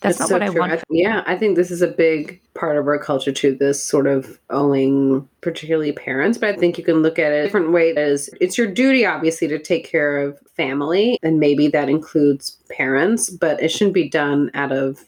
That's 0.03 0.14
It's 0.14 0.20
not 0.20 0.28
so 0.28 0.34
what 0.36 0.42
I 0.42 0.48
true. 0.48 0.61
want. 0.61 0.72
th- 0.72 0.84
yeah, 0.90 1.22
I 1.26 1.36
think 1.36 1.57
this 1.57 1.70
is 1.70 1.82
a 1.82 1.86
big 1.88 2.40
part 2.55 2.78
of 2.78 2.86
our 2.86 2.98
culture 2.98 3.32
too. 3.32 3.55
This 3.55 3.82
sort 3.84 4.07
of 4.07 4.38
owing, 4.48 5.28
particularly 5.42 5.92
parents, 5.92 6.38
but 6.38 6.48
I 6.55 6.57
think 6.57 6.78
you 6.78 6.84
can 6.84 7.03
look 7.03 7.18
at 7.18 7.32
it 7.32 7.40
a 7.40 7.42
different 7.42 7.72
way. 7.72 7.94
As 7.94 8.30
it's 8.40 8.57
your 8.57 8.66
duty, 8.66 9.05
obviously, 9.05 9.46
to 9.48 9.59
take 9.59 9.84
care 9.86 10.16
of 10.18 10.38
family, 10.57 11.18
and 11.22 11.38
maybe 11.38 11.68
that 11.68 11.90
includes 11.90 12.57
parents, 12.70 13.28
but 13.28 13.62
it 13.62 13.70
shouldn't 13.70 13.92
be 13.92 14.09
done 14.09 14.51
out 14.55 14.72
of 14.72 15.05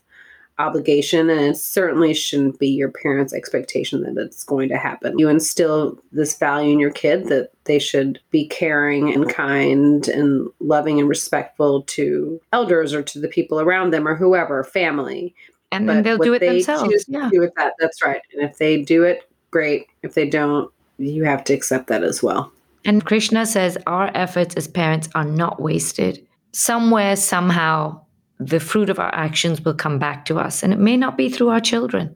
obligation, 0.59 1.31
and 1.31 1.41
it 1.41 1.57
certainly 1.57 2.15
shouldn't 2.15 2.59
be 2.59 2.69
your 2.69 2.91
parents' 2.91 3.33
expectation 3.33 4.03
that 4.03 4.21
it's 4.21 4.45
going 4.45 4.69
to 4.69 4.77
happen. 4.77 5.19
You 5.19 5.29
instill 5.29 5.99
this 6.13 6.37
value 6.37 6.73
in 6.73 6.79
your 6.79 6.91
kid 6.91 7.27
that 7.29 7.51
they 7.65 7.79
should 7.79 8.21
be 8.31 8.47
caring 8.47 9.13
and 9.13 9.29
kind 9.29 10.09
and 10.09 10.49
loving 10.61 11.01
and 11.01 11.09
respectful 11.09 11.83
to 11.83 12.41
elders 12.53 12.93
or 12.95 13.03
to 13.03 13.19
the 13.19 13.29
people 13.29 13.61
around 13.61 13.93
them 13.93 14.07
or 14.07 14.15
whoever, 14.15 14.63
family. 14.65 15.35
and 15.71 15.89
then 15.89 16.03
they'll 16.03 16.19
do 16.19 16.35
it 16.35 16.41
they 16.41 16.49
themselves. 16.49 17.05
Yeah. 17.09 17.31
do 17.33 17.41
with 17.41 17.55
that, 17.57 17.75
that's 17.79 18.03
right. 18.03 18.21
And 18.33 18.43
if 18.43 18.59
they 18.59 18.83
do 18.83 19.05
it, 19.05 19.29
great. 19.51 19.87
If 20.03 20.15
they 20.15 20.29
don't, 20.29 20.71
you 20.99 21.25
have 21.25 21.45
to 21.45 21.55
accept 21.55 21.87
that 21.89 22.03
as 22.03 22.23
well. 22.23 22.53
And 22.85 23.05
Krishna 23.05 23.47
says 23.47 23.79
our 23.87 24.11
efforts 24.15 24.55
as 24.57 24.67
parents 24.67 25.09
are 25.15 25.25
not 25.25 25.61
wasted. 25.61 26.27
Somewhere, 26.53 27.17
somehow, 27.17 28.01
the 28.49 28.61
fruit 28.61 28.91
of 28.91 28.99
our 28.99 29.15
actions 29.15 29.61
will 29.65 29.75
come 29.75 29.99
back 29.99 30.25
to 30.27 30.39
us. 30.39 30.63
And 30.63 30.73
it 30.73 30.79
may 30.79 30.97
not 30.97 31.17
be 31.17 31.29
through 31.29 31.49
our 31.51 31.61
children. 31.61 32.15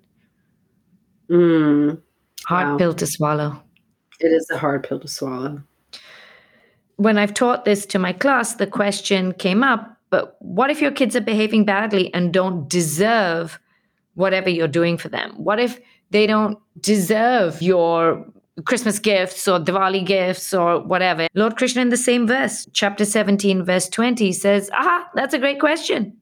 Mm, 1.31 2.01
Hard 2.47 2.69
Wow. 2.69 2.77
pill 2.79 2.95
to 2.95 3.07
swallow. 3.07 3.63
it 4.21 4.33
is 4.33 4.49
a 4.51 4.57
hard 4.57 4.83
pill 4.83 4.99
to 5.01 5.09
swallow. 5.09 5.63
When 6.97 7.19
I've 7.19 7.35
taught 7.35 7.65
this 7.67 7.85
to 7.87 7.99
my 7.99 8.13
class, 8.15 8.55
the 8.55 8.67
question 8.67 9.33
came 9.35 9.63
up 9.63 9.93
but 10.09 10.37
what 10.39 10.71
if 10.71 10.81
your 10.81 10.93
kids 10.93 11.17
are 11.17 11.21
behaving 11.21 11.65
badly 11.65 12.15
and 12.15 12.33
don't 12.33 12.69
deserve 12.69 13.59
whatever 14.15 14.49
you're 14.49 14.69
doing 14.69 14.97
for 14.97 15.09
them? 15.09 15.33
What 15.37 15.59
if 15.59 15.81
they 16.11 16.29
don't 16.29 16.59
deserve 16.81 17.61
your 17.61 18.25
Christmas 18.65 18.99
gifts 18.99 19.47
or 19.47 19.59
Diwali 19.59 20.05
gifts 20.05 20.55
or 20.55 20.81
whatever? 20.81 21.29
Lord 21.35 21.57
Krishna, 21.57 21.83
in 21.83 21.91
the 21.91 21.97
same 21.97 22.27
verse, 22.27 22.67
chapter 22.73 23.05
17, 23.05 23.65
verse 23.65 23.89
20, 23.89 24.33
says, 24.33 24.71
Ah, 24.73 25.09
that's 25.15 25.35
a 25.35 25.39
great 25.39 25.61
question. 25.61 26.17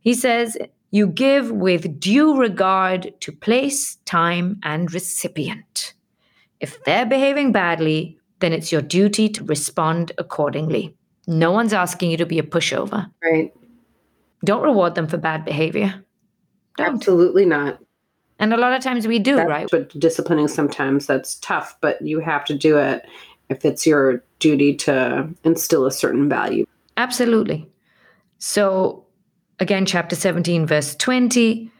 He 0.00 0.14
says, 0.14 0.56
You 0.90 1.06
give 1.08 1.50
with 1.50 1.98
due 1.98 2.36
regard 2.36 3.12
to 3.20 3.32
place, 3.32 3.96
time, 4.04 4.60
and 4.62 4.92
recipient. 4.92 5.94
If 6.60 6.82
they're 6.84 7.06
behaving 7.06 7.52
badly, 7.52 8.18
then 8.40 8.52
it's 8.52 8.70
your 8.70 8.82
duty 8.82 9.28
to 9.30 9.44
respond 9.44 10.12
accordingly. 10.18 10.94
No 11.26 11.50
one's 11.52 11.72
asking 11.72 12.10
you 12.10 12.16
to 12.18 12.26
be 12.26 12.38
a 12.38 12.42
pushover. 12.42 13.10
Right. 13.22 13.52
Don't 14.44 14.62
reward 14.62 14.94
them 14.94 15.06
for 15.06 15.16
bad 15.16 15.44
behavior. 15.44 16.04
Don't. 16.76 16.94
Absolutely 16.94 17.46
not. 17.46 17.80
And 18.38 18.52
a 18.52 18.56
lot 18.56 18.72
of 18.72 18.82
times 18.82 19.06
we 19.06 19.18
do, 19.18 19.36
That's 19.36 19.48
right? 19.48 19.68
But 19.70 19.98
disciplining 19.98 20.48
sometimes 20.48 21.06
that's 21.06 21.36
tough, 21.36 21.76
but 21.80 22.02
you 22.02 22.18
have 22.20 22.44
to 22.46 22.54
do 22.54 22.78
it 22.78 23.06
if 23.48 23.64
it's 23.64 23.86
your 23.86 24.24
duty 24.38 24.74
to 24.74 25.28
instill 25.44 25.86
a 25.86 25.92
certain 25.92 26.28
value. 26.28 26.66
Absolutely. 26.96 27.68
So, 28.38 29.04
again, 29.60 29.86
chapter 29.86 30.16
17, 30.16 30.66
verse 30.66 30.96
20 30.96 31.70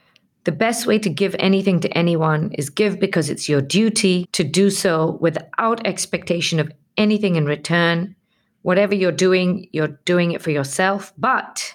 the 0.44 0.52
best 0.52 0.86
way 0.86 0.98
to 0.98 1.08
give 1.08 1.34
anything 1.38 1.80
to 1.80 1.98
anyone 1.98 2.52
is 2.52 2.68
give 2.68 3.00
because 3.00 3.30
it's 3.30 3.48
your 3.48 3.62
duty 3.62 4.26
to 4.32 4.44
do 4.44 4.70
so 4.70 5.18
without 5.20 5.86
expectation 5.86 6.60
of 6.60 6.70
anything 6.96 7.36
in 7.36 7.46
return. 7.46 8.14
Whatever 8.62 8.94
you're 8.94 9.12
doing, 9.12 9.68
you're 9.72 9.98
doing 10.04 10.32
it 10.32 10.42
for 10.42 10.50
yourself, 10.50 11.12
but 11.16 11.74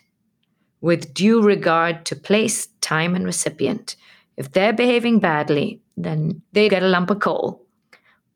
with 0.81 1.13
due 1.13 1.41
regard 1.41 2.05
to 2.05 2.15
place, 2.15 2.67
time, 2.79 3.15
and 3.15 3.25
recipient. 3.25 3.95
If 4.39 4.53
they're 4.53 4.73
behaving 4.73 5.19
badly, 5.19 5.81
then 5.97 6.41
they 6.53 6.69
get 6.69 6.81
a 6.81 6.87
lump 6.87 7.09
of 7.11 7.19
coal. 7.19 7.61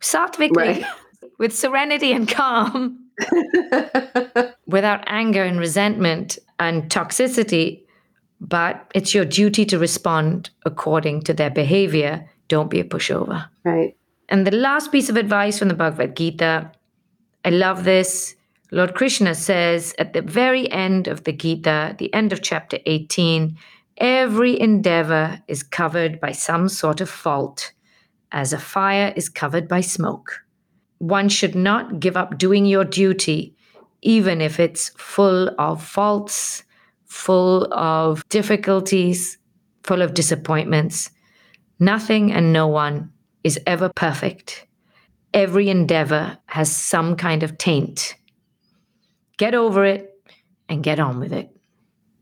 Satvically, 0.01 0.55
Right. 0.55 0.85
with 1.39 1.55
serenity 1.55 2.11
and 2.11 2.27
calm 2.27 2.99
without 4.67 5.03
anger 5.07 5.43
and 5.43 5.59
resentment 5.59 6.37
and 6.59 6.83
toxicity, 6.89 7.83
but 8.41 8.91
it's 8.93 9.13
your 9.13 9.25
duty 9.25 9.65
to 9.65 9.79
respond 9.79 10.49
according 10.65 11.21
to 11.23 11.33
their 11.33 11.49
behavior. 11.49 12.29
Don't 12.49 12.69
be 12.69 12.79
a 12.79 12.83
pushover. 12.83 13.47
right. 13.63 13.95
And 14.29 14.47
the 14.47 14.55
last 14.55 14.91
piece 14.91 15.09
of 15.09 15.17
advice 15.17 15.59
from 15.59 15.67
the 15.67 15.73
Bhagavad 15.73 16.15
Gita, 16.15 16.71
I 17.45 17.49
love 17.49 17.83
this. 17.83 18.35
Lord 18.71 18.95
Krishna 18.95 19.35
says 19.35 19.93
at 19.99 20.13
the 20.13 20.21
very 20.21 20.71
end 20.71 21.07
of 21.07 21.25
the 21.25 21.33
Gita, 21.33 21.95
the 21.99 22.11
end 22.13 22.33
of 22.33 22.41
chapter 22.41 22.79
18, 22.85 23.57
every 23.97 24.59
endeavor 24.59 25.41
is 25.47 25.63
covered 25.63 26.19
by 26.19 26.31
some 26.31 26.69
sort 26.69 27.01
of 27.01 27.09
fault, 27.09 27.71
as 28.31 28.53
a 28.53 28.59
fire 28.59 29.13
is 29.15 29.29
covered 29.29 29.67
by 29.67 29.81
smoke. 29.81 30.43
One 30.97 31.29
should 31.29 31.55
not 31.55 31.99
give 31.99 32.17
up 32.17 32.37
doing 32.37 32.65
your 32.65 32.85
duty, 32.85 33.55
even 34.01 34.41
if 34.41 34.59
it's 34.59 34.89
full 34.97 35.49
of 35.59 35.83
faults, 35.83 36.63
full 37.05 37.71
of 37.73 38.27
difficulties, 38.29 39.37
full 39.83 40.01
of 40.01 40.13
disappointments. 40.13 41.11
Nothing 41.79 42.31
and 42.31 42.53
no 42.53 42.67
one 42.67 43.11
is 43.43 43.59
ever 43.67 43.89
perfect. 43.89 44.65
Every 45.33 45.69
endeavor 45.69 46.37
has 46.45 46.75
some 46.75 47.15
kind 47.15 47.43
of 47.43 47.57
taint. 47.57 48.15
Get 49.37 49.55
over 49.55 49.83
it 49.83 50.09
and 50.69 50.83
get 50.83 50.99
on 50.99 51.19
with 51.19 51.33
it. 51.33 51.49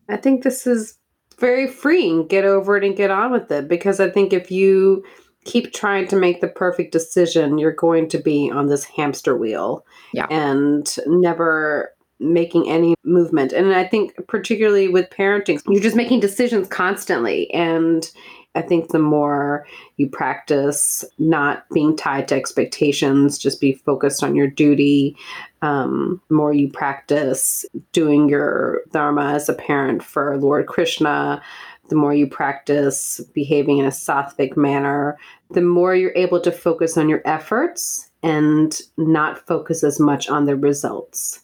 I 0.10 0.18
think 0.18 0.44
this 0.44 0.66
is 0.66 0.98
very 1.42 1.68
freeing. 1.68 2.26
Get 2.28 2.46
over 2.46 2.78
it 2.78 2.86
and 2.86 2.96
get 2.96 3.12
on 3.12 3.32
with 3.32 3.52
it. 3.52 3.68
Because 3.68 4.00
I 4.00 4.10
think 4.10 4.32
if 4.32 4.50
you 4.50 5.04
keep 5.44 5.74
trying 5.74 6.08
to 6.08 6.16
make 6.16 6.40
the 6.40 6.48
perfect 6.48 6.94
decision, 6.94 7.58
you're 7.58 7.74
going 7.74 8.08
to 8.10 8.20
be 8.20 8.50
on 8.50 8.68
this 8.68 8.86
hamster 8.86 9.36
wheel 9.36 9.84
Yeah. 10.14 10.28
and 10.30 10.88
never 11.08 11.92
making 12.20 12.70
any 12.70 12.94
movement. 13.04 13.52
And 13.52 13.74
I 13.74 13.84
think, 13.84 14.14
particularly 14.28 14.88
with 14.88 15.10
parenting, 15.10 15.60
you're 15.68 15.82
just 15.82 15.96
making 15.96 16.20
decisions 16.20 16.68
constantly. 16.68 17.52
And 17.52 18.10
I 18.54 18.62
think 18.62 18.90
the 18.90 19.00
more 19.00 19.66
you 19.98 20.10
practice 20.10 21.06
not 21.18 21.66
being 21.74 21.96
tied 21.96 22.28
to 22.28 22.36
expectations, 22.36 23.38
just 23.38 23.62
be 23.62 23.74
focused 23.74 24.24
on 24.24 24.36
your 24.36 24.48
duty, 24.48 25.16
um, 25.62 26.22
more 26.30 26.54
you 26.54 26.70
practice 26.70 27.66
doing 27.94 28.28
your 28.28 28.82
dharma 28.92 29.34
as 29.34 29.48
a 29.48 29.54
parent 29.54 30.04
for 30.04 30.38
Lord 30.38 30.68
Krishna, 30.68 31.42
the 31.90 31.96
more 31.96 32.14
you 32.14 32.28
practice 32.28 33.22
behaving 33.34 33.78
in 33.78 33.86
a 33.86 33.90
sattvic 33.90 34.58
manner, 34.58 35.18
the 35.52 35.62
more 35.62 35.96
you're 35.96 36.14
able 36.16 36.42
to 36.42 36.52
focus 36.52 36.98
on 36.98 37.10
your 37.10 37.22
efforts 37.26 38.10
and 38.24 38.80
not 38.98 39.46
focus 39.48 39.84
as 39.84 40.00
much 40.00 40.30
on 40.30 40.46
the 40.46 40.56
results. 40.56 41.42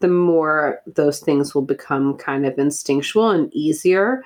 the 0.00 0.08
more 0.08 0.80
those 0.86 1.20
things 1.20 1.54
will 1.54 1.62
become 1.62 2.16
kind 2.16 2.46
of 2.46 2.58
instinctual 2.58 3.30
and 3.30 3.52
easier. 3.54 4.24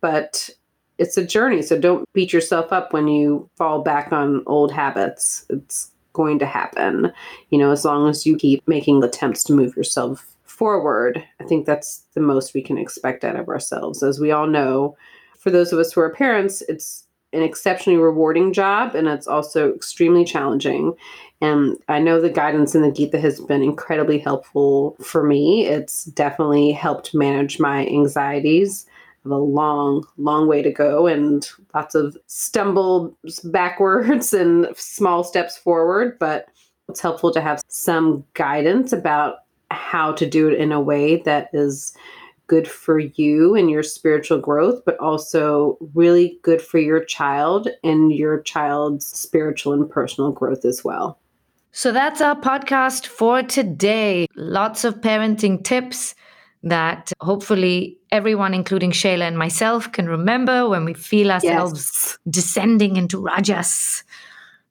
But 0.00 0.50
it's 0.98 1.16
a 1.16 1.26
journey. 1.26 1.62
So 1.62 1.78
don't 1.78 2.10
beat 2.12 2.32
yourself 2.32 2.72
up 2.72 2.92
when 2.92 3.08
you 3.08 3.48
fall 3.56 3.82
back 3.82 4.12
on 4.12 4.42
old 4.46 4.72
habits. 4.72 5.44
It's 5.50 5.90
going 6.12 6.38
to 6.38 6.46
happen, 6.46 7.12
you 7.50 7.58
know, 7.58 7.70
as 7.70 7.84
long 7.84 8.08
as 8.08 8.24
you 8.24 8.36
keep 8.36 8.66
making 8.66 9.04
attempts 9.04 9.44
to 9.44 9.52
move 9.52 9.76
yourself 9.76 10.26
forward. 10.44 11.22
I 11.40 11.44
think 11.44 11.66
that's 11.66 12.04
the 12.14 12.20
most 12.20 12.54
we 12.54 12.62
can 12.62 12.78
expect 12.78 13.24
out 13.24 13.36
of 13.36 13.48
ourselves. 13.48 14.02
As 14.02 14.18
we 14.18 14.30
all 14.30 14.46
know, 14.46 14.96
for 15.38 15.50
those 15.50 15.72
of 15.72 15.78
us 15.78 15.92
who 15.92 16.00
are 16.00 16.14
parents, 16.14 16.62
it's 16.62 17.04
an 17.34 17.42
exceptionally 17.42 17.98
rewarding 17.98 18.52
job 18.52 18.94
and 18.94 19.08
it's 19.08 19.26
also 19.26 19.74
extremely 19.74 20.24
challenging. 20.24 20.94
And 21.42 21.76
I 21.88 21.98
know 21.98 22.18
the 22.18 22.30
guidance 22.30 22.74
in 22.74 22.80
the 22.80 22.90
Gita 22.90 23.20
has 23.20 23.40
been 23.40 23.62
incredibly 23.62 24.18
helpful 24.18 24.96
for 25.02 25.22
me. 25.22 25.66
It's 25.66 26.06
definitely 26.06 26.72
helped 26.72 27.14
manage 27.14 27.60
my 27.60 27.86
anxieties 27.86 28.86
have 29.26 29.32
a 29.32 29.42
long, 29.42 30.04
long 30.16 30.46
way 30.46 30.62
to 30.62 30.70
go 30.70 31.06
and 31.06 31.48
lots 31.74 31.94
of 31.94 32.16
stumbles 32.26 33.12
backwards 33.44 34.32
and 34.32 34.68
small 34.76 35.24
steps 35.24 35.56
forward. 35.56 36.18
But 36.18 36.46
it's 36.88 37.00
helpful 37.00 37.32
to 37.32 37.40
have 37.40 37.60
some 37.68 38.24
guidance 38.34 38.92
about 38.92 39.38
how 39.70 40.12
to 40.12 40.26
do 40.26 40.48
it 40.48 40.58
in 40.58 40.70
a 40.70 40.80
way 40.80 41.16
that 41.22 41.50
is 41.52 41.92
good 42.46 42.68
for 42.68 43.00
you 43.00 43.56
and 43.56 43.68
your 43.68 43.82
spiritual 43.82 44.38
growth, 44.38 44.80
but 44.86 44.96
also 45.00 45.76
really 45.94 46.38
good 46.42 46.62
for 46.62 46.78
your 46.78 47.04
child 47.04 47.68
and 47.82 48.12
your 48.12 48.40
child's 48.42 49.04
spiritual 49.06 49.72
and 49.72 49.90
personal 49.90 50.30
growth 50.30 50.64
as 50.64 50.84
well. 50.84 51.18
So 51.72 51.90
that's 51.90 52.20
our 52.20 52.36
podcast 52.36 53.06
for 53.06 53.42
today. 53.42 54.28
Lots 54.36 54.84
of 54.84 55.00
parenting 55.00 55.64
tips 55.64 56.14
that 56.66 57.12
hopefully 57.20 57.96
everyone, 58.10 58.52
including 58.52 58.90
Shaila 58.90 59.22
and 59.22 59.38
myself, 59.38 59.90
can 59.92 60.08
remember 60.08 60.68
when 60.68 60.84
we 60.84 60.94
feel 60.94 61.30
ourselves 61.30 61.80
yes. 61.80 62.18
descending 62.28 62.96
into 62.96 63.18
rajas 63.20 64.02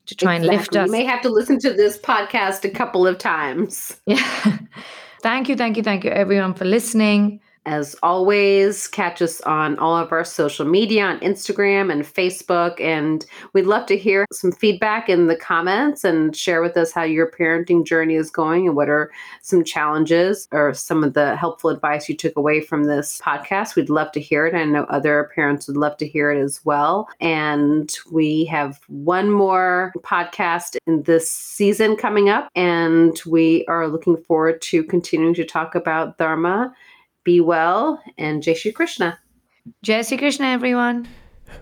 to 0.07 0.15
try 0.15 0.35
exactly. 0.35 0.49
and 0.49 0.59
lift 0.59 0.75
us. 0.75 0.85
You 0.87 0.91
may 0.91 1.05
have 1.05 1.21
to 1.21 1.29
listen 1.29 1.57
to 1.59 1.73
this 1.73 1.97
podcast 1.97 2.65
a 2.65 2.69
couple 2.69 3.07
of 3.07 3.17
times. 3.17 3.99
Yeah. 4.05 4.57
thank 5.21 5.47
you, 5.47 5.55
thank 5.55 5.77
you, 5.77 5.83
thank 5.83 6.03
you, 6.03 6.11
everyone, 6.11 6.53
for 6.53 6.65
listening. 6.65 7.39
As 7.65 7.95
always, 8.03 8.87
catch 8.87 9.21
us 9.21 9.41
on 9.41 9.77
all 9.79 9.97
of 9.97 10.11
our 10.11 10.23
social 10.23 10.65
media 10.65 11.05
on 11.05 11.19
Instagram 11.21 11.91
and 11.91 12.03
Facebook. 12.03 12.79
And 12.79 13.25
we'd 13.53 13.65
love 13.65 13.87
to 13.87 13.97
hear 13.97 14.25
some 14.31 14.51
feedback 14.51 15.09
in 15.09 15.27
the 15.27 15.35
comments 15.35 16.03
and 16.03 16.35
share 16.35 16.61
with 16.61 16.77
us 16.77 16.91
how 16.91 17.03
your 17.03 17.31
parenting 17.31 17.83
journey 17.83 18.15
is 18.15 18.29
going 18.29 18.67
and 18.67 18.75
what 18.75 18.89
are 18.89 19.11
some 19.41 19.63
challenges 19.63 20.47
or 20.51 20.73
some 20.73 21.03
of 21.03 21.13
the 21.13 21.35
helpful 21.35 21.69
advice 21.69 22.07
you 22.07 22.15
took 22.15 22.35
away 22.37 22.61
from 22.61 22.83
this 22.83 23.19
podcast. 23.23 23.75
We'd 23.75 23.89
love 23.89 24.11
to 24.11 24.19
hear 24.19 24.45
it. 24.45 24.53
I 24.53 24.63
know 24.65 24.83
other 24.85 25.31
parents 25.33 25.67
would 25.67 25.77
love 25.77 25.97
to 25.97 26.07
hear 26.07 26.31
it 26.31 26.39
as 26.39 26.63
well. 26.65 27.09
And 27.19 27.93
we 28.11 28.45
have 28.45 28.79
one 28.87 29.31
more 29.31 29.91
podcast 29.99 30.77
in 30.85 31.03
this 31.03 31.29
season 31.29 31.95
coming 31.95 32.29
up, 32.29 32.49
and 32.55 33.19
we 33.25 33.65
are 33.67 33.87
looking 33.87 34.17
forward 34.17 34.61
to 34.63 34.83
continuing 34.83 35.33
to 35.33 35.45
talk 35.45 35.73
about 35.75 36.17
Dharma 36.17 36.73
be 37.25 37.41
well, 37.41 38.01
and 38.17 38.41
Jai 38.41 38.53
Shri 38.53 38.71
Krishna. 38.71 39.19
Jai 39.83 40.03
Shri 40.03 40.15
Krishna, 40.17 40.47
everyone. 40.47 41.07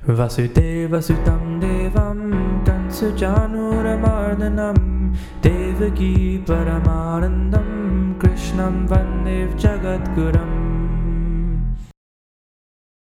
Vasudeva 0.05 1.01
Sutam 1.01 1.59
Devam 1.61 2.63
Kansujanuramardanam 2.65 5.15
Devaki 5.41 6.39
Paramanandam 6.45 8.15
Krishnam 8.19 8.87
Vandev 8.87 9.55
Jagadgurum 9.59 10.72